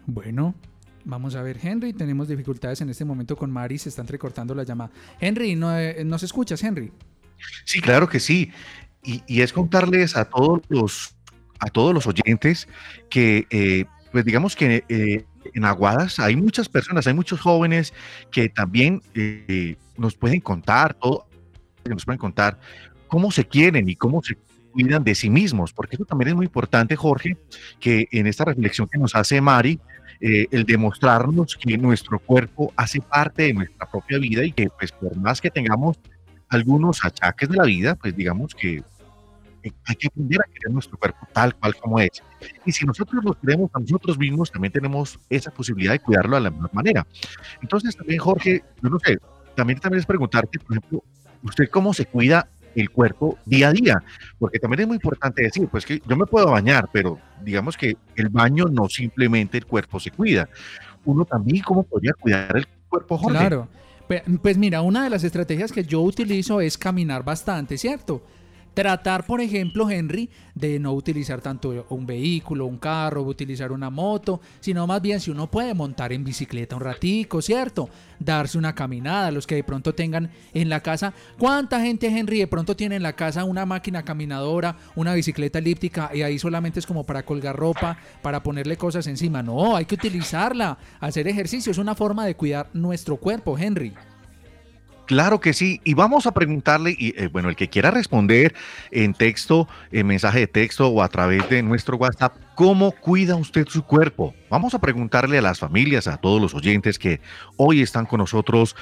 Bueno, 0.06 0.54
vamos 1.04 1.36
a 1.36 1.42
ver, 1.42 1.58
Henry. 1.62 1.92
Tenemos 1.92 2.26
dificultades 2.26 2.80
en 2.80 2.90
este 2.90 3.04
momento 3.04 3.36
con 3.36 3.50
Mari, 3.50 3.78
se 3.78 3.88
está 3.88 4.02
entrecortando 4.02 4.54
la 4.54 4.64
llamada. 4.64 4.90
Henry, 5.20 5.54
¿no, 5.54 5.78
eh, 5.78 6.04
¿nos 6.04 6.24
escuchas, 6.24 6.62
Henry? 6.64 6.92
Sí, 7.64 7.80
claro 7.80 8.08
que 8.08 8.20
sí. 8.20 8.52
Y, 9.02 9.40
es 9.40 9.52
contarles 9.52 10.16
a 10.16 10.26
todos 10.26 10.60
los, 10.68 11.14
a 11.58 11.68
todos 11.68 11.94
los 11.94 12.06
oyentes 12.06 12.68
que, 13.08 13.46
eh, 13.50 13.86
pues 14.12 14.24
digamos 14.24 14.56
que 14.56 14.84
eh, 14.88 15.24
en 15.54 15.64
Aguadas 15.64 16.18
hay 16.18 16.36
muchas 16.36 16.68
personas, 16.68 17.06
hay 17.06 17.14
muchos 17.14 17.40
jóvenes 17.40 17.94
que 18.30 18.50
también 18.50 19.00
eh, 19.14 19.76
nos 19.96 20.16
pueden 20.16 20.40
contar, 20.40 20.94
todo, 20.94 21.26
nos 21.88 22.04
pueden 22.04 22.18
contar 22.18 22.58
cómo 23.08 23.30
se 23.30 23.46
quieren 23.46 23.88
y 23.88 23.96
cómo 23.96 24.22
se 24.22 24.36
cuidan 24.72 25.02
de 25.02 25.14
sí 25.14 25.30
mismos, 25.30 25.72
porque 25.72 25.96
eso 25.96 26.04
también 26.04 26.28
es 26.28 26.34
muy 26.34 26.46
importante, 26.46 26.94
Jorge, 26.94 27.38
que 27.80 28.06
en 28.12 28.26
esta 28.26 28.44
reflexión 28.44 28.86
que 28.86 28.98
nos 28.98 29.14
hace 29.14 29.40
Mari, 29.40 29.80
el 30.20 30.64
demostrarnos 30.66 31.56
que 31.56 31.78
nuestro 31.78 32.18
cuerpo 32.18 32.74
hace 32.76 33.00
parte 33.00 33.44
de 33.44 33.54
nuestra 33.54 33.90
propia 33.90 34.18
vida 34.18 34.44
y 34.44 34.52
que 34.52 34.68
pues 34.68 34.92
por 34.92 35.16
más 35.16 35.40
que 35.40 35.50
tengamos 35.50 35.96
algunos 36.50 37.04
achaques 37.04 37.48
de 37.48 37.56
la 37.56 37.64
vida, 37.64 37.94
pues 37.94 38.14
digamos 38.14 38.54
que 38.54 38.82
eh, 39.62 39.72
hay 39.86 39.94
que 39.94 40.08
aprender 40.08 40.40
a 40.40 40.52
querer 40.52 40.72
nuestro 40.72 40.98
cuerpo 40.98 41.26
tal 41.32 41.54
cual 41.54 41.76
como 41.76 42.00
es. 42.00 42.22
Y 42.66 42.72
si 42.72 42.84
nosotros 42.84 43.24
lo 43.24 43.34
queremos 43.34 43.70
a 43.72 43.80
nosotros 43.80 44.18
mismos, 44.18 44.50
también 44.50 44.72
tenemos 44.72 45.18
esa 45.28 45.50
posibilidad 45.50 45.92
de 45.92 46.00
cuidarlo 46.00 46.36
de 46.36 46.42
la 46.42 46.50
misma 46.50 46.70
manera. 46.72 47.06
Entonces 47.62 47.96
también, 47.96 48.18
Jorge, 48.18 48.64
yo 48.82 48.88
no 48.88 48.98
sé, 48.98 49.18
también, 49.54 49.78
también 49.78 50.00
es 50.00 50.06
preguntarte, 50.06 50.58
por 50.58 50.76
ejemplo, 50.76 51.04
¿usted 51.42 51.68
cómo 51.70 51.94
se 51.94 52.06
cuida 52.06 52.48
el 52.74 52.90
cuerpo 52.90 53.38
día 53.44 53.68
a 53.68 53.72
día? 53.72 54.02
Porque 54.38 54.58
también 54.58 54.80
es 54.80 54.86
muy 54.88 54.96
importante 54.96 55.42
decir, 55.42 55.68
pues 55.68 55.86
que 55.86 56.02
yo 56.04 56.16
me 56.16 56.26
puedo 56.26 56.50
bañar, 56.50 56.88
pero 56.92 57.18
digamos 57.42 57.76
que 57.76 57.96
el 58.16 58.28
baño 58.28 58.66
no 58.66 58.88
simplemente 58.88 59.58
el 59.58 59.66
cuerpo 59.66 60.00
se 60.00 60.10
cuida. 60.10 60.48
Uno 61.04 61.24
también, 61.24 61.62
¿cómo 61.62 61.82
podría 61.84 62.12
cuidar 62.14 62.56
el 62.56 62.66
cuerpo, 62.88 63.16
Jorge? 63.18 63.38
Claro. 63.38 63.68
Pues 64.42 64.58
mira, 64.58 64.82
una 64.82 65.04
de 65.04 65.10
las 65.10 65.22
estrategias 65.22 65.70
que 65.70 65.84
yo 65.84 66.00
utilizo 66.00 66.60
es 66.60 66.76
caminar 66.76 67.24
bastante, 67.24 67.78
¿cierto? 67.78 68.22
Tratar, 68.80 69.26
por 69.26 69.42
ejemplo, 69.42 69.90
Henry, 69.90 70.30
de 70.54 70.78
no 70.78 70.94
utilizar 70.94 71.42
tanto 71.42 71.84
un 71.90 72.06
vehículo, 72.06 72.64
un 72.64 72.78
carro, 72.78 73.20
utilizar 73.20 73.72
una 73.72 73.90
moto, 73.90 74.40
sino 74.58 74.86
más 74.86 75.02
bien 75.02 75.20
si 75.20 75.30
uno 75.30 75.50
puede 75.50 75.74
montar 75.74 76.14
en 76.14 76.24
bicicleta 76.24 76.76
un 76.76 76.80
ratico, 76.80 77.42
¿cierto? 77.42 77.90
Darse 78.18 78.56
una 78.56 78.74
caminada, 78.74 79.32
los 79.32 79.46
que 79.46 79.56
de 79.56 79.64
pronto 79.64 79.94
tengan 79.94 80.30
en 80.54 80.70
la 80.70 80.80
casa. 80.80 81.12
¿Cuánta 81.38 81.78
gente, 81.82 82.06
Henry, 82.06 82.38
de 82.38 82.46
pronto 82.46 82.74
tiene 82.74 82.96
en 82.96 83.02
la 83.02 83.12
casa 83.12 83.44
una 83.44 83.66
máquina 83.66 84.02
caminadora, 84.02 84.74
una 84.96 85.12
bicicleta 85.12 85.58
elíptica 85.58 86.10
y 86.14 86.22
ahí 86.22 86.38
solamente 86.38 86.78
es 86.78 86.86
como 86.86 87.04
para 87.04 87.22
colgar 87.22 87.56
ropa, 87.56 87.98
para 88.22 88.42
ponerle 88.42 88.78
cosas 88.78 89.06
encima? 89.08 89.42
No, 89.42 89.76
hay 89.76 89.84
que 89.84 89.96
utilizarla. 89.96 90.78
Hacer 91.00 91.28
ejercicio 91.28 91.70
es 91.70 91.76
una 91.76 91.94
forma 91.94 92.24
de 92.24 92.34
cuidar 92.34 92.70
nuestro 92.72 93.18
cuerpo, 93.18 93.58
Henry. 93.58 93.92
Claro 95.10 95.40
que 95.40 95.54
sí, 95.54 95.80
y 95.82 95.94
vamos 95.94 96.28
a 96.28 96.30
preguntarle, 96.30 96.94
y 96.96 97.20
eh, 97.20 97.26
bueno, 97.26 97.48
el 97.48 97.56
que 97.56 97.68
quiera 97.68 97.90
responder 97.90 98.54
en 98.92 99.12
texto, 99.12 99.66
en 99.90 100.06
mensaje 100.06 100.38
de 100.38 100.46
texto 100.46 100.86
o 100.86 101.02
a 101.02 101.08
través 101.08 101.50
de 101.50 101.64
nuestro 101.64 101.96
WhatsApp, 101.96 102.36
¿cómo 102.54 102.92
cuida 102.92 103.34
usted 103.34 103.66
su 103.66 103.82
cuerpo? 103.82 104.36
Vamos 104.50 104.72
a 104.72 104.78
preguntarle 104.78 105.38
a 105.38 105.42
las 105.42 105.58
familias, 105.58 106.06
a 106.06 106.18
todos 106.18 106.40
los 106.40 106.54
oyentes 106.54 106.96
que 106.96 107.20
hoy 107.56 107.82
están 107.82 108.06
con 108.06 108.18
nosotros, 108.18 108.76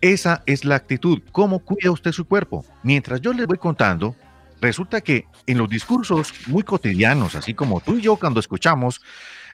esa 0.00 0.42
es 0.46 0.64
la 0.64 0.74
actitud, 0.74 1.22
¿cómo 1.30 1.60
cuida 1.60 1.92
usted 1.92 2.10
su 2.10 2.24
cuerpo? 2.24 2.64
Mientras 2.82 3.20
yo 3.20 3.32
les 3.32 3.46
voy 3.46 3.58
contando, 3.58 4.16
resulta 4.60 5.00
que 5.00 5.26
en 5.46 5.58
los 5.58 5.68
discursos 5.68 6.32
muy 6.48 6.64
cotidianos, 6.64 7.36
así 7.36 7.54
como 7.54 7.80
tú 7.80 7.98
y 7.98 8.00
yo 8.00 8.16
cuando 8.16 8.40
escuchamos 8.40 9.00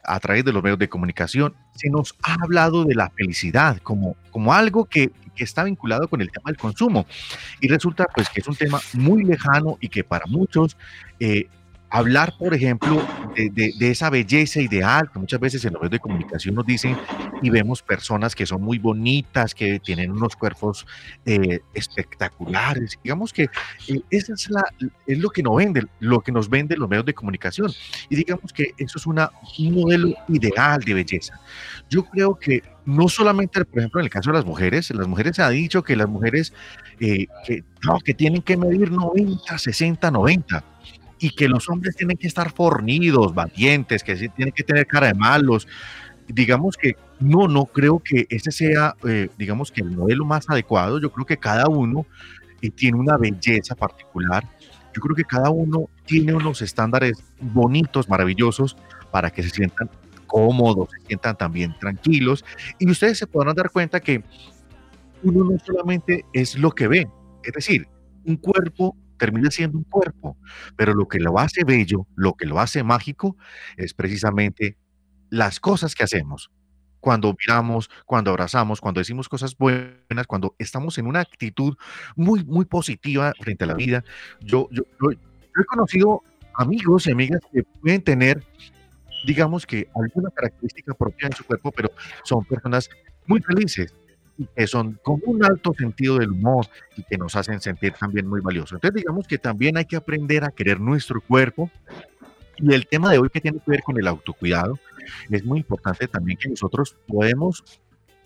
a 0.03 0.19
través 0.19 0.43
de 0.43 0.53
los 0.53 0.63
medios 0.63 0.79
de 0.79 0.89
comunicación, 0.89 1.53
se 1.75 1.89
nos 1.89 2.15
ha 2.23 2.35
hablado 2.41 2.83
de 2.83 2.95
la 2.95 3.11
felicidad 3.11 3.77
como, 3.83 4.15
como 4.31 4.53
algo 4.55 4.85
que, 4.85 5.11
que 5.35 5.43
está 5.43 5.63
vinculado 5.63 6.07
con 6.07 6.21
el 6.21 6.31
tema 6.31 6.49
del 6.49 6.57
consumo. 6.57 7.05
Y 7.61 7.67
resulta 7.67 8.05
pues 8.13 8.29
que 8.29 8.41
es 8.41 8.47
un 8.47 8.55
tema 8.55 8.79
muy 8.93 9.23
lejano 9.23 9.77
y 9.79 9.89
que 9.89 10.03
para 10.03 10.25
muchos 10.25 10.77
eh, 11.19 11.47
hablar, 11.89 12.33
por 12.37 12.53
ejemplo, 12.53 13.01
de, 13.35 13.49
de- 13.49 13.73
de 13.77 13.91
esa 13.91 14.09
belleza 14.09 14.59
ideal 14.61 15.09
que 15.11 15.19
muchas 15.19 15.39
veces 15.39 15.63
en 15.65 15.73
los 15.73 15.81
medios 15.81 15.91
de 15.91 15.99
comunicación 15.99 16.55
nos 16.55 16.65
dicen 16.65 16.97
y 17.41 17.49
vemos 17.49 17.81
personas 17.81 18.35
que 18.35 18.45
son 18.45 18.61
muy 18.61 18.79
bonitas, 18.79 19.53
que 19.55 19.79
tienen 19.79 20.11
unos 20.11 20.35
cuerpos 20.35 20.85
eh, 21.25 21.59
espectaculares. 21.73 22.97
Digamos 23.03 23.33
que 23.33 23.43
eh, 23.87 24.01
esa 24.09 24.33
es, 24.33 24.49
la, 24.49 24.63
es 25.05 25.17
lo 25.19 25.29
que 25.29 25.43
nos 25.43 25.55
vende, 25.55 25.85
lo 25.99 26.21
que 26.21 26.31
nos 26.31 26.49
vende 26.49 26.77
los 26.77 26.89
medios 26.89 27.05
de 27.05 27.13
comunicación. 27.13 27.71
Y 28.09 28.15
digamos 28.15 28.51
que 28.53 28.73
eso 28.77 28.97
es 28.97 29.05
una, 29.05 29.31
un 29.59 29.73
modelo 29.73 30.13
ideal 30.29 30.81
de 30.81 30.93
belleza. 30.93 31.39
Yo 31.89 32.03
creo 32.05 32.35
que 32.35 32.63
no 32.85 33.07
solamente, 33.09 33.63
por 33.65 33.79
ejemplo, 33.79 33.99
en 33.99 34.05
el 34.05 34.11
caso 34.11 34.31
de 34.31 34.37
las 34.37 34.45
mujeres, 34.45 34.89
las 34.91 35.07
mujeres 35.07 35.35
se 35.35 35.41
ha 35.41 35.49
dicho 35.49 35.83
que 35.83 35.95
las 35.95 36.07
mujeres 36.07 36.53
eh, 36.99 37.27
que, 37.45 37.63
no, 37.83 37.99
que 37.99 38.13
tienen 38.13 38.41
que 38.41 38.57
medir 38.57 38.91
90, 38.91 39.57
60, 39.57 40.11
90 40.11 40.63
y 41.19 41.29
que 41.31 41.47
los 41.47 41.69
hombres 41.69 41.95
tienen 41.95 42.17
que 42.17 42.27
estar 42.27 42.51
fornidos, 42.51 43.33
valientes, 43.33 44.03
que 44.03 44.15
tienen 44.15 44.53
que 44.53 44.63
tener 44.63 44.85
cara 44.85 45.07
de 45.07 45.13
malos. 45.13 45.67
Digamos 46.27 46.75
que 46.75 46.95
no, 47.19 47.47
no 47.47 47.65
creo 47.65 47.99
que 47.99 48.25
ese 48.29 48.51
sea, 48.51 48.95
eh, 49.07 49.29
digamos 49.37 49.71
que 49.71 49.81
el 49.81 49.91
modelo 49.91 50.25
más 50.25 50.49
adecuado. 50.49 50.99
Yo 50.99 51.11
creo 51.11 51.25
que 51.25 51.37
cada 51.37 51.67
uno 51.67 52.05
eh, 52.61 52.69
tiene 52.69 52.97
una 52.97 53.17
belleza 53.17 53.75
particular. 53.75 54.43
Yo 54.93 55.01
creo 55.01 55.15
que 55.15 55.23
cada 55.23 55.49
uno 55.49 55.89
tiene 56.05 56.33
unos 56.33 56.61
estándares 56.61 57.23
bonitos, 57.39 58.09
maravillosos, 58.09 58.77
para 59.11 59.29
que 59.29 59.43
se 59.43 59.49
sientan 59.49 59.89
cómodos, 60.25 60.89
se 60.91 61.07
sientan 61.07 61.37
también 61.37 61.75
tranquilos. 61.79 62.43
Y 62.79 62.89
ustedes 62.89 63.17
se 63.17 63.27
podrán 63.27 63.55
dar 63.55 63.69
cuenta 63.69 63.99
que 63.99 64.23
uno 65.23 65.43
no 65.43 65.57
solamente 65.65 66.25
es 66.33 66.57
lo 66.57 66.71
que 66.71 66.87
ve, 66.87 67.07
es 67.43 67.53
decir, 67.53 67.87
un 68.25 68.37
cuerpo 68.37 68.95
termina 69.17 69.51
siendo 69.51 69.77
un 69.77 69.83
cuerpo, 69.85 70.37
pero 70.75 70.93
lo 70.93 71.07
que 71.07 71.19
lo 71.19 71.39
hace 71.39 71.63
bello, 71.63 72.07
lo 72.15 72.33
que 72.33 72.45
lo 72.45 72.59
hace 72.59 72.83
mágico, 72.83 73.35
es 73.77 73.93
precisamente 73.93 74.77
las 75.29 75.59
cosas 75.59 75.95
que 75.95 76.03
hacemos. 76.03 76.51
Cuando 76.99 77.35
miramos, 77.39 77.89
cuando 78.05 78.31
abrazamos, 78.31 78.81
cuando 78.81 78.99
decimos 78.99 79.29
cosas 79.29 79.55
buenas, 79.57 80.25
cuando 80.27 80.55
estamos 80.57 80.97
en 80.97 81.05
una 81.07 81.19
actitud 81.19 81.75
muy, 82.15 82.43
muy 82.45 82.65
positiva 82.65 83.33
frente 83.39 83.63
a 83.63 83.67
la 83.67 83.73
vida. 83.75 84.03
Yo, 84.41 84.67
yo, 84.71 84.83
yo- 85.01 85.11
yo 85.11 85.61
he 85.61 85.65
conocido 85.65 86.21
amigos 86.55 87.05
y 87.07 87.11
amigas 87.11 87.41
que 87.53 87.63
pueden 87.63 88.01
tener, 88.01 88.43
digamos 89.25 89.65
que 89.65 89.87
alguna 89.95 90.29
característica 90.31 90.93
propia 90.93 91.27
en 91.27 91.33
su 91.35 91.43
cuerpo, 91.45 91.71
pero 91.71 91.91
son 92.23 92.43
personas 92.45 92.89
muy 93.27 93.41
felices. 93.41 93.93
Y 94.37 94.45
que 94.47 94.67
son 94.67 94.99
con 95.03 95.21
un 95.25 95.43
alto 95.43 95.73
sentido 95.77 96.17
del 96.17 96.31
humor 96.31 96.67
y 96.97 97.03
que 97.03 97.17
nos 97.17 97.35
hacen 97.35 97.61
sentir 97.61 97.93
también 97.93 98.27
muy 98.27 98.41
valiosos. 98.41 98.73
Entonces 98.73 99.01
digamos 99.01 99.27
que 99.27 99.37
también 99.37 99.77
hay 99.77 99.85
que 99.85 99.95
aprender 99.95 100.43
a 100.43 100.51
querer 100.51 100.79
nuestro 100.79 101.21
cuerpo 101.21 101.71
y 102.57 102.73
el 102.73 102.87
tema 102.87 103.11
de 103.11 103.17
hoy 103.17 103.29
que 103.29 103.41
tiene 103.41 103.59
que 103.59 103.71
ver 103.71 103.83
con 103.83 103.97
el 103.97 104.07
autocuidado, 104.07 104.79
es 105.29 105.43
muy 105.43 105.59
importante 105.59 106.07
también 106.07 106.37
que 106.37 106.49
nosotros 106.49 106.95
podemos 107.07 107.63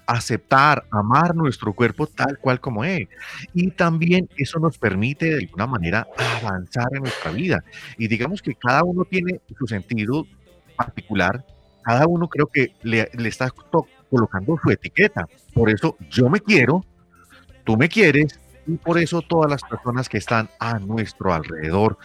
aceptar, 0.05 0.85
amar 0.89 1.35
nuestro 1.35 1.73
cuerpo 1.73 2.07
tal 2.07 2.39
cual 2.39 2.59
como 2.59 2.83
es. 2.83 3.07
Y 3.53 3.69
también 3.71 4.27
eso 4.37 4.59
nos 4.59 4.77
permite 4.77 5.25
de 5.27 5.37
alguna 5.45 5.67
manera 5.67 6.07
avanzar 6.41 6.87
en 6.93 7.03
nuestra 7.03 7.31
vida. 7.31 7.63
Y 7.97 8.07
digamos 8.07 8.41
que 8.41 8.55
cada 8.55 8.83
uno 8.83 9.05
tiene 9.05 9.39
su 9.57 9.67
sentido 9.67 10.25
particular, 10.75 11.45
cada 11.83 12.07
uno 12.07 12.27
creo 12.27 12.47
que 12.47 12.73
le, 12.81 13.09
le 13.13 13.29
está 13.29 13.49
to- 13.71 13.87
colocando 14.09 14.57
su 14.61 14.71
etiqueta. 14.71 15.27
Por 15.53 15.69
eso 15.69 15.97
yo 16.09 16.29
me 16.29 16.39
quiero, 16.39 16.85
tú 17.63 17.77
me 17.77 17.89
quieres, 17.89 18.39
y 18.67 18.77
por 18.77 18.99
eso 18.99 19.21
todas 19.21 19.49
las 19.49 19.61
personas 19.63 20.07
que 20.07 20.17
están 20.17 20.49
a 20.59 20.77
nuestro 20.77 21.33
alrededor 21.33 21.97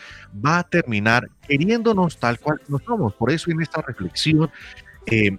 va 0.44 0.60
a 0.60 0.62
terminar 0.62 1.28
queriéndonos 1.46 2.18
tal 2.18 2.38
cual 2.38 2.60
nos 2.68 2.82
somos. 2.84 3.14
Por 3.14 3.30
eso 3.30 3.50
en 3.50 3.60
esta 3.60 3.82
reflexión 3.82 4.50
eh, 5.06 5.36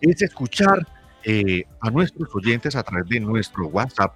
es 0.00 0.22
escuchar 0.22 0.86
eh, 1.22 1.64
a 1.80 1.90
nuestros 1.90 2.28
oyentes 2.34 2.74
a 2.76 2.82
través 2.82 3.08
de 3.08 3.20
nuestro 3.20 3.68
WhatsApp 3.68 4.14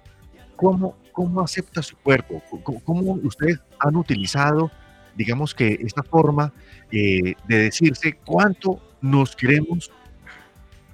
cómo, 0.59 0.97
cómo 1.13 1.41
acepta 1.41 1.81
su 1.81 1.95
cuerpo, 1.97 2.43
cómo, 2.63 2.81
cómo 2.83 3.13
ustedes 3.23 3.59
han 3.79 3.95
utilizado, 3.95 4.69
digamos 5.15 5.55
que 5.55 5.79
esta 5.81 6.03
forma 6.03 6.51
eh, 6.91 7.35
de 7.47 7.57
decirse 7.57 8.17
cuánto 8.25 8.81
nos 9.01 9.35
queremos 9.35 9.89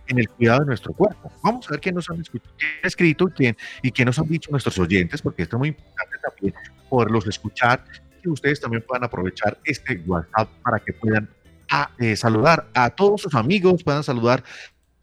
en 0.07 0.19
el 0.19 0.29
cuidado 0.29 0.61
de 0.61 0.65
nuestro 0.67 0.93
cuerpo. 0.93 1.31
Vamos 1.43 1.67
a 1.67 1.71
ver 1.71 1.79
qué 1.79 1.91
nos 1.91 2.09
han 2.09 2.21
qué 2.23 2.39
ha 2.83 2.87
escrito 2.87 3.27
y 3.27 3.31
quién, 3.31 3.57
y 3.81 3.91
qué 3.91 4.05
nos 4.05 4.19
han 4.19 4.27
dicho 4.27 4.51
nuestros 4.51 4.77
oyentes, 4.79 5.21
porque 5.21 5.43
esto 5.43 5.57
es 5.57 5.59
muy 5.59 5.69
importante 5.69 6.17
también 6.23 6.53
poderlos 6.89 7.27
escuchar 7.27 7.83
y 8.23 8.29
ustedes 8.29 8.59
también 8.59 8.83
puedan 8.87 9.03
aprovechar 9.03 9.59
este 9.63 9.97
WhatsApp 10.05 10.49
para 10.63 10.79
que 10.79 10.93
puedan 10.93 11.29
a, 11.69 11.91
eh, 11.99 12.15
saludar 12.15 12.69
a 12.73 12.89
todos 12.89 13.21
sus 13.21 13.35
amigos, 13.35 13.83
puedan 13.83 14.03
saludar 14.03 14.43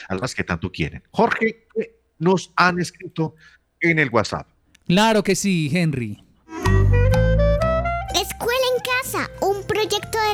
a 0.09 0.14
las 0.14 0.34
que 0.34 0.44
tanto 0.44 0.70
quieren. 0.70 1.03
Jorge, 1.11 1.66
¿qué 1.74 2.00
nos 2.18 2.53
han 2.57 2.80
escrito 2.80 3.34
en 3.80 3.98
el 3.98 4.11
WhatsApp? 4.11 4.48
Claro 4.86 5.22
que 5.22 5.34
sí, 5.34 5.70
Henry. 5.72 6.24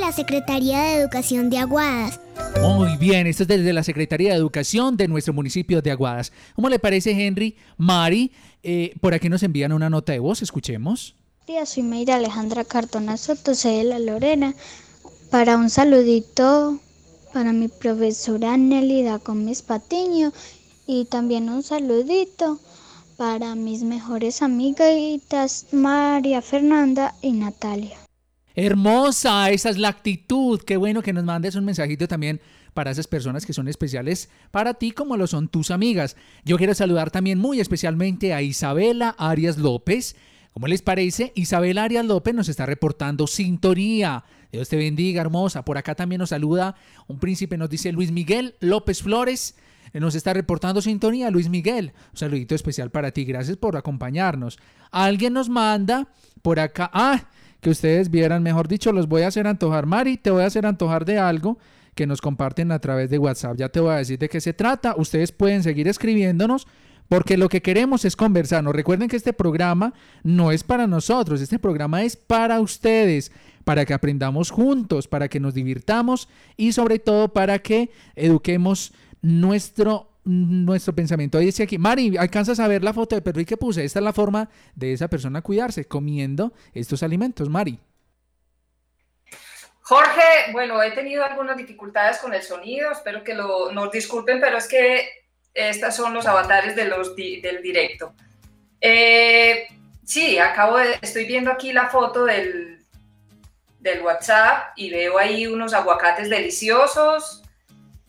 La 0.08 0.12
Secretaría 0.12 0.80
de 0.84 0.94
Educación 0.94 1.50
de 1.50 1.58
Aguadas. 1.58 2.18
Muy 2.62 2.96
bien, 2.96 3.26
esto 3.26 3.42
es 3.42 3.48
desde 3.48 3.74
la 3.74 3.82
Secretaría 3.82 4.30
de 4.30 4.36
Educación 4.36 4.96
de 4.96 5.06
nuestro 5.06 5.34
municipio 5.34 5.82
de 5.82 5.90
Aguadas. 5.90 6.32
¿Cómo 6.56 6.70
le 6.70 6.78
parece, 6.78 7.10
Henry? 7.10 7.58
Mari, 7.76 8.32
eh, 8.62 8.94
por 9.02 9.12
aquí 9.12 9.28
nos 9.28 9.42
envían 9.42 9.70
una 9.70 9.90
nota 9.90 10.12
de 10.12 10.18
voz, 10.18 10.40
escuchemos. 10.40 11.14
Día, 11.46 11.66
soy 11.66 11.82
Mayra 11.82 12.14
Alejandra 12.14 12.64
Cartona 12.64 13.18
Soto, 13.18 13.54
soy 13.54 13.76
de 13.76 13.84
la 13.84 13.98
Lorena. 13.98 14.54
Para 15.30 15.58
un 15.58 15.68
saludito 15.68 16.80
para 17.34 17.52
mi 17.52 17.68
profesora 17.68 18.56
Nélida 18.56 19.18
Gómez 19.18 19.60
Patiño 19.60 20.32
y 20.86 21.04
también 21.04 21.50
un 21.50 21.62
saludito 21.62 22.58
para 23.18 23.54
mis 23.54 23.82
mejores 23.82 24.40
amiguitas 24.40 25.66
María 25.70 26.40
Fernanda 26.40 27.14
y 27.20 27.32
Natalia. 27.32 28.07
Hermosa, 28.60 29.50
esa 29.50 29.70
es 29.70 29.78
la 29.78 29.86
actitud. 29.86 30.60
Qué 30.62 30.76
bueno 30.76 31.00
que 31.00 31.12
nos 31.12 31.22
mandes 31.22 31.54
un 31.54 31.64
mensajito 31.64 32.08
también 32.08 32.40
para 32.74 32.90
esas 32.90 33.06
personas 33.06 33.46
que 33.46 33.52
son 33.52 33.68
especiales 33.68 34.30
para 34.50 34.74
ti 34.74 34.90
como 34.90 35.16
lo 35.16 35.28
son 35.28 35.46
tus 35.46 35.70
amigas. 35.70 36.16
Yo 36.44 36.58
quiero 36.58 36.74
saludar 36.74 37.12
también 37.12 37.38
muy 37.38 37.60
especialmente 37.60 38.34
a 38.34 38.42
Isabela 38.42 39.14
Arias 39.16 39.58
López. 39.58 40.16
¿Cómo 40.52 40.66
les 40.66 40.82
parece? 40.82 41.32
Isabela 41.36 41.84
Arias 41.84 42.04
López 42.04 42.34
nos 42.34 42.48
está 42.48 42.66
reportando 42.66 43.28
sintonía. 43.28 44.24
Dios 44.50 44.68
te 44.68 44.76
bendiga, 44.76 45.20
hermosa. 45.20 45.64
Por 45.64 45.78
acá 45.78 45.94
también 45.94 46.18
nos 46.18 46.30
saluda 46.30 46.74
un 47.06 47.20
príncipe, 47.20 47.56
nos 47.56 47.70
dice 47.70 47.92
Luis 47.92 48.10
Miguel 48.10 48.56
López 48.58 49.04
Flores. 49.04 49.54
Nos 49.94 50.16
está 50.16 50.34
reportando 50.34 50.82
sintonía, 50.82 51.30
Luis 51.30 51.48
Miguel. 51.48 51.92
Un 52.10 52.18
saludito 52.18 52.56
especial 52.56 52.90
para 52.90 53.12
ti. 53.12 53.24
Gracias 53.24 53.56
por 53.56 53.76
acompañarnos. 53.76 54.58
Alguien 54.90 55.32
nos 55.32 55.48
manda 55.48 56.08
por 56.42 56.58
acá. 56.58 56.90
Ah, 56.92 57.22
que 57.60 57.70
ustedes 57.70 58.10
vieran, 58.10 58.42
mejor 58.42 58.68
dicho, 58.68 58.92
los 58.92 59.08
voy 59.08 59.22
a 59.22 59.28
hacer 59.28 59.46
antojar. 59.46 59.86
Mari, 59.86 60.16
te 60.16 60.30
voy 60.30 60.42
a 60.42 60.46
hacer 60.46 60.66
antojar 60.66 61.04
de 61.04 61.18
algo 61.18 61.58
que 61.94 62.06
nos 62.06 62.20
comparten 62.20 62.70
a 62.70 62.78
través 62.78 63.10
de 63.10 63.18
WhatsApp. 63.18 63.56
Ya 63.56 63.68
te 63.68 63.80
voy 63.80 63.92
a 63.92 63.96
decir 63.96 64.18
de 64.18 64.28
qué 64.28 64.40
se 64.40 64.52
trata. 64.52 64.94
Ustedes 64.96 65.32
pueden 65.32 65.62
seguir 65.62 65.88
escribiéndonos 65.88 66.66
porque 67.08 67.36
lo 67.36 67.48
que 67.48 67.62
queremos 67.62 68.04
es 68.04 68.14
conversarnos. 68.14 68.74
Recuerden 68.74 69.08
que 69.08 69.16
este 69.16 69.32
programa 69.32 69.94
no 70.22 70.52
es 70.52 70.62
para 70.62 70.86
nosotros, 70.86 71.40
este 71.40 71.58
programa 71.58 72.04
es 72.04 72.16
para 72.16 72.60
ustedes, 72.60 73.32
para 73.64 73.84
que 73.84 73.94
aprendamos 73.94 74.50
juntos, 74.50 75.08
para 75.08 75.28
que 75.28 75.40
nos 75.40 75.54
divirtamos 75.54 76.28
y 76.56 76.72
sobre 76.72 76.98
todo 76.98 77.32
para 77.32 77.58
que 77.58 77.90
eduquemos 78.14 78.92
nuestro 79.22 80.10
nuestro 80.28 80.94
pensamiento. 80.94 81.38
Ahí 81.38 81.46
dice 81.46 81.62
aquí, 81.62 81.78
Mari, 81.78 82.18
¿alcanzas 82.18 82.60
a 82.60 82.68
ver 82.68 82.84
la 82.84 82.92
foto 82.92 83.16
de 83.16 83.22
Perry 83.22 83.46
que 83.46 83.56
puse? 83.56 83.82
Esta 83.82 83.98
es 83.98 84.04
la 84.04 84.12
forma 84.12 84.50
de 84.74 84.92
esa 84.92 85.08
persona 85.08 85.40
cuidarse, 85.40 85.86
comiendo 85.86 86.52
estos 86.74 87.02
alimentos, 87.02 87.48
Mari. 87.48 87.78
Jorge, 89.80 90.52
bueno, 90.52 90.82
he 90.82 90.90
tenido 90.90 91.24
algunas 91.24 91.56
dificultades 91.56 92.18
con 92.18 92.34
el 92.34 92.42
sonido, 92.42 92.92
espero 92.92 93.24
que 93.24 93.32
lo, 93.32 93.72
nos 93.72 93.90
disculpen, 93.90 94.38
pero 94.38 94.58
es 94.58 94.68
que 94.68 95.08
estos 95.54 95.96
son 95.96 96.12
los 96.12 96.26
avatares 96.26 96.76
de 96.76 96.84
los 96.84 97.16
del 97.16 97.62
directo. 97.62 98.12
Eh, 98.82 99.66
sí, 100.04 100.38
acabo 100.38 100.76
de, 100.76 100.98
estoy 101.00 101.24
viendo 101.24 101.50
aquí 101.50 101.72
la 101.72 101.88
foto 101.88 102.26
del, 102.26 102.84
del 103.80 104.02
WhatsApp 104.02 104.72
y 104.76 104.90
veo 104.90 105.16
ahí 105.16 105.46
unos 105.46 105.72
aguacates 105.72 106.28
deliciosos 106.28 107.42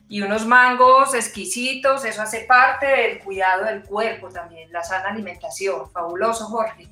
y 0.09 0.21
unos 0.21 0.45
mangos 0.47 1.13
exquisitos, 1.13 2.03
eso 2.03 2.23
hace 2.23 2.39
parte 2.41 2.87
del 2.87 3.19
cuidado 3.19 3.65
del 3.65 3.83
cuerpo 3.83 4.27
también, 4.29 4.71
la 4.71 4.83
sana 4.83 5.09
alimentación, 5.09 5.89
fabuloso 5.91 6.45
Jorge. 6.45 6.87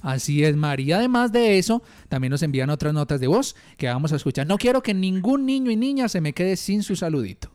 Así 0.00 0.42
es, 0.42 0.56
María. 0.56 0.96
Además 0.96 1.30
de 1.30 1.58
eso, 1.58 1.82
también 2.08 2.32
nos 2.32 2.42
envían 2.42 2.70
otras 2.70 2.92
notas 2.92 3.20
de 3.20 3.28
voz 3.28 3.54
que 3.76 3.86
vamos 3.86 4.12
a 4.12 4.16
escuchar. 4.16 4.46
No 4.46 4.58
quiero 4.58 4.82
que 4.82 4.94
ningún 4.94 5.46
niño 5.46 5.70
y 5.70 5.76
niña 5.76 6.08
se 6.08 6.20
me 6.20 6.32
quede 6.32 6.56
sin 6.56 6.82
su 6.82 6.96
saludito. 6.96 7.50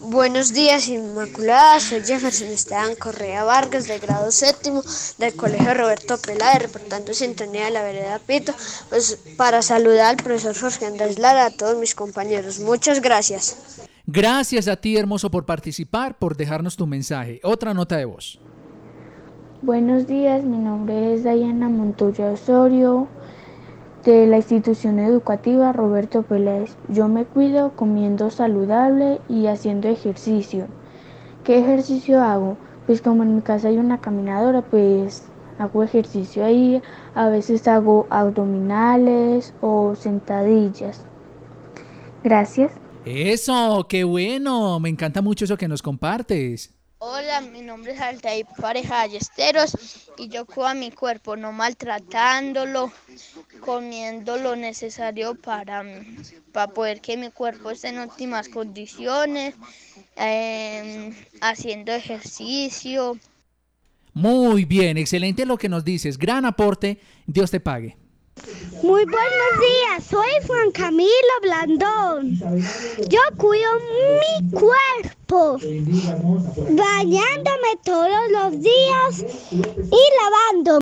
Buenos 0.00 0.52
días, 0.52 0.88
Inmaculada. 0.88 1.80
Soy 1.80 2.02
Jefferson 2.02 2.48
Esteban 2.48 2.94
Correa 2.96 3.44
Vargas, 3.44 3.86
de 3.86 3.98
grado 4.00 4.30
séptimo 4.32 4.82
del 5.18 5.34
Colegio 5.34 5.72
Roberto 5.72 6.18
Peláez, 6.18 6.62
reportando 6.62 7.14
sintonía 7.14 7.66
de 7.66 7.70
la 7.70 7.82
vereda 7.82 8.18
Pito, 8.18 8.52
pues 8.88 9.18
para 9.36 9.62
saludar 9.62 10.10
al 10.10 10.16
profesor 10.16 10.58
Jorge 10.58 10.86
Andrés 10.86 11.18
Lara, 11.18 11.46
a 11.46 11.50
todos 11.50 11.78
mis 11.78 11.94
compañeros. 11.94 12.58
Muchas 12.58 13.00
gracias. 13.00 13.56
Gracias 14.10 14.68
a 14.68 14.76
ti, 14.76 14.96
hermoso, 14.96 15.30
por 15.30 15.44
participar, 15.44 16.16
por 16.16 16.34
dejarnos 16.34 16.78
tu 16.78 16.86
mensaje. 16.86 17.40
Otra 17.44 17.74
nota 17.74 17.98
de 17.98 18.06
voz. 18.06 18.40
Buenos 19.60 20.06
días, 20.06 20.44
mi 20.44 20.56
nombre 20.56 21.12
es 21.12 21.24
Dayana 21.24 21.68
Montoya 21.68 22.32
Osorio 22.32 23.06
de 24.06 24.26
la 24.26 24.38
institución 24.38 24.98
educativa 24.98 25.74
Roberto 25.74 26.22
Peláez. 26.22 26.74
Yo 26.88 27.06
me 27.08 27.26
cuido 27.26 27.76
comiendo 27.76 28.30
saludable 28.30 29.20
y 29.28 29.46
haciendo 29.46 29.88
ejercicio. 29.88 30.68
¿Qué 31.44 31.58
ejercicio 31.58 32.22
hago? 32.22 32.56
Pues 32.86 33.02
como 33.02 33.24
en 33.24 33.34
mi 33.34 33.42
casa 33.42 33.68
hay 33.68 33.76
una 33.76 34.00
caminadora, 34.00 34.62
pues 34.62 35.28
hago 35.58 35.82
ejercicio 35.82 36.46
ahí. 36.46 36.80
A 37.14 37.28
veces 37.28 37.68
hago 37.68 38.06
abdominales 38.08 39.52
o 39.60 39.94
sentadillas. 39.96 41.04
Gracias. 42.24 42.72
Eso, 43.08 43.86
qué 43.88 44.04
bueno. 44.04 44.78
Me 44.80 44.90
encanta 44.90 45.22
mucho 45.22 45.46
eso 45.46 45.56
que 45.56 45.66
nos 45.66 45.80
compartes. 45.80 46.74
Hola, 46.98 47.40
mi 47.40 47.62
nombre 47.62 47.92
es 47.92 48.00
Altair 48.00 48.44
Pareja 48.60 48.96
Ballesteros 48.96 50.10
y 50.18 50.28
yo 50.28 50.44
cuido 50.44 50.66
a 50.66 50.74
mi 50.74 50.90
cuerpo, 50.90 51.36
no 51.36 51.52
maltratándolo, 51.52 52.92
comiendo 53.60 54.36
lo 54.36 54.56
necesario 54.56 55.36
para, 55.36 55.84
para 56.52 56.74
poder 56.74 57.00
que 57.00 57.16
mi 57.16 57.30
cuerpo 57.30 57.70
esté 57.70 57.88
en 57.88 58.00
óptimas 58.00 58.48
condiciones, 58.48 59.54
eh, 60.16 61.14
haciendo 61.40 61.92
ejercicio. 61.92 63.16
Muy 64.12 64.64
bien, 64.64 64.98
excelente 64.98 65.46
lo 65.46 65.56
que 65.56 65.68
nos 65.68 65.84
dices. 65.84 66.18
Gran 66.18 66.44
aporte. 66.44 66.98
Dios 67.26 67.50
te 67.50 67.60
pague. 67.60 67.96
Muy 68.82 69.04
buenos 69.04 69.52
días, 69.60 70.04
soy 70.08 70.28
Juan 70.46 70.70
Camilo 70.70 71.08
Blandón. 71.42 72.38
Yo 73.08 73.20
cuido 73.36 73.68
mi 74.20 74.50
cuerpo, 74.50 75.58
bañándome 76.70 77.76
todos 77.84 78.30
los 78.30 78.62
días 78.62 79.24
y 79.50 80.02
lavando. 80.22 80.78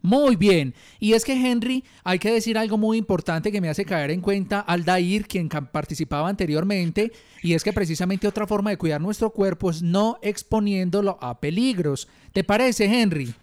Muy 0.00 0.36
bien. 0.36 0.74
Y 1.00 1.14
es 1.14 1.24
que 1.24 1.32
Henry, 1.32 1.84
hay 2.02 2.18
que 2.18 2.30
decir 2.30 2.58
algo 2.58 2.76
muy 2.76 2.98
importante 2.98 3.50
que 3.50 3.60
me 3.60 3.68
hace 3.70 3.84
caer 3.84 4.10
en 4.10 4.20
cuenta 4.20 4.60
Aldair, 4.60 5.26
quien 5.26 5.48
participaba 5.48 6.28
anteriormente, 6.28 7.10
y 7.42 7.54
es 7.54 7.64
que 7.64 7.72
precisamente 7.72 8.28
otra 8.28 8.46
forma 8.46 8.70
de 8.70 8.76
cuidar 8.76 9.00
nuestro 9.00 9.30
cuerpo 9.30 9.70
es 9.70 9.82
no 9.82 10.18
exponiéndolo 10.22 11.18
a 11.20 11.40
peligros. 11.40 12.08
¿Te 12.32 12.44
parece, 12.44 12.84
Henry? 12.84 13.34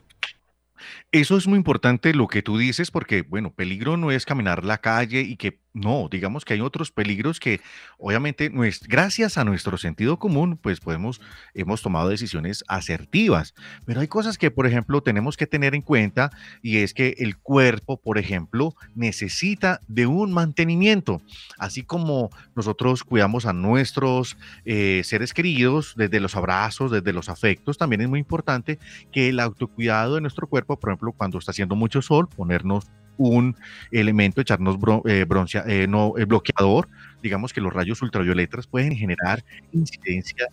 Eso 1.12 1.38
es 1.38 1.48
muy 1.48 1.58
importante 1.58 2.14
lo 2.14 2.28
que 2.28 2.42
tú 2.42 2.58
dices 2.58 2.92
porque, 2.92 3.22
bueno, 3.22 3.54
peligro 3.54 3.98
no 3.98 4.12
es 4.12 4.26
caminar 4.26 4.64
la 4.64 4.80
calle 4.80 5.22
y 5.22 5.36
que 5.38 5.60
no, 5.74 6.10
digamos 6.12 6.44
que 6.44 6.54
hay 6.54 6.62
otros 6.62 6.92
peligros 6.92 7.40
que 7.40 7.62
obviamente 7.98 8.52
gracias 8.88 9.38
a 9.38 9.46
nuestro 9.46 9.78
sentido 9.78 10.20
común, 10.20 10.58
pues 10.62 10.82
podemos, 10.82 11.22
hemos 11.54 11.82
tomado 11.82 12.10
decisiones 12.10 12.64
asertivas, 12.68 13.54
pero 13.86 14.02
hay 14.02 14.08
cosas 14.08 14.38
que, 14.38 14.52
por 14.52 14.68
ejemplo, 14.68 15.02
tenemos 15.02 15.38
que 15.38 15.48
tener 15.48 15.74
en 15.74 15.82
cuenta 15.82 16.32
y 16.62 16.78
es 16.78 16.94
que 16.94 17.16
el 17.20 17.38
cuerpo, 17.38 17.98
por 17.98 18.18
ejemplo, 18.18 18.76
necesita 18.96 19.82
de 19.88 20.08
un 20.08 20.34
mantenimiento, 20.34 21.22
así 21.58 21.84
como 21.84 22.30
nosotros 22.56 23.04
cuidamos 23.04 23.46
a 23.46 23.54
nuestros 23.54 24.38
eh, 24.66 25.02
seres 25.06 25.34
queridos 25.34 25.94
desde 25.96 26.20
los 26.20 26.36
abrazos, 26.36 26.92
desde 26.92 27.14
los 27.14 27.30
afectos, 27.30 27.78
también 27.78 28.02
es 28.02 28.10
muy 28.10 28.20
importante 28.20 28.78
que 29.12 29.30
el 29.30 29.40
autocuidado 29.40 30.16
de 30.16 30.22
nuestro 30.22 30.48
cuerpo, 30.48 30.78
por 30.78 30.90
ejemplo, 30.90 31.14
cuando 31.14 31.38
está 31.38 31.52
haciendo 31.52 31.76
mucho 31.76 32.02
sol, 32.02 32.28
ponernos 32.28 32.88
un 33.30 33.56
elemento, 33.92 34.42
echarnos 34.42 34.78
bro- 34.80 35.04
eh, 35.08 35.26
eh, 35.68 35.88
no, 35.88 36.14
eh, 36.18 36.26
bloqueador, 36.26 36.88
digamos 37.22 37.54
que 37.54 37.62
los 37.62 37.74
rayos 37.74 38.02
ultravioletas 38.02 38.68
pueden 38.68 38.96
generar 38.96 39.44
incidencia 39.74 40.48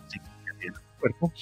en 0.61 0.67
el 0.67 0.73
cuerpo. 0.99 1.33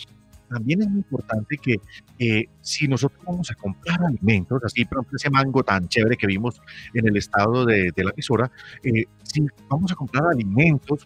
También 0.49 0.81
es 0.81 0.87
muy 0.87 0.99
importante 0.99 1.57
que 1.57 1.75
eh, 2.19 2.45
si 2.61 2.87
nosotros 2.87 3.19
vamos 3.25 3.51
a 3.51 3.55
comprar 3.55 4.01
alimentos, 4.01 4.61
así 4.63 4.85
por 4.85 4.99
ejemplo 4.99 5.17
ese 5.17 5.29
mango 5.29 5.61
tan 5.61 5.89
chévere 5.89 6.15
que 6.15 6.25
vimos 6.25 6.61
en 6.93 7.05
el 7.05 7.17
estado 7.17 7.65
de, 7.65 7.91
de 7.93 8.03
la 8.05 8.11
emisora, 8.11 8.49
eh, 8.81 9.03
si 9.23 9.45
vamos 9.67 9.91
a 9.91 9.95
comprar 9.95 10.23
alimentos, 10.31 11.05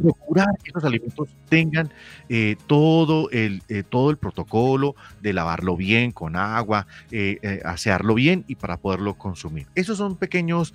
procurar 0.00 0.48
que 0.62 0.70
esos 0.70 0.84
alimentos 0.84 1.28
tengan 1.48 1.90
eh, 2.28 2.56
todo, 2.66 3.30
el, 3.30 3.62
eh, 3.68 3.82
todo 3.88 4.10
el 4.10 4.16
protocolo 4.16 4.94
de 5.20 5.32
lavarlo 5.32 5.76
bien 5.76 6.12
con 6.12 6.36
agua, 6.36 6.86
eh, 7.10 7.60
asearlo 7.64 8.14
bien 8.14 8.44
y 8.48 8.56
para 8.56 8.76
poderlo 8.76 9.14
consumir. 9.14 9.66
Esos 9.74 9.98
son 9.98 10.16
pequeños 10.16 10.74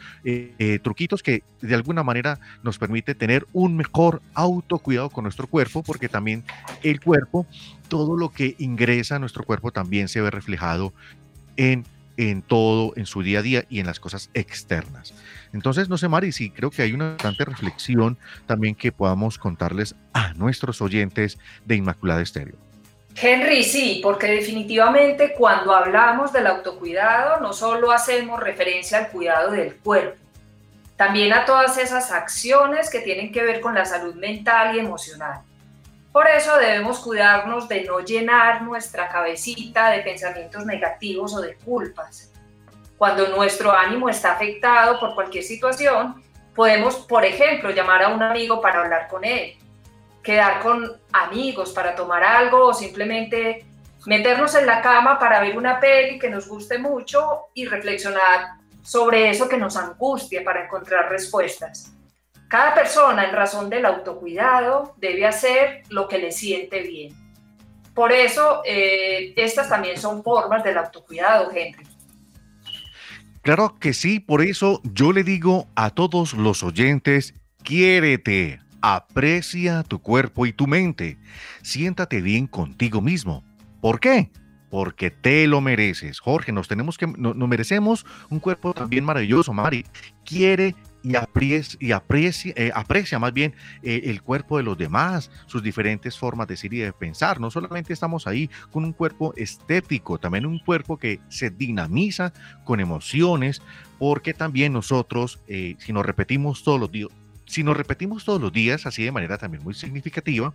truquitos 0.84 1.24
que 1.24 1.44
de 1.62 1.76
alguna 1.76 2.04
manera 2.04 2.40
nos 2.64 2.78
permite 2.78 3.16
tener 3.16 3.48
un 3.54 3.76
mejor 3.76 4.22
autocuidado 4.34 5.10
con 5.10 5.24
nuestro 5.24 5.48
cuerpo, 5.48 5.84
porque 5.84 6.10
también 6.10 6.44
el 6.84 7.00
cuerpo, 7.00 7.46
todo 7.88 8.16
lo 8.18 8.30
que 8.30 8.56
ingresa 8.60 9.16
a 9.16 9.20
nuestro 9.20 9.44
cuerpo 9.44 9.72
también 9.72 10.08
se 10.08 10.22
ve 10.22 10.32
reflejado 10.32 10.94
en 11.58 11.84
en 12.20 12.42
todo, 12.42 12.92
en 12.98 13.06
su 13.06 13.24
día 13.24 13.40
a 13.40 13.42
día 13.42 13.66
y 13.70 13.80
en 13.80 13.86
las 13.86 14.02
cosas 14.02 14.30
externas. 14.34 15.14
Entonces, 15.54 15.88
no 15.88 15.98
sé, 15.98 16.10
Mari, 16.10 16.34
sí 16.34 16.50
creo 16.50 16.70
que 16.70 16.82
hay 16.82 16.92
una 16.92 17.12
bastante 17.12 17.46
reflexión 17.46 18.18
también 18.46 18.76
que 18.76 18.92
podamos 18.92 19.38
contarles 19.38 19.96
a 20.12 20.34
nuestros 20.34 20.82
oyentes 20.82 21.40
de 21.66 21.76
Inmaculada 21.76 22.22
Estéreo. 22.22 22.58
Henry, 23.16 23.64
sí, 23.64 24.02
porque 24.04 24.28
definitivamente 24.28 25.34
cuando 25.34 25.74
hablamos 25.74 26.34
del 26.34 26.48
autocuidado 26.48 27.40
no 27.40 27.54
solo 27.54 27.92
hacemos 27.92 28.42
referencia 28.42 28.98
al 28.98 29.08
cuidado 29.08 29.52
del 29.52 29.76
cuerpo, 29.78 30.20
también 30.98 31.32
a 31.32 31.46
todas 31.46 31.78
esas 31.78 32.12
acciones 32.12 32.90
que 32.90 33.00
tienen 33.00 33.32
que 33.32 33.44
ver 33.44 33.62
con 33.62 33.76
la 33.76 33.86
salud 33.86 34.16
mental 34.16 34.76
y 34.76 34.80
emocional. 34.80 35.40
Por 36.12 36.28
eso 36.28 36.58
debemos 36.58 37.00
cuidarnos 37.00 37.68
de 37.68 37.84
no 37.84 38.00
llenar 38.00 38.64
nuestra 38.64 39.08
cabecita 39.10 39.92
de 39.92 40.00
pensamientos 40.00 40.66
negativos 40.66 41.36
o 41.36 41.42
de 41.42 41.56
culpas. 41.56 42.32
Cuando 42.98 43.28
nuestro 43.28 43.72
ánimo 43.72 44.10
está 44.10 44.32
afectado 44.32 45.00
por 45.00 45.14
cualquier 45.14 45.44
situación, 45.44 46.24
podemos, 46.56 46.96
por 46.96 47.24
ejemplo, 47.24 47.70
llamar 47.70 48.04
a 48.04 48.10
un 48.10 48.24
amigo 48.24 48.60
para 48.60 48.82
hablar 48.82 49.08
con 49.08 49.24
él, 49.24 49.56
quedar 50.24 50.62
con 50.62 51.00
amigos 51.14 51.72
para 51.72 51.96
tomar 51.96 52.24
algo 52.24 52.66
o 52.66 52.74
simplemente 52.74 53.66
meternos 54.06 54.56
en 54.56 54.66
la 54.66 54.82
cama 54.82 55.20
para 55.20 55.40
ver 55.40 55.58
una 55.58 55.80
peli 55.80 56.18
que 56.18 56.30
nos 56.30 56.48
guste 56.48 56.80
mucho 56.80 57.50
y 57.54 57.68
reflexionar 57.68 58.58
sobre 58.82 59.30
eso 59.30 59.48
que 59.48 59.58
nos 59.58 59.78
angustia 59.78 60.44
para 60.44 60.66
encontrar 60.66 61.10
respuestas. 61.10 61.94
Cada 62.50 62.74
persona 62.76 63.24
en 63.30 63.34
razón 63.34 63.70
del 63.70 63.86
autocuidado 63.86 64.96
debe 64.98 65.26
hacer 65.26 65.84
lo 65.90 66.08
que 66.10 66.18
le 66.18 66.32
siente 66.34 66.82
bien. 66.82 67.14
Por 67.94 68.12
eso, 68.12 68.62
eh, 68.66 69.34
estas 69.38 69.70
también 69.70 69.98
son 69.98 70.24
formas 70.24 70.64
del 70.64 70.78
autocuidado, 70.78 71.50
Henry. 71.52 71.86
Claro 73.42 73.78
que 73.80 73.94
sí, 73.94 74.20
por 74.20 74.42
eso 74.42 74.82
yo 74.84 75.14
le 75.14 75.24
digo 75.24 75.68
a 75.76 75.92
todos 75.92 76.34
los 76.34 76.62
oyentes, 76.64 77.34
quiérete, 77.64 78.60
aprecia 78.82 79.84
tu 79.84 80.00
cuerpo 80.02 80.46
y 80.46 80.54
tu 80.54 80.68
mente, 80.68 81.18
siéntate 81.62 82.22
bien 82.22 82.48
contigo 82.48 83.00
mismo. 83.02 83.44
¿Por 83.82 84.00
qué? 84.00 84.32
Porque 84.70 85.10
te 85.10 85.48
lo 85.48 85.62
mereces. 85.62 86.20
Jorge, 86.20 86.52
nos 86.52 86.68
tenemos 86.68 86.98
que, 86.98 87.08
no- 87.08 87.34
nos 87.34 87.48
merecemos 87.50 88.06
un 88.30 88.40
cuerpo 88.40 88.74
también 88.74 89.04
maravilloso, 89.06 89.54
Mari. 89.54 89.86
Quiere 90.26 90.76
y 91.04 91.16
aprecia, 91.16 91.78
y 91.82 91.92
aprecia, 91.92 92.54
eh, 92.56 92.72
aprecia 92.74 93.20
más 93.20 93.34
bien 93.34 93.54
eh, 93.84 94.02
el 94.06 94.22
cuerpo 94.22 94.58
de 94.58 94.64
los 94.64 94.78
demás, 94.78 95.32
sus 95.46 95.64
diferentes 95.64 96.18
formas 96.18 96.48
de 96.48 96.58
ser 96.58 96.74
y 96.74 96.80
de 96.80 96.94
pensar. 96.94 97.40
No 97.40 97.50
solamente 97.52 97.94
estamos 97.94 98.28
ahí 98.28 98.50
con 98.72 98.84
un 98.84 98.94
cuerpo 98.94 99.34
estético, 99.36 100.18
también 100.18 100.46
un 100.46 100.60
cuerpo 100.60 100.98
que 100.98 101.20
se 101.30 101.50
dinamiza 101.50 102.34
con 102.64 102.80
emociones, 102.80 103.62
porque 103.98 104.34
también 104.34 104.74
nosotros, 104.74 105.40
eh, 105.48 105.76
si 105.80 105.94
nos 105.94 106.06
repetimos 106.06 106.64
todos 106.64 106.80
los 106.80 106.92
días, 106.92 107.10
si 107.46 107.64
nos 107.64 107.76
repetimos 107.76 108.26
todos 108.26 108.40
los 108.40 108.54
días, 108.54 108.86
así 108.86 109.04
de 109.04 109.12
manera 109.12 109.40
también 109.40 109.64
muy 109.64 109.74
significativa, 109.74 110.54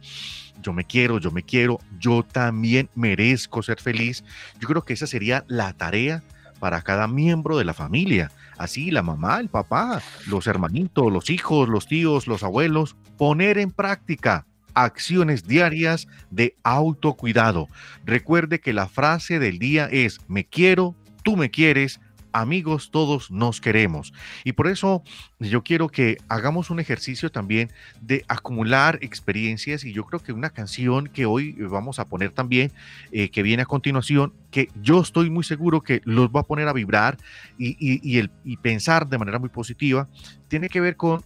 yo 0.62 0.72
me 0.72 0.84
quiero, 0.84 1.18
yo 1.18 1.32
me 1.32 1.42
quiero, 1.42 1.80
yo 1.98 2.22
también 2.22 2.88
merezco 2.94 3.64
ser 3.64 3.80
feliz, 3.80 4.22
yo 4.60 4.68
creo 4.68 4.82
que 4.82 4.92
esa 4.92 5.08
sería 5.08 5.44
la 5.48 5.72
tarea 5.72 6.22
para 6.60 6.82
cada 6.82 7.08
miembro 7.08 7.58
de 7.58 7.64
la 7.64 7.74
familia. 7.74 8.30
Así 8.58 8.90
la 8.90 9.02
mamá, 9.02 9.40
el 9.40 9.48
papá, 9.48 10.02
los 10.26 10.46
hermanitos, 10.46 11.12
los 11.12 11.30
hijos, 11.30 11.68
los 11.68 11.86
tíos, 11.86 12.26
los 12.26 12.42
abuelos, 12.42 12.96
poner 13.16 13.58
en 13.58 13.70
práctica 13.70 14.46
acciones 14.74 15.46
diarias 15.46 16.08
de 16.30 16.56
autocuidado. 16.62 17.68
Recuerde 18.04 18.60
que 18.60 18.72
la 18.72 18.88
frase 18.88 19.38
del 19.38 19.58
día 19.58 19.88
es, 19.90 20.18
me 20.28 20.44
quiero, 20.44 20.94
tú 21.22 21.36
me 21.36 21.50
quieres, 21.50 22.00
amigos, 22.34 22.90
todos 22.90 23.30
nos 23.30 23.60
queremos. 23.60 24.12
Y 24.44 24.52
por 24.52 24.66
eso 24.66 25.02
yo 25.38 25.62
quiero 25.62 25.88
que 25.88 26.18
hagamos 26.28 26.68
un 26.68 26.80
ejercicio 26.80 27.30
también 27.30 27.70
de 28.02 28.24
acumular 28.28 28.98
experiencias 29.00 29.84
y 29.84 29.92
yo 29.92 30.04
creo 30.04 30.20
que 30.20 30.32
una 30.32 30.50
canción 30.50 31.06
que 31.06 31.24
hoy 31.24 31.52
vamos 31.52 31.98
a 31.98 32.08
poner 32.08 32.32
también, 32.32 32.72
eh, 33.12 33.30
que 33.30 33.42
viene 33.42 33.62
a 33.62 33.66
continuación, 33.66 34.34
que 34.50 34.68
yo 34.82 35.00
estoy 35.00 35.30
muy 35.30 35.44
seguro 35.44 35.80
que 35.80 36.02
los 36.04 36.28
va 36.28 36.40
a 36.40 36.44
poner 36.44 36.68
a 36.68 36.72
vibrar 36.72 37.16
y, 37.56 37.76
y- 37.78 38.18
el, 38.18 38.30
y 38.44 38.56
pensar 38.58 39.06
de 39.08 39.16
manera 39.18 39.38
muy 39.38 39.48
positiva, 39.48 40.08
tiene 40.48 40.68
que 40.68 40.80
ver 40.80 40.96
con 40.96 41.22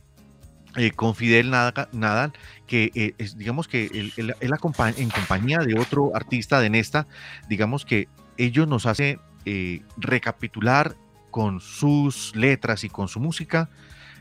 eh, 0.76 0.90
con 0.90 1.14
Fidel 1.14 1.48
Nada- 1.50 1.88
Nadal, 1.92 2.32
que 2.66 2.92
eh, 2.94 3.14
es, 3.16 3.38
digamos 3.38 3.66
que 3.66 3.86
él, 3.86 4.12
él- 4.18 4.34
él 4.38 4.52
acompa- 4.52 4.94
en 4.96 5.08
compañía 5.08 5.58
de 5.60 5.78
otro 5.80 6.14
artista 6.14 6.60
de 6.60 6.68
Nesta, 6.68 7.06
digamos 7.48 7.86
que 7.86 8.06
ellos 8.36 8.68
nos 8.68 8.84
hacen 8.84 9.18
eh, 9.48 9.80
recapitular 9.96 10.94
con 11.30 11.60
sus 11.60 12.36
letras 12.36 12.84
y 12.84 12.90
con 12.90 13.08
su 13.08 13.18
música 13.18 13.70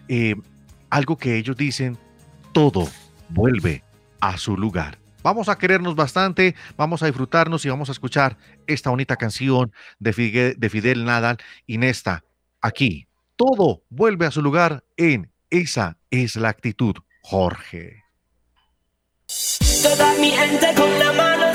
eh, 0.08 0.36
algo 0.90 1.18
que 1.18 1.36
ellos 1.38 1.58
dicen, 1.58 1.98
todo 2.54 2.88
vuelve 3.28 3.84
a 4.22 4.38
su 4.38 4.56
lugar. 4.56 5.00
Vamos 5.24 5.50
a 5.50 5.58
querernos 5.58 5.96
bastante, 5.96 6.56
vamos 6.78 7.04
a 7.04 7.08
disfrutarnos 7.08 7.66
y 7.66 7.70
vamos 7.70 7.90
a 7.90 7.92
escuchar 7.92 8.38
esta 8.68 8.90
bonita 8.90 9.18
canción 9.18 9.74
de, 10.00 10.14
Figue- 10.14 10.56
de 10.56 10.70
Fidel 10.70 11.04
Nadal 11.04 11.38
aquí. 12.62 13.08
Todo 13.36 13.84
vuelve 13.90 14.26
a 14.26 14.32
su 14.32 14.42
lugar 14.42 14.86
en 14.96 15.30
Esa 15.50 15.98
es 16.10 16.38
la 16.38 16.50
actitud, 16.50 16.96
Jorge. 17.22 18.04
Toda 19.84 20.14
mi 20.20 20.32
gente 20.32 20.74
con 20.76 21.00
la 21.00 21.12
mano 21.12 21.47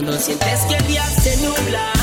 Cuando 0.00 0.18
sientes 0.18 0.60
que 0.60 0.76
el 0.76 0.86
día 0.86 1.04
se 1.04 1.36
nubla 1.42 1.99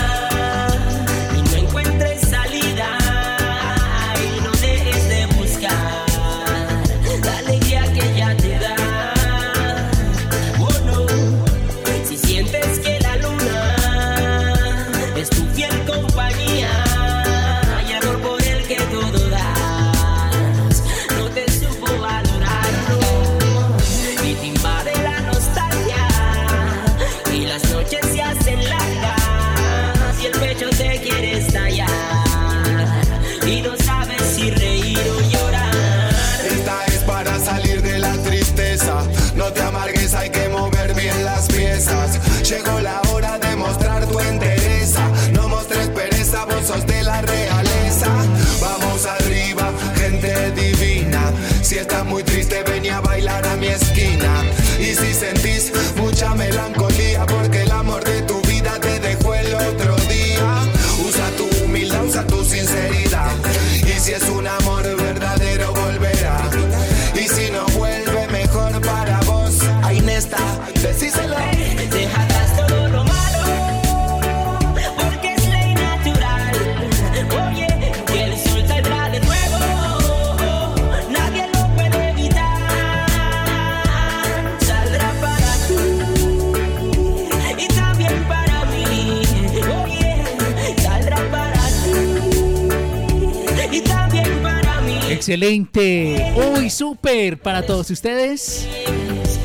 Excelente. 95.28 96.34
Uy, 96.56 96.70
súper 96.70 97.42
para 97.42 97.66
todos 97.66 97.92
ustedes. 97.92 98.66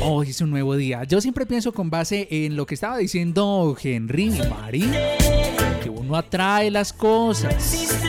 Hoy 0.01 0.29
es 0.29 0.39
un 0.39 0.49
nuevo 0.49 0.77
día. 0.77 1.03
Yo 1.03 1.19
siempre 1.19 1.45
pienso 1.45 1.73
con 1.73 1.89
base 1.89 2.25
en 2.31 2.55
lo 2.55 2.65
que 2.65 2.75
estaba 2.75 2.97
diciendo 2.97 3.75
Henry 3.83 4.27
y 4.33 4.49
Mari, 4.49 4.89
que 5.83 5.89
uno 5.89 6.15
atrae 6.15 6.71
las 6.71 6.93
cosas. 6.93 7.99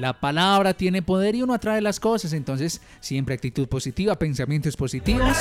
La 0.00 0.18
palabra 0.18 0.74
tiene 0.74 1.00
poder 1.00 1.36
y 1.36 1.42
uno 1.42 1.54
atrae 1.54 1.80
las 1.80 2.00
cosas. 2.00 2.32
Entonces, 2.32 2.80
siempre 2.98 3.36
actitud 3.36 3.68
positiva, 3.68 4.18
pensamientos 4.18 4.76
positivos. 4.76 5.36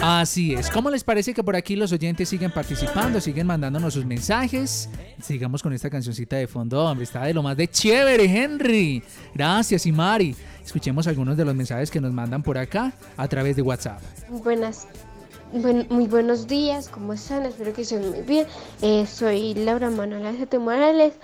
Así 0.00 0.54
es. 0.54 0.70
¿Cómo 0.70 0.90
les 0.90 1.02
parece 1.02 1.34
que 1.34 1.42
por 1.42 1.56
aquí 1.56 1.74
los 1.74 1.90
oyentes 1.92 2.28
siguen 2.28 2.52
participando, 2.52 3.20
siguen 3.20 3.46
mandándonos 3.46 3.94
sus 3.94 4.04
mensajes? 4.04 4.88
Sigamos 5.20 5.62
con 5.62 5.72
esta 5.72 5.90
cancioncita 5.90 6.36
de 6.36 6.46
fondo, 6.46 6.84
hombre. 6.84 7.04
Está 7.04 7.24
de 7.24 7.34
lo 7.34 7.42
más 7.42 7.56
de 7.56 7.68
chévere, 7.68 8.24
Henry. 8.24 9.02
Gracias, 9.34 9.86
y 9.86 9.92
Mari. 9.92 10.36
Escuchemos 10.64 11.06
algunos 11.08 11.36
de 11.36 11.44
los 11.44 11.54
mensajes 11.54 11.90
que 11.90 12.00
nos 12.00 12.12
mandan 12.12 12.42
por 12.42 12.58
acá 12.58 12.92
a 13.16 13.26
través 13.26 13.56
de 13.56 13.62
WhatsApp. 13.62 14.00
Buenas, 14.28 14.86
buen- 15.52 15.86
muy 15.90 16.06
buenos 16.06 16.46
días, 16.46 16.88
¿cómo 16.88 17.12
están? 17.14 17.44
Espero 17.46 17.72
que 17.72 17.82
estén 17.82 18.08
muy 18.08 18.20
bien. 18.22 18.46
Eh, 18.82 19.04
soy 19.06 19.54
Laura 19.54 19.90
Manuel 19.90 20.26
Alzate 20.26 20.58
Morales 20.60 21.14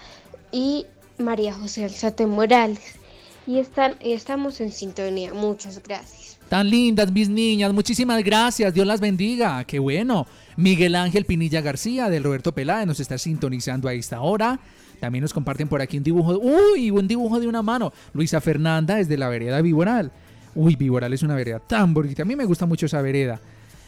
y 0.51 0.87
María 1.19 1.55
José 1.55 1.85
Alzate 1.85 2.27
Morales. 2.27 2.81
Y, 3.47 3.59
están, 3.59 3.95
y 4.01 4.13
estamos 4.15 4.61
en 4.61 4.73
sintonía. 4.73 5.33
Muchas 5.33 5.81
gracias. 5.83 6.34
Tan 6.49 6.69
lindas 6.69 7.11
mis 7.11 7.29
niñas, 7.29 7.73
muchísimas 7.73 8.23
gracias, 8.23 8.75
Dios 8.75 8.87
las 8.87 9.01
bendiga, 9.01 9.65
qué 9.65 9.79
bueno. 9.79 10.27
Miguel 10.57 10.95
Ángel 10.95 11.25
Pinilla 11.25 11.61
García 11.63 12.11
del 12.11 12.23
Roberto 12.23 12.53
Peláez 12.53 12.87
nos 12.87 13.01
está 13.01 13.19
sintonizando 13.19 13.89
a 13.89 13.95
esta 13.95 14.21
hora. 14.21 14.61
También 15.01 15.23
nos 15.23 15.33
comparten 15.33 15.69
por 15.69 15.81
aquí 15.81 15.99
un 15.99 16.05
dibujo, 16.05 16.39
uy, 16.39 16.91
un 16.91 17.09
dibujo 17.09 17.41
de 17.41 17.49
una 17.49 17.63
mano. 17.63 17.93
Luisa 18.13 18.41
Fernanda 18.41 18.97
desde 18.97 19.17
la 19.17 19.29
vereda 19.29 19.61
Viboral. 19.63 20.13
Uy, 20.55 20.77
Viboral 20.77 21.13
es 21.13 21.23
una 21.23 21.35
vereda 21.35 21.59
tan 21.59 21.95
bonita, 21.95 22.23
a 22.23 22.27
mí 22.27 22.37
me 22.37 22.45
gusta 22.45 22.67
mucho 22.67 22.87
esa 22.87 23.03
vereda. 23.03 23.41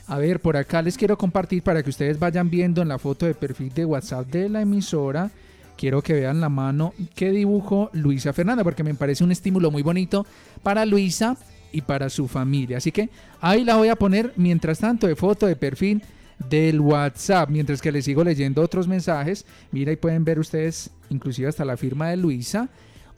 A 0.08 0.18
ver, 0.18 0.40
por 0.40 0.56
acá 0.56 0.82
les 0.82 0.96
quiero 0.96 1.18
compartir 1.18 1.62
para 1.62 1.82
que 1.82 1.90
ustedes 1.90 2.18
vayan 2.18 2.48
viendo 2.48 2.80
en 2.80 2.88
la 2.88 2.98
foto 2.98 3.26
de 3.26 3.34
perfil 3.34 3.72
de 3.74 3.84
WhatsApp 3.84 4.26
de 4.28 4.48
la 4.48 4.62
emisora. 4.62 5.30
Quiero 5.76 6.00
que 6.00 6.14
vean 6.14 6.40
la 6.40 6.48
mano 6.48 6.94
que 7.14 7.30
dibujó 7.30 7.90
Luisa 7.92 8.32
Fernanda, 8.32 8.64
porque 8.64 8.82
me 8.82 8.94
parece 8.94 9.24
un 9.24 9.32
estímulo 9.32 9.70
muy 9.70 9.82
bonito 9.82 10.24
para 10.62 10.86
Luisa 10.86 11.36
y 11.76 11.82
para 11.82 12.08
su 12.08 12.26
familia. 12.26 12.78
Así 12.78 12.90
que 12.90 13.10
ahí 13.38 13.62
la 13.62 13.76
voy 13.76 13.88
a 13.88 13.96
poner 13.96 14.32
mientras 14.36 14.78
tanto 14.78 15.06
de 15.06 15.14
foto 15.14 15.46
de 15.46 15.56
perfil 15.56 16.02
del 16.48 16.80
WhatsApp, 16.80 17.50
mientras 17.50 17.82
que 17.82 17.92
les 17.92 18.06
sigo 18.06 18.24
leyendo 18.24 18.62
otros 18.62 18.88
mensajes. 18.88 19.44
Mira, 19.72 19.92
y 19.92 19.96
pueden 19.96 20.24
ver 20.24 20.38
ustedes 20.38 20.90
inclusive 21.10 21.48
hasta 21.48 21.66
la 21.66 21.76
firma 21.76 22.08
de 22.08 22.16
Luisa. 22.16 22.70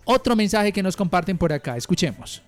Otro 0.05 0.35
mensaje 0.35 0.73
que 0.73 0.83
nos 0.83 0.97
comparten 0.97 1.39
por 1.39 1.53
acá, 1.53 1.77
escuchemos. 1.77 2.43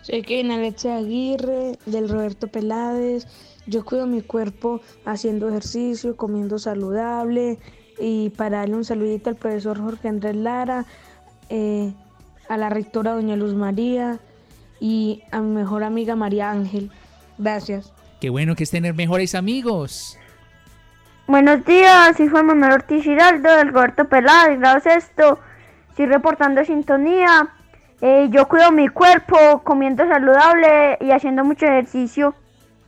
Soy 0.00 0.22
Kevin 0.22 0.50
Alexia 0.50 0.96
Aguirre, 0.96 1.78
del 1.84 2.08
Roberto 2.08 2.46
Peláez. 2.48 3.26
Yo 3.66 3.84
cuido 3.84 4.06
mi 4.06 4.22
cuerpo 4.22 4.80
haciendo 5.04 5.50
ejercicio, 5.50 6.16
comiendo 6.16 6.58
saludable. 6.58 7.58
Y 8.00 8.30
para 8.30 8.60
darle 8.60 8.76
un 8.76 8.84
saludito 8.86 9.28
al 9.28 9.36
profesor 9.36 9.78
Jorge 9.78 10.08
Andrés 10.08 10.36
Lara, 10.36 10.86
eh, 11.50 11.92
a 12.48 12.56
la 12.56 12.70
rectora 12.70 13.12
doña 13.12 13.36
Luz 13.36 13.52
María 13.52 14.20
y 14.80 15.22
a 15.30 15.40
mi 15.40 15.54
mejor 15.54 15.84
amiga 15.84 16.16
María 16.16 16.50
Ángel. 16.50 16.90
Gracias. 17.38 17.92
Qué 18.20 18.30
bueno 18.30 18.56
que 18.56 18.64
es 18.64 18.70
tener 18.70 18.94
mejores 18.94 19.34
amigos. 19.34 20.18
Buenos 21.26 21.64
días, 21.64 22.16
soy 22.16 22.28
Juan 22.28 22.46
Manuel 22.46 22.72
Ortiz 22.72 23.04
Giraldo 23.04 23.54
del 23.54 23.72
Roberto 23.72 24.06
Peláez, 24.06 24.58
grado 24.58 24.80
sexto. 24.80 25.38
Estoy 25.90 26.06
reportando 26.06 26.64
sintonía. 26.64 27.48
Eh, 28.00 28.28
yo 28.30 28.48
cuido 28.48 28.72
mi 28.72 28.88
cuerpo, 28.88 29.62
comiendo 29.62 30.06
saludable 30.08 30.98
y 31.00 31.12
haciendo 31.12 31.44
mucho 31.44 31.66
ejercicio. 31.66 32.34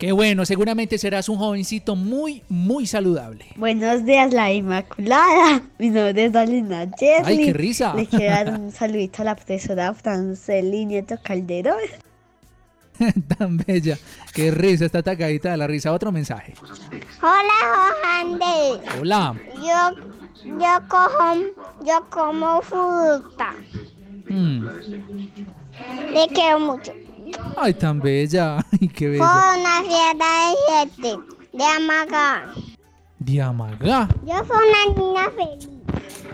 Qué 0.03 0.11
bueno, 0.11 0.45
seguramente 0.45 0.99
serás 0.99 1.29
un 1.29 1.39
jovencito 1.39 1.95
muy, 1.95 2.43
muy 2.49 2.87
saludable. 2.87 3.47
Buenos 3.55 4.05
días, 4.05 4.33
la 4.33 4.53
Inmaculada. 4.53 5.63
Mi 5.79 5.91
nombre 5.91 6.25
es 6.25 6.33
Dolina 6.33 6.91
Jesly. 6.99 7.25
Ay, 7.25 7.45
qué 7.47 7.53
risa. 7.53 7.95
Le 7.95 8.09
quiero 8.09 8.35
dar 8.35 8.61
un 8.61 8.73
saludito 8.73 9.23
a 9.23 9.27
la 9.27 9.37
profesora 9.37 9.95
Franceli 9.95 10.87
Nieto 10.87 11.15
Calderón. 11.23 11.79
Tan 13.39 13.59
bella. 13.59 13.97
Qué 14.35 14.51
risa, 14.51 14.87
está 14.87 14.99
atacadita 14.99 15.53
de 15.53 15.57
la 15.57 15.69
risa. 15.69 15.93
Otro 15.93 16.11
mensaje. 16.11 16.55
Hola, 17.23 17.95
Johandes. 18.03 18.99
Hola. 19.01 19.37
Yo, 19.55 20.03
yo 20.45 20.89
cojo, 20.89 21.37
yo 21.87 22.11
como 22.11 22.61
fruta. 22.63 23.55
Mm. 24.29 24.67
Le 26.13 26.27
quiero 26.35 26.59
mucho. 26.59 26.93
Ay, 27.57 27.75
tan 27.75 28.01
bella. 28.01 28.59
Ay, 28.73 28.89
qué 28.89 29.07
Fue 29.07 29.11
bella. 29.11 29.55
una 29.59 29.83
fiesta 29.83 30.27
de 30.49 30.91
siete, 30.97 31.19
de 31.53 31.65
Amagá. 31.65 32.55
Diamagá. 33.19 34.09
Yo 34.27 34.35
soy 34.47 34.67
una 34.69 35.03
niña 35.03 35.31
feliz. 35.31 35.69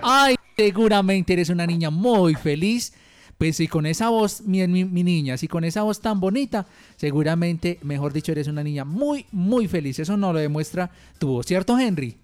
Ay, 0.03 0.37
seguramente 0.57 1.33
eres 1.35 1.49
una 1.51 1.67
niña 1.67 1.91
muy 1.91 2.35
feliz. 2.35 2.93
Pues 3.37 3.57
si 3.57 3.69
con 3.69 3.87
esa 3.87 4.09
voz, 4.09 4.41
mi, 4.41 4.67
mi- 4.67 4.85
mi 4.85 5.05
niña, 5.05 5.37
si 5.37 5.47
con 5.47 5.63
esa 5.63 5.83
voz 5.83 6.01
tan 6.01 6.19
bonita, 6.19 6.67
seguramente, 6.97 7.79
mejor 7.83 8.13
dicho, 8.13 8.33
eres 8.33 8.49
una 8.49 8.65
niña 8.65 8.85
muy, 8.85 9.27
muy 9.31 9.69
feliz. 9.69 9.99
Eso 10.01 10.17
no 10.17 10.33
lo 10.33 10.41
demuestra 10.41 10.91
tu 11.21 11.29
voz, 11.29 11.47
¿cierto, 11.47 11.79
Henry? 11.79 12.17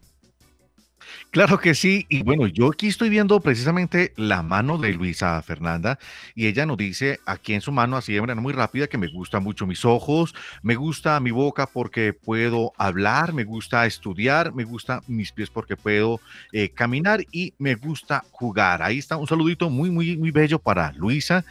Claro 1.35 1.59
que 1.59 1.75
sí, 1.75 2.07
y 2.09 2.23
bueno, 2.23 2.47
yo 2.47 2.69
aquí 2.69 2.87
estoy 2.87 3.09
viendo 3.09 3.41
precisamente 3.41 4.13
la 4.17 4.41
mano 4.45 4.79
de 4.79 4.93
Luisa 4.93 5.43
Fernanda 5.43 5.99
y 6.37 6.47
ella 6.47 6.65
nos 6.65 6.77
dice 6.77 7.19
aquí 7.27 7.55
en 7.55 7.61
su 7.61 7.73
mano, 7.73 7.97
así 7.97 8.13
de 8.13 8.21
manera 8.21 8.41
muy 8.41 8.53
rápida, 8.53 8.87
que 8.87 8.99
me 8.99 9.09
gustan 9.09 9.43
mucho 9.43 9.67
mis 9.67 9.85
ojos, 9.85 10.33
me 10.63 10.77
gusta 10.77 11.19
mi 11.19 11.33
boca 11.33 11.67
porque 11.67 12.13
puedo 12.13 12.73
hablar, 12.79 13.33
me 13.33 13.43
gusta 13.43 13.85
estudiar, 13.85 14.55
me 14.55 14.63
gusta 14.63 15.03
mis 15.09 15.33
pies 15.33 15.51
porque 15.51 15.77
puedo 15.77 16.21
eh, 16.53 16.69
caminar 16.69 17.25
y 17.33 17.53
me 17.59 17.75
gusta 17.75 18.23
jugar. 18.31 18.81
Ahí 18.81 18.99
está 18.99 19.17
un 19.17 19.27
saludito 19.27 19.69
muy, 19.69 19.91
muy, 19.91 20.17
muy 20.17 20.31
bello 20.31 20.61
para 20.61 20.93
Luisa 20.93 21.45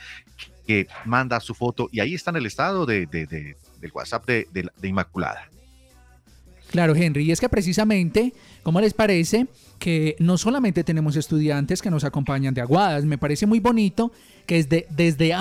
que 0.66 0.88
manda 1.04 1.42
su 1.42 1.54
foto 1.54 1.90
y 1.92 2.00
ahí 2.00 2.14
está 2.14 2.32
en 2.32 2.38
el 2.38 2.46
estado 2.46 2.86
de, 2.86 3.06
de- 3.06 3.26
de- 3.28 3.58
del 3.82 3.92
WhatsApp 3.94 4.26
de- 4.28 4.48
de 4.54 4.64
la- 4.64 4.74
de 4.78 4.88
Inmaculada. 4.88 5.50
Claro, 6.72 6.96
Henry, 6.96 7.26
y 7.26 7.32
es 7.32 7.40
que 7.40 7.50
precisamente, 7.50 8.34
¿cómo 8.64 8.82
les 8.82 8.96
parece? 8.96 9.46
Que 9.84 10.16
no 10.20 10.38
solamente 10.38 10.86
tenemos 10.86 11.18
estudiantes 11.18 11.82
que 11.82 11.92
nos 11.92 12.06
acompañan 12.06 12.54
de 12.54 12.62
Aguadas, 12.62 13.04
me 13.04 13.18
parece 13.18 13.46
muy 13.46 13.60
bonito 13.60 14.14
que 14.46 14.64
desde, 14.64 14.88
desde 14.90 15.34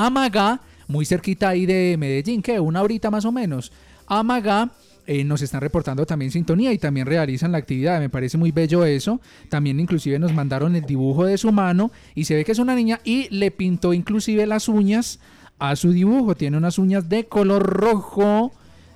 muy 0.88 1.06
cerquita 1.06 1.50
ahí 1.50 1.64
de 1.64 1.94
Medellín, 1.96 2.42
que 2.42 2.58
una 2.58 2.82
horita 2.82 3.08
más 3.08 3.24
o 3.24 3.30
menos, 3.30 3.70
Amagá 4.08 4.72
eh, 5.06 5.22
nos 5.22 5.42
están 5.42 5.60
reportando 5.60 6.04
también 6.06 6.32
sintonía 6.32 6.72
y 6.72 6.78
también 6.78 7.06
realizan 7.06 7.52
la 7.52 7.58
actividad, 7.58 8.00
me 8.00 8.08
parece 8.10 8.36
muy 8.36 8.50
bello 8.50 8.84
eso, 8.84 9.20
también 9.48 9.78
inclusive 9.78 10.18
nos 10.18 10.34
mandaron 10.34 10.74
el 10.74 10.86
dibujo 10.86 11.24
de 11.24 11.38
su 11.38 11.52
mano 11.52 11.92
y 12.16 12.24
se 12.24 12.34
ve 12.34 12.44
que 12.44 12.50
es 12.50 12.58
una 12.58 12.74
niña 12.74 12.98
y 13.04 13.28
le 13.30 13.52
pintó 13.52 13.92
inclusive 13.92 14.44
las 14.48 14.68
uñas 14.68 15.20
a 15.60 15.76
su 15.76 15.92
dibujo, 15.92 16.34
tiene 16.34 16.56
unas 16.56 16.80
uñas 16.80 17.08
de 17.08 17.26
color 17.26 17.62
rojo, 17.62 18.52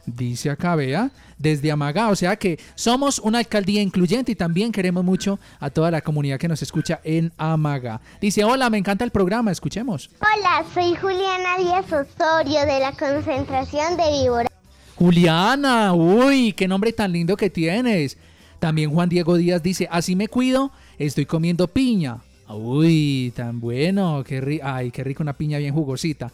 dice 0.07 0.51
acá, 0.51 0.75
vea, 0.77 1.11
desde 1.39 1.71
Amagá. 1.71 2.09
O 2.09 2.17
sea 2.17 2.37
que 2.37 2.59
somos 2.75 3.19
una 3.19 3.39
alcaldía 3.39 3.83
incluyente 3.83 4.33
y 4.33 4.35
también 4.35 4.73
queremos 4.73 5.05
mucho 5.05 5.39
a 5.61 5.69
toda 5.71 5.91
la 5.91 6.01
comunidad 6.01 6.39
que 6.39 6.49
nos 6.49 6.63
escucha 6.63 7.01
en 7.05 7.33
Amagá. 7.37 8.01
Dice, 8.21 8.45
hola, 8.45 8.71
me 8.71 8.79
encanta 8.79 9.05
el 9.05 9.11
programa, 9.11 9.51
escuchemos. 9.53 10.11
Hola, 10.21 10.65
soy 10.73 10.95
Juliana 10.97 11.59
Díaz 11.59 11.87
Osorio 11.87 12.61
de 12.61 12.81
la 12.81 12.93
concentración 12.93 13.97
de 13.97 14.23
Víbora. 14.23 14.49
Juliana, 14.97 15.93
uy, 15.93 16.53
qué 16.53 16.67
nombre 16.67 16.93
tan 16.93 17.13
lindo 17.13 17.37
que 17.37 17.51
tienes. 17.51 18.17
También 18.59 18.91
Juan 18.91 19.09
Diego 19.11 19.37
Díaz 19.37 19.63
dice, 19.63 19.87
así 19.91 20.17
me 20.17 20.29
cuido, 20.29 20.73
estoy 20.99 21.27
comiendo 21.27 21.69
piña. 21.69 22.19
Uy, 22.49 23.33
tan 23.37 23.61
bueno, 23.61 24.23
qué 24.27 24.41
ri- 24.43 24.61
ay, 24.63 24.91
qué 24.91 25.05
rico 25.05 25.23
una 25.23 25.35
piña 25.37 25.59
bien 25.59 25.75
jugosita. 25.75 26.33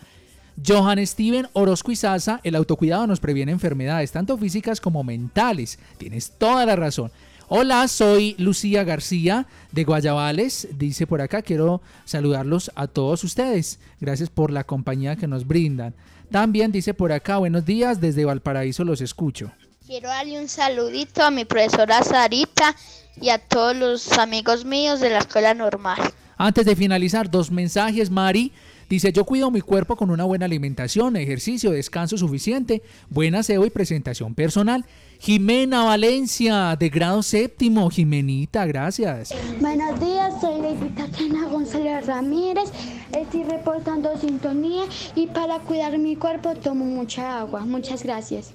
Johan 0.65 1.05
Steven 1.07 1.49
Orozco 1.53 1.93
y 1.93 1.97
Sasa, 1.97 2.41
el 2.43 2.55
autocuidado 2.55 3.07
nos 3.07 3.21
previene 3.21 3.53
enfermedades, 3.53 4.13
tanto 4.13 4.37
físicas 4.37 4.81
como 4.81 5.03
mentales. 5.03 5.79
Tienes 5.99 6.33
toda 6.33 6.67
la 6.67 6.77
razón. 6.77 7.11
Hola, 7.49 7.87
soy 7.89 8.35
Lucía 8.39 8.83
García 8.85 9.47
de 9.73 9.85
Guayabales. 9.85 10.69
Dice 10.79 11.07
por 11.07 11.21
acá, 11.21 11.43
quiero 11.43 11.83
saludarlos 12.05 12.71
a 12.75 12.87
todos 12.87 13.25
ustedes. 13.25 13.79
Gracias 14.01 14.31
por 14.31 14.51
la 14.51 14.65
compañía 14.65 15.17
que 15.17 15.27
nos 15.27 15.47
brindan. 15.47 15.95
También 16.31 16.73
dice 16.73 16.95
por 16.95 17.13
acá, 17.13 17.37
buenos 17.37 17.67
días, 17.67 18.01
desde 18.01 18.25
Valparaíso 18.25 18.85
los 18.85 19.03
escucho. 19.03 19.53
Quiero 19.87 20.09
darle 20.09 20.41
un 20.41 20.49
saludito 20.49 21.23
a 21.23 21.31
mi 21.31 21.45
profesora 21.45 22.03
Sarita 22.03 22.75
y 23.21 23.29
a 23.29 23.39
todos 23.39 23.77
los 23.77 24.13
amigos 24.13 24.65
míos 24.65 25.01
de 25.01 25.11
la 25.11 25.19
escuela 25.19 25.53
normal. 25.53 25.99
Antes 26.39 26.65
de 26.65 26.75
finalizar, 26.75 27.31
dos 27.31 27.51
mensajes, 27.51 28.11
Mari. 28.11 28.53
Dice, 28.93 29.11
yo 29.11 29.25
cuido 29.25 29.51
mi 29.51 29.63
cuerpo 29.63 29.97
con 29.97 30.11
una 30.11 30.25
buena 30.25 30.45
alimentación, 30.45 31.17
ejercicio, 31.17 31.71
descanso 31.71 32.19
suficiente, 32.19 32.83
buen 33.09 33.35
aseo 33.35 33.65
y 33.65 33.71
presentación 33.71 34.35
personal. 34.35 34.85
Jimena 35.19 35.85
Valencia, 35.85 36.77
de 36.79 36.91
grado 36.91 37.23
séptimo. 37.23 37.89
Jimenita, 37.89 38.67
gracias. 38.67 39.35
Buenos 39.61 39.99
días, 39.99 40.39
soy 40.43 40.61
Lady 40.61 40.91
Tatiana 40.91 41.49
González 41.49 42.05
Ramírez 42.07 42.71
estoy 43.19 43.45
reportando 43.45 44.15
sintonía 44.19 44.85
y 45.15 45.27
para 45.29 45.59
cuidar 45.61 45.99
mi 45.99 46.17
cuerpo 46.17 46.55
tomo 46.55 46.85
mucha 46.85 47.41
agua. 47.41 47.65
Muchas 47.65 48.03
gracias. 48.03 48.53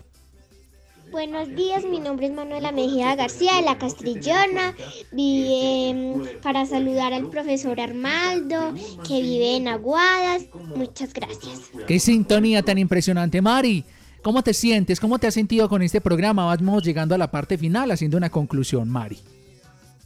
Buenos 1.12 1.56
días, 1.56 1.86
mi 1.86 2.00
nombre 2.00 2.28
es 2.28 2.34
Manuela 2.34 2.72
Mejía 2.72 3.16
García 3.16 3.56
de 3.56 3.62
la 3.62 3.78
Castrillona. 3.78 4.76
Vive 5.12 6.38
para 6.44 6.66
saludar 6.66 7.14
al 7.14 7.30
profesor 7.30 7.80
Armaldo, 7.80 8.74
que 9.08 9.22
vive 9.22 9.56
en 9.56 9.70
Aguadas. 9.70 10.44
Muchas 10.76 11.14
gracias. 11.14 11.62
Qué 11.88 12.00
sintonía 12.00 12.62
tan 12.62 12.78
impresionante, 12.78 13.42
Mari. 13.42 13.86
¿Cómo 14.22 14.44
te 14.44 14.54
sientes? 14.54 15.00
¿Cómo 15.00 15.18
te 15.18 15.28
has 15.28 15.34
sentido 15.34 15.70
con 15.70 15.82
este 15.82 16.02
programa? 16.02 16.46
Vamos 16.46 16.84
llegando 16.84 17.16
a 17.16 17.18
la 17.18 17.32
parte 17.32 17.58
final, 17.58 17.90
haciendo 17.92 18.18
una 18.18 18.30
conclusión, 18.30 18.90
Mari. 18.90 19.20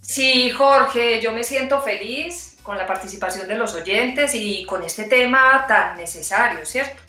Sí, 0.01 0.51
Jorge, 0.51 1.19
yo 1.21 1.31
me 1.31 1.43
siento 1.43 1.81
feliz 1.81 2.57
con 2.61 2.77
la 2.77 2.85
participación 2.85 3.47
de 3.47 3.55
los 3.55 3.73
oyentes 3.73 4.35
y 4.35 4.65
con 4.65 4.83
este 4.83 5.05
tema 5.05 5.65
tan 5.67 5.97
necesario, 5.97 6.63
¿cierto? 6.65 7.01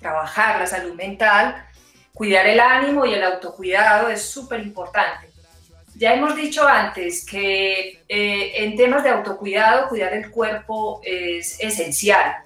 Trabajar 0.00 0.58
la 0.60 0.66
salud 0.66 0.94
mental 0.94 1.66
cuidar 2.14 2.46
el 2.46 2.60
ánimo 2.60 3.04
y 3.04 3.12
el 3.12 3.24
autocuidado 3.24 4.08
es 4.08 4.22
súper 4.22 4.60
importante. 4.60 5.28
Ya 5.96 6.14
hemos 6.14 6.34
dicho 6.34 6.66
antes 6.66 7.24
que 7.26 8.02
eh, 8.08 8.52
en 8.56 8.76
temas 8.76 9.04
de 9.04 9.10
autocuidado, 9.10 9.88
cuidar 9.88 10.12
el 10.12 10.30
cuerpo 10.30 11.00
es 11.04 11.60
esencial. 11.60 12.36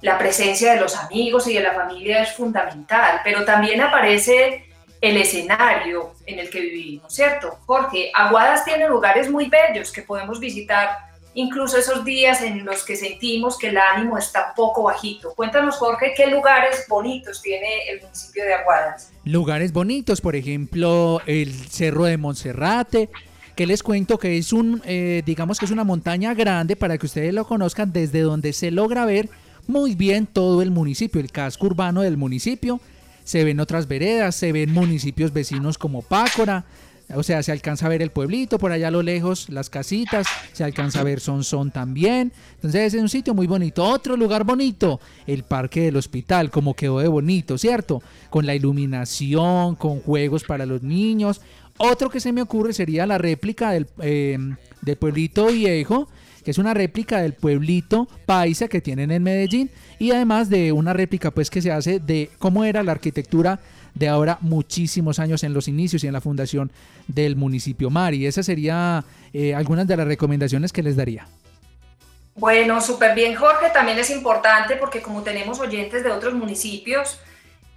La 0.00 0.18
presencia 0.18 0.74
de 0.74 0.80
los 0.80 0.96
amigos 0.96 1.46
y 1.48 1.54
de 1.54 1.60
la 1.60 1.72
familia 1.72 2.22
es 2.22 2.32
fundamental, 2.32 3.20
pero 3.24 3.44
también 3.44 3.80
aparece 3.80 4.66
el 5.00 5.16
escenario 5.16 6.12
en 6.26 6.38
el 6.38 6.50
que 6.50 6.60
vivimos, 6.60 7.14
¿cierto? 7.14 7.58
Porque 7.66 8.10
Aguadas 8.14 8.64
tiene 8.64 8.88
lugares 8.88 9.30
muy 9.30 9.48
bellos 9.48 9.92
que 9.92 10.02
podemos 10.02 10.40
visitar 10.40 11.13
incluso 11.34 11.76
esos 11.76 12.04
días 12.04 12.40
en 12.42 12.64
los 12.64 12.84
que 12.84 12.96
sentimos 12.96 13.58
que 13.58 13.68
el 13.68 13.78
ánimo 13.78 14.16
está 14.16 14.54
poco 14.54 14.84
bajito. 14.84 15.34
Cuéntanos, 15.34 15.76
Jorge, 15.76 16.14
qué 16.16 16.28
lugares 16.28 16.84
bonitos 16.88 17.42
tiene 17.42 17.88
el 17.90 18.00
municipio 18.02 18.44
de 18.44 18.54
Aguadas. 18.54 19.12
Lugares 19.24 19.72
bonitos, 19.72 20.20
por 20.20 20.36
ejemplo, 20.36 21.20
el 21.26 21.52
Cerro 21.52 22.04
de 22.04 22.16
Monserrate, 22.16 23.10
que 23.56 23.66
les 23.66 23.82
cuento 23.82 24.18
que 24.18 24.38
es 24.38 24.52
un, 24.52 24.82
eh, 24.84 25.22
digamos 25.24 25.58
que 25.58 25.64
es 25.64 25.70
una 25.70 25.84
montaña 25.84 26.34
grande 26.34 26.76
para 26.76 26.98
que 26.98 27.06
ustedes 27.06 27.34
lo 27.34 27.46
conozcan, 27.46 27.92
desde 27.92 28.20
donde 28.20 28.52
se 28.52 28.70
logra 28.70 29.04
ver 29.04 29.28
muy 29.66 29.94
bien 29.94 30.26
todo 30.26 30.62
el 30.62 30.70
municipio, 30.70 31.20
el 31.20 31.30
casco 31.30 31.66
urbano 31.66 32.02
del 32.02 32.16
municipio. 32.16 32.80
Se 33.24 33.42
ven 33.42 33.60
otras 33.60 33.88
veredas, 33.88 34.34
se 34.34 34.52
ven 34.52 34.72
municipios 34.72 35.32
vecinos 35.32 35.78
como 35.78 36.02
Pácora, 36.02 36.64
o 37.12 37.22
sea, 37.22 37.42
se 37.42 37.52
alcanza 37.52 37.86
a 37.86 37.88
ver 37.90 38.02
el 38.02 38.10
pueblito, 38.10 38.58
por 38.58 38.72
allá 38.72 38.88
a 38.88 38.90
lo 38.90 39.02
lejos, 39.02 39.48
las 39.50 39.68
casitas, 39.68 40.26
se 40.52 40.64
alcanza 40.64 41.00
a 41.00 41.04
ver 41.04 41.20
Son 41.20 41.70
también. 41.70 42.32
Entonces 42.56 42.94
es 42.94 43.00
un 43.00 43.08
sitio 43.08 43.34
muy 43.34 43.46
bonito. 43.46 43.84
Otro 43.84 44.16
lugar 44.16 44.44
bonito, 44.44 45.00
el 45.26 45.42
parque 45.42 45.82
del 45.82 45.96
hospital, 45.96 46.50
como 46.50 46.74
quedó 46.74 47.00
de 47.00 47.08
bonito, 47.08 47.58
¿cierto? 47.58 48.02
Con 48.30 48.46
la 48.46 48.54
iluminación, 48.54 49.74
con 49.76 50.00
juegos 50.00 50.44
para 50.44 50.64
los 50.64 50.82
niños. 50.82 51.40
Otro 51.76 52.08
que 52.08 52.20
se 52.20 52.32
me 52.32 52.42
ocurre 52.42 52.72
sería 52.72 53.06
la 53.06 53.18
réplica 53.18 53.72
del, 53.72 53.86
eh, 54.00 54.38
del 54.80 54.96
pueblito 54.96 55.46
viejo, 55.48 56.08
que 56.44 56.50
es 56.50 56.58
una 56.58 56.74
réplica 56.74 57.20
del 57.20 57.34
pueblito 57.34 58.06
paisa 58.26 58.68
que 58.68 58.80
tienen 58.80 59.10
en 59.10 59.22
Medellín 59.22 59.70
y 59.98 60.12
además 60.12 60.50
de 60.50 60.72
una 60.72 60.92
réplica 60.92 61.30
pues 61.30 61.50
que 61.50 61.62
se 61.62 61.72
hace 61.72 61.98
de 61.98 62.30
cómo 62.38 62.64
era 62.64 62.82
la 62.82 62.92
arquitectura 62.92 63.60
de 63.94 64.08
ahora 64.08 64.38
muchísimos 64.40 65.18
años 65.18 65.44
en 65.44 65.54
los 65.54 65.68
inicios 65.68 66.04
y 66.04 66.06
en 66.06 66.12
la 66.12 66.20
fundación 66.20 66.70
del 67.06 67.36
municipio 67.36 67.90
Mari. 67.90 68.26
Esas 68.26 68.46
serían 68.46 69.04
eh, 69.32 69.54
algunas 69.54 69.86
de 69.86 69.96
las 69.96 70.06
recomendaciones 70.06 70.72
que 70.72 70.82
les 70.82 70.96
daría. 70.96 71.26
Bueno, 72.36 72.80
súper 72.80 73.14
bien 73.14 73.36
Jorge, 73.36 73.70
también 73.70 73.98
es 73.98 74.10
importante 74.10 74.76
porque 74.76 75.00
como 75.00 75.22
tenemos 75.22 75.60
oyentes 75.60 76.02
de 76.02 76.10
otros 76.10 76.34
municipios, 76.34 77.20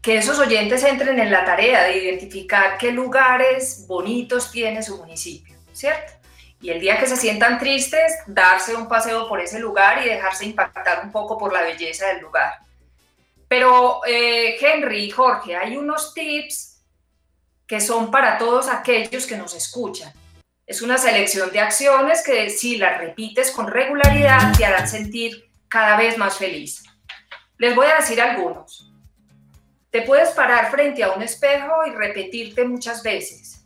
que 0.01 0.17
esos 0.17 0.39
oyentes 0.39 0.83
entren 0.83 1.19
en 1.19 1.31
la 1.31 1.45
tarea 1.45 1.83
de 1.83 1.97
identificar 1.97 2.77
qué 2.77 2.91
lugares 2.91 3.85
bonitos 3.87 4.51
tiene 4.51 4.81
su 4.81 4.97
municipio, 4.97 5.55
¿cierto? 5.73 6.13
Y 6.59 6.71
el 6.71 6.79
día 6.79 6.97
que 6.97 7.05
se 7.05 7.17
sientan 7.17 7.59
tristes, 7.59 8.13
darse 8.25 8.75
un 8.75 8.87
paseo 8.87 9.27
por 9.29 9.39
ese 9.39 9.59
lugar 9.59 10.03
y 10.03 10.09
dejarse 10.09 10.45
impactar 10.45 11.03
un 11.03 11.11
poco 11.11 11.37
por 11.37 11.53
la 11.53 11.61
belleza 11.61 12.07
del 12.07 12.21
lugar. 12.21 12.66
Pero 13.47 14.01
eh, 14.05 14.57
Henry 14.59 15.05
y 15.05 15.09
Jorge, 15.09 15.55
hay 15.55 15.77
unos 15.77 16.13
tips 16.13 16.83
que 17.65 17.81
son 17.81 18.11
para 18.11 18.37
todos 18.37 18.67
aquellos 18.67 19.25
que 19.25 19.37
nos 19.37 19.53
escuchan. 19.55 20.11
Es 20.65 20.81
una 20.81 20.97
selección 20.97 21.51
de 21.51 21.59
acciones 21.59 22.23
que 22.25 22.49
si 22.49 22.77
las 22.77 22.97
repites 22.97 23.51
con 23.51 23.67
regularidad 23.67 24.55
te 24.57 24.65
harán 24.65 24.87
sentir 24.87 25.49
cada 25.69 25.97
vez 25.97 26.17
más 26.17 26.37
feliz. 26.37 26.83
Les 27.57 27.75
voy 27.75 27.87
a 27.87 27.97
decir 27.97 28.21
algunos. 28.21 28.91
Te 29.89 30.01
puedes 30.01 30.31
parar 30.31 30.69
frente 30.69 31.03
a 31.03 31.11
un 31.11 31.21
espejo 31.21 31.85
y 31.87 31.91
repetirte 31.91 32.65
muchas 32.65 33.01
veces. 33.01 33.65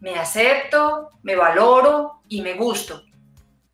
Me 0.00 0.18
acepto, 0.18 1.10
me 1.22 1.36
valoro 1.36 2.22
y 2.28 2.42
me 2.42 2.54
gusto. 2.54 3.02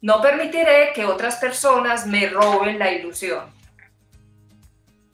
No 0.03 0.21
permitiré 0.21 0.93
que 0.95 1.07
otras 1.07 1.37
personas 1.37 2.07
me 2.07 2.29
roben 2.29 2.79
la 2.79 2.93
ilusión. 2.93 3.56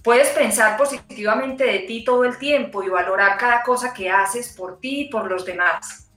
Puedes 0.02 0.30
pensar 0.30 0.76
positivamente 0.76 1.64
de 1.64 1.78
ti 1.80 2.04
todo 2.04 2.24
el 2.24 2.36
tiempo 2.36 2.82
y 2.82 2.88
valorar 2.88 3.38
cada 3.38 3.62
cosa 3.62 3.94
que 3.94 4.10
haces 4.10 4.52
por 4.56 4.80
ti 4.80 5.02
y 5.02 5.08
por 5.08 5.30
los 5.30 5.44
demás. 5.44 6.10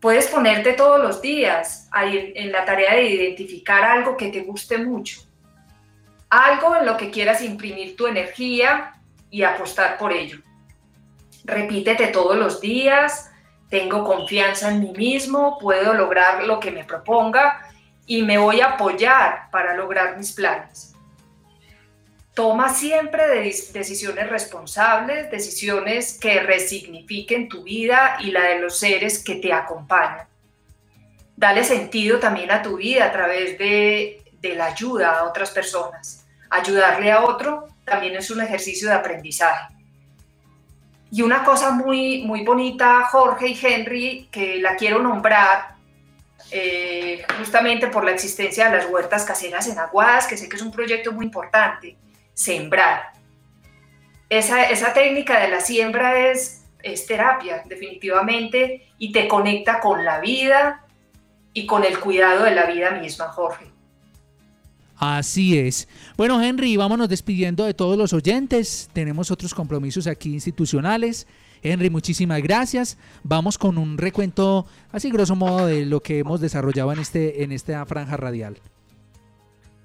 Puedes 0.00 0.26
ponerte 0.28 0.72
todos 0.72 1.00
los 1.00 1.20
días 1.20 1.88
en 1.94 2.50
la 2.50 2.64
tarea 2.64 2.94
de 2.94 3.04
identificar 3.04 3.84
algo 3.84 4.16
que 4.16 4.30
te 4.30 4.40
guste 4.40 4.78
mucho, 4.78 5.20
algo 6.30 6.74
en 6.74 6.86
lo 6.86 6.96
que 6.96 7.10
quieras 7.10 7.42
imprimir 7.42 7.94
tu 7.94 8.06
energía 8.06 8.94
y 9.30 9.42
apostar 9.42 9.98
por 9.98 10.12
ello. 10.12 10.38
Repítete 11.44 12.06
todos 12.08 12.36
los 12.36 12.60
días, 12.60 13.30
tengo 13.68 14.02
confianza 14.02 14.70
en 14.70 14.80
mí 14.80 14.92
mismo, 14.92 15.58
puedo 15.58 15.92
lograr 15.92 16.44
lo 16.44 16.58
que 16.58 16.70
me 16.70 16.84
proponga 16.84 17.60
y 18.06 18.22
me 18.22 18.38
voy 18.38 18.60
a 18.60 18.72
apoyar 18.72 19.50
para 19.50 19.74
lograr 19.74 20.16
mis 20.16 20.32
planes. 20.32 20.91
Toma 22.34 22.72
siempre 22.72 23.24
decisiones 23.28 24.30
responsables, 24.30 25.30
decisiones 25.30 26.18
que 26.18 26.40
resignifiquen 26.40 27.46
tu 27.46 27.62
vida 27.62 28.16
y 28.20 28.30
la 28.30 28.44
de 28.44 28.58
los 28.58 28.78
seres 28.78 29.22
que 29.22 29.34
te 29.34 29.52
acompañan. 29.52 30.26
Dale 31.36 31.62
sentido 31.62 32.18
también 32.18 32.50
a 32.50 32.62
tu 32.62 32.78
vida 32.78 33.04
a 33.04 33.12
través 33.12 33.58
de, 33.58 34.22
de 34.40 34.54
la 34.54 34.66
ayuda 34.66 35.18
a 35.18 35.24
otras 35.24 35.50
personas. 35.50 36.24
Ayudarle 36.48 37.12
a 37.12 37.22
otro 37.22 37.68
también 37.84 38.16
es 38.16 38.30
un 38.30 38.40
ejercicio 38.40 38.88
de 38.88 38.94
aprendizaje. 38.94 39.74
Y 41.10 41.20
una 41.20 41.44
cosa 41.44 41.70
muy, 41.72 42.22
muy 42.22 42.44
bonita, 42.44 43.04
Jorge 43.10 43.48
y 43.48 43.60
Henry, 43.62 44.28
que 44.32 44.56
la 44.56 44.76
quiero 44.76 45.00
nombrar, 45.00 45.74
eh, 46.50 47.26
justamente 47.38 47.88
por 47.88 48.04
la 48.04 48.12
existencia 48.12 48.70
de 48.70 48.78
las 48.78 48.86
huertas 48.86 49.24
caseras 49.24 49.68
en 49.68 49.78
Aguadas, 49.78 50.26
que 50.26 50.38
sé 50.38 50.48
que 50.48 50.56
es 50.56 50.62
un 50.62 50.72
proyecto 50.72 51.12
muy 51.12 51.26
importante 51.26 51.98
sembrar. 52.34 53.12
Esa, 54.28 54.64
esa 54.64 54.92
técnica 54.92 55.40
de 55.40 55.48
la 55.48 55.60
siembra 55.60 56.30
es, 56.30 56.64
es 56.82 57.06
terapia, 57.06 57.62
definitivamente, 57.66 58.88
y 58.98 59.12
te 59.12 59.28
conecta 59.28 59.80
con 59.80 60.04
la 60.04 60.20
vida 60.20 60.86
y 61.52 61.66
con 61.66 61.84
el 61.84 61.98
cuidado 62.00 62.44
de 62.44 62.54
la 62.54 62.66
vida 62.66 62.92
misma, 62.92 63.28
Jorge. 63.28 63.66
Así 64.96 65.58
es. 65.58 65.88
Bueno, 66.16 66.40
Henry, 66.40 66.76
vámonos 66.76 67.08
despidiendo 67.08 67.64
de 67.64 67.74
todos 67.74 67.98
los 67.98 68.12
oyentes. 68.12 68.88
Tenemos 68.92 69.32
otros 69.32 69.52
compromisos 69.52 70.06
aquí 70.06 70.32
institucionales. 70.32 71.26
Henry, 71.60 71.90
muchísimas 71.90 72.40
gracias. 72.40 72.98
Vamos 73.24 73.58
con 73.58 73.78
un 73.78 73.98
recuento, 73.98 74.64
así 74.92 75.10
grosso 75.10 75.34
modo, 75.34 75.66
de 75.66 75.86
lo 75.86 76.00
que 76.00 76.20
hemos 76.20 76.40
desarrollado 76.40 76.92
en, 76.92 77.00
este, 77.00 77.42
en 77.42 77.50
esta 77.50 77.84
franja 77.84 78.16
radial. 78.16 78.60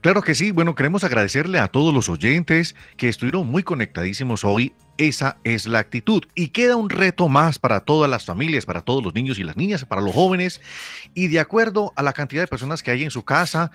Claro 0.08 0.22
que 0.22 0.36
sí, 0.36 0.52
bueno, 0.52 0.74
queremos 0.74 1.04
agradecerle 1.04 1.60
a 1.60 1.68
todos 1.68 1.94
los 1.94 2.08
oyentes 2.08 2.78
que 2.96 3.10
estuvieron 3.10 3.46
muy 3.46 3.62
conectadísimos 3.64 4.46
hoy. 4.46 4.72
Esa 4.98 5.36
es 5.44 5.68
la 5.68 5.80
actitud. 5.80 6.24
Y 6.34 6.48
queda 6.48 6.78
un 6.78 6.90
reto 6.90 7.28
más 7.28 7.60
para 7.60 7.82
todas 7.82 8.10
las 8.10 8.24
familias, 8.24 8.66
para 8.66 8.84
todos 8.84 9.04
los 9.04 9.14
niños 9.14 9.38
y 9.38 9.44
las 9.44 9.58
niñas, 9.58 9.84
para 9.84 10.00
los 10.00 10.14
jóvenes. 10.14 10.62
Y 11.14 11.28
de 11.28 11.42
acuerdo 11.42 11.92
a 11.98 12.04
la 12.04 12.14
cantidad 12.14 12.42
de 12.42 12.48
personas 12.48 12.84
que 12.84 12.92
hay 12.92 13.04
en 13.04 13.12
su 13.12 13.26
casa, 13.26 13.72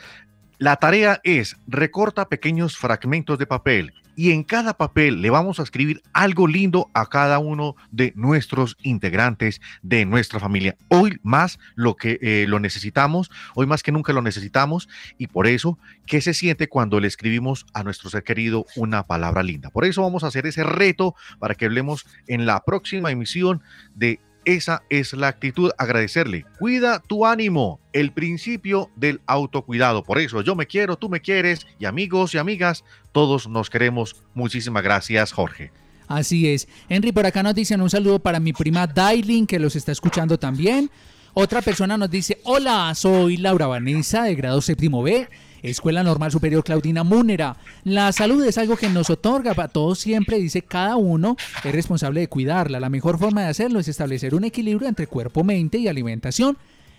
la 0.63 0.77
tarea 0.77 1.21
es 1.25 1.57
recorta 1.67 2.29
pequeños 2.29 2.79
fragmentos 2.79 3.37
de 3.37 3.49
papel 3.49 3.93
y 4.15 4.31
en 4.31 4.45
cada 4.45 4.75
papel 4.75 5.21
le 5.21 5.29
vamos 5.29 5.59
a 5.59 5.65
escribir 5.65 6.05
algo 6.13 6.47
lindo 6.47 6.89
a 6.95 7.07
cada 7.07 7.41
uno 7.41 7.75
de 7.91 8.13
nuestros 8.15 8.77
integrantes 8.85 9.61
de 9.83 10.05
nuestra 10.05 10.39
familia. 10.39 10.77
Hoy 10.87 11.19
más 11.25 11.59
lo 11.75 11.97
que 11.97 12.21
eh, 12.23 12.47
lo 12.47 12.61
necesitamos, 12.61 13.29
hoy 13.57 13.67
más 13.67 13.83
que 13.83 13.91
nunca 13.91 14.13
lo 14.13 14.23
necesitamos 14.23 14.89
y 15.19 15.27
por 15.27 15.49
eso, 15.49 15.81
¿qué 16.07 16.21
se 16.21 16.33
siente 16.33 16.69
cuando 16.69 17.01
le 17.01 17.09
escribimos 17.09 17.67
a 17.75 17.83
nuestro 17.83 18.09
ser 18.09 18.23
querido 18.23 18.65
una 18.77 19.05
palabra 19.05 19.43
linda? 19.43 19.69
Por 19.71 19.85
eso 19.85 20.03
vamos 20.03 20.23
a 20.23 20.29
hacer 20.29 20.47
ese 20.47 20.63
reto 20.63 21.17
para 21.41 21.57
que 21.57 21.65
hablemos 21.65 22.07
en 22.29 22.47
la 22.47 22.61
próxima 22.61 23.11
emisión 23.11 23.63
de 23.97 24.21
Esa 24.45 24.83
es 24.91 25.13
la 25.13 25.29
actitud, 25.29 25.71
agradecerle. 25.79 26.45
Cuida 26.59 27.01
tu 27.01 27.27
ánimo, 27.27 27.81
el 27.93 28.13
principio 28.13 28.91
del 28.97 29.21
autocuidado. 29.27 30.03
Por 30.03 30.19
eso 30.19 30.43
yo 30.43 30.57
me 30.57 30.67
quiero, 30.67 30.97
tú 30.97 31.09
me 31.09 31.21
quieres 31.21 31.67
y 31.79 31.85
amigos 31.85 32.35
y 32.35 32.39
amigas, 32.39 32.85
todos 33.13 33.49
nos 33.49 33.71
queremos. 33.71 34.17
Muchísimas 34.35 34.83
gracias, 34.83 35.33
Jorge. 35.33 35.71
Así 36.09 36.49
es. 36.49 36.69
Henry, 36.89 37.13
por 37.13 37.25
acá 37.25 37.43
nos 37.43 37.55
dicen 37.55 37.81
un 37.81 37.89
saludo 37.89 38.19
para 38.19 38.41
mi 38.41 38.53
prima 38.53 38.87
Dailin, 38.87 39.47
que 39.47 39.59
los 39.59 39.77
está 39.77 39.93
escuchando 39.93 40.39
también. 40.39 40.91
Otra 41.35 41.63
persona 41.63 41.97
nos 41.97 42.11
dice, 42.11 42.39
hola, 42.45 42.95
soy 42.95 43.39
Laura 43.39 43.67
Vanessa, 43.67 44.25
de 44.25 44.35
grado 44.35 44.61
séptimo 44.61 45.03
B, 45.03 45.29
Escuela 45.63 46.03
Normal 46.03 46.33
Superior 46.33 46.65
Claudina 46.65 47.05
Múnera. 47.05 47.57
La 47.85 48.13
salud 48.13 48.45
es 48.45 48.59
algo 48.59 48.77
que 48.77 48.89
nos 48.89 49.11
otorga 49.11 49.55
para 49.55 49.69
todos 49.69 49.99
siempre, 49.99 50.39
dice 50.39 50.63
cada 50.63 50.97
uno, 50.97 51.37
es 51.63 51.73
responsable 51.73 52.21
de 52.21 52.29
cuidarla. 52.29 52.81
La 52.81 52.91
mejor 52.91 53.19
forma 53.19 53.43
de 53.43 53.49
hacerlo 53.49 53.79
es 53.79 53.89
establecer 53.89 54.35
un 54.35 54.45
equilibrio 54.45 54.89
entre 54.89 55.07
cuerpo, 55.07 55.45
mente 55.45 55.79
y 55.79 55.89
alimentación. 55.89 56.59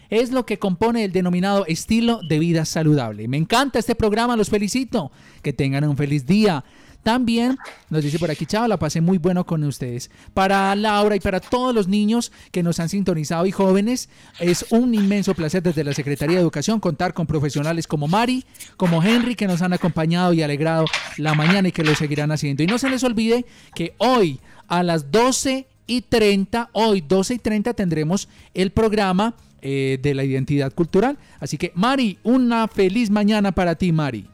Es 0.09 0.31
lo 0.31 0.45
que 0.45 0.59
compone 0.59 1.05
el 1.05 1.11
denominado 1.11 1.65
estilo 1.65 2.19
de 2.27 2.39
vida 2.39 2.65
saludable. 2.65 3.27
Me 3.27 3.37
encanta 3.37 3.79
este 3.79 3.95
programa, 3.95 4.37
los 4.37 4.49
felicito. 4.49 5.11
Que 5.41 5.53
tengan 5.53 5.83
un 5.85 5.97
feliz 5.97 6.25
día. 6.25 6.63
También 7.03 7.57
nos 7.89 8.03
dice 8.03 8.17
por 8.17 8.31
aquí, 8.31 8.45
chao, 8.45 8.67
la 8.67 8.77
pasé 8.77 9.01
muy 9.01 9.17
bueno 9.17 9.45
con 9.45 9.63
ustedes. 9.65 10.09
Para 10.33 10.73
Laura 10.75 11.15
y 11.15 11.19
para 11.19 11.41
todos 11.41 11.75
los 11.75 11.87
niños 11.87 12.31
que 12.51 12.63
nos 12.63 12.79
han 12.79 12.89
sintonizado 12.89 13.45
y 13.45 13.51
jóvenes, 13.51 14.09
es 14.39 14.65
un 14.69 14.95
inmenso 14.95 15.35
placer 15.35 15.61
desde 15.61 15.83
la 15.83 15.93
Secretaría 15.93 16.37
de 16.37 16.41
Educación 16.41 16.79
contar 16.79 17.13
con 17.13 17.27
profesionales 17.27 17.87
como 17.87 18.07
Mari, 18.07 18.45
como 18.77 19.03
Henry, 19.03 19.35
que 19.35 19.47
nos 19.47 19.61
han 19.61 19.73
acompañado 19.73 20.33
y 20.33 20.41
alegrado 20.41 20.85
la 21.17 21.33
mañana 21.33 21.67
y 21.67 21.71
que 21.73 21.83
lo 21.83 21.93
seguirán 21.93 22.31
haciendo. 22.31 22.63
Y 22.63 22.67
no 22.67 22.77
se 22.77 22.89
les 22.89 23.03
olvide 23.03 23.45
que 23.75 23.93
hoy 23.97 24.39
a 24.67 24.81
las 24.81 25.11
12 25.11 25.67
y 25.87 26.01
30, 26.01 26.69
hoy 26.71 27.01
12 27.01 27.33
y 27.33 27.39
30 27.39 27.73
tendremos 27.73 28.29
el 28.53 28.71
programa 28.71 29.35
eh, 29.61 29.99
de 30.01 30.13
la 30.13 30.23
identidad 30.23 30.73
cultural. 30.73 31.17
Así 31.39 31.57
que, 31.57 31.71
Mari, 31.75 32.17
una 32.23 32.67
feliz 32.67 33.09
mañana 33.09 33.51
para 33.51 33.75
ti, 33.75 33.91
Mari. 33.91 34.27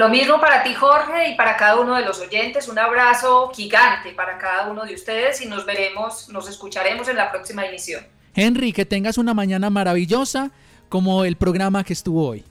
Lo 0.00 0.08
mismo 0.08 0.40
para 0.40 0.62
ti, 0.62 0.72
Jorge, 0.72 1.28
y 1.28 1.34
para 1.34 1.58
cada 1.58 1.78
uno 1.78 1.94
de 1.94 2.02
los 2.02 2.20
oyentes. 2.20 2.68
Un 2.68 2.78
abrazo 2.78 3.52
gigante 3.54 4.14
para 4.14 4.38
cada 4.38 4.70
uno 4.70 4.86
de 4.86 4.94
ustedes 4.94 5.42
y 5.42 5.46
nos 5.46 5.66
veremos, 5.66 6.30
nos 6.30 6.48
escucharemos 6.48 7.06
en 7.08 7.16
la 7.16 7.30
próxima 7.30 7.66
emisión. 7.66 8.02
Henry, 8.34 8.72
que 8.72 8.86
tengas 8.86 9.18
una 9.18 9.34
mañana 9.34 9.68
maravillosa 9.68 10.52
como 10.88 11.26
el 11.26 11.36
programa 11.36 11.84
que 11.84 11.92
estuvo 11.92 12.28
hoy. 12.28 12.42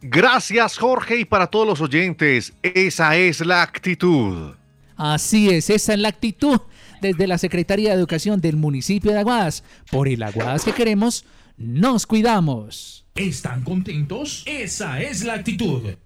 Gracias, 0.00 0.78
Jorge, 0.78 1.18
y 1.18 1.24
para 1.26 1.48
todos 1.48 1.66
los 1.66 1.82
oyentes, 1.82 2.54
esa 2.62 3.16
es 3.16 3.44
la 3.44 3.60
actitud. 3.60 4.54
Así 4.96 5.50
es, 5.50 5.68
esa 5.68 5.92
es 5.92 5.98
la 5.98 6.08
actitud 6.08 6.58
desde 7.02 7.26
la 7.26 7.36
Secretaría 7.36 7.90
de 7.90 7.96
Educación 7.96 8.40
del 8.40 8.56
municipio 8.56 9.12
de 9.12 9.18
Aguadas. 9.18 9.62
Por 9.90 10.08
el 10.08 10.22
Aguadas 10.22 10.64
que 10.64 10.72
queremos, 10.72 11.26
nos 11.58 12.06
cuidamos. 12.06 13.04
¿Están 13.14 13.62
contentos? 13.62 14.42
Esa 14.46 15.02
es 15.02 15.22
la 15.22 15.34
actitud. 15.34 15.96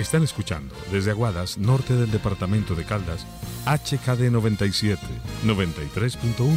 Están 0.00 0.22
escuchando 0.22 0.74
desde 0.90 1.10
Aguadas, 1.10 1.58
norte 1.58 1.94
del 1.94 2.10
departamento 2.10 2.74
de 2.74 2.84
Caldas, 2.84 3.26
HKD 3.66 4.30
97, 4.30 4.98
93.1, 5.44 6.54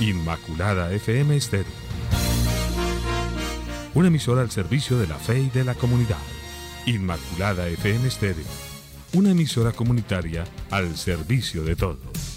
Inmaculada 0.00 0.92
FM 0.92 1.36
Estéreo. 1.36 1.72
Una 3.94 4.08
emisora 4.08 4.40
al 4.40 4.50
servicio 4.50 4.98
de 4.98 5.06
la 5.06 5.16
fe 5.16 5.38
y 5.38 5.50
de 5.50 5.62
la 5.62 5.74
comunidad. 5.74 6.18
Inmaculada 6.86 7.68
FM 7.68 8.08
Estéreo. 8.08 8.44
Una 9.12 9.30
emisora 9.30 9.70
comunitaria 9.72 10.44
al 10.70 10.96
servicio 10.96 11.62
de 11.62 11.76
todos. 11.76 12.31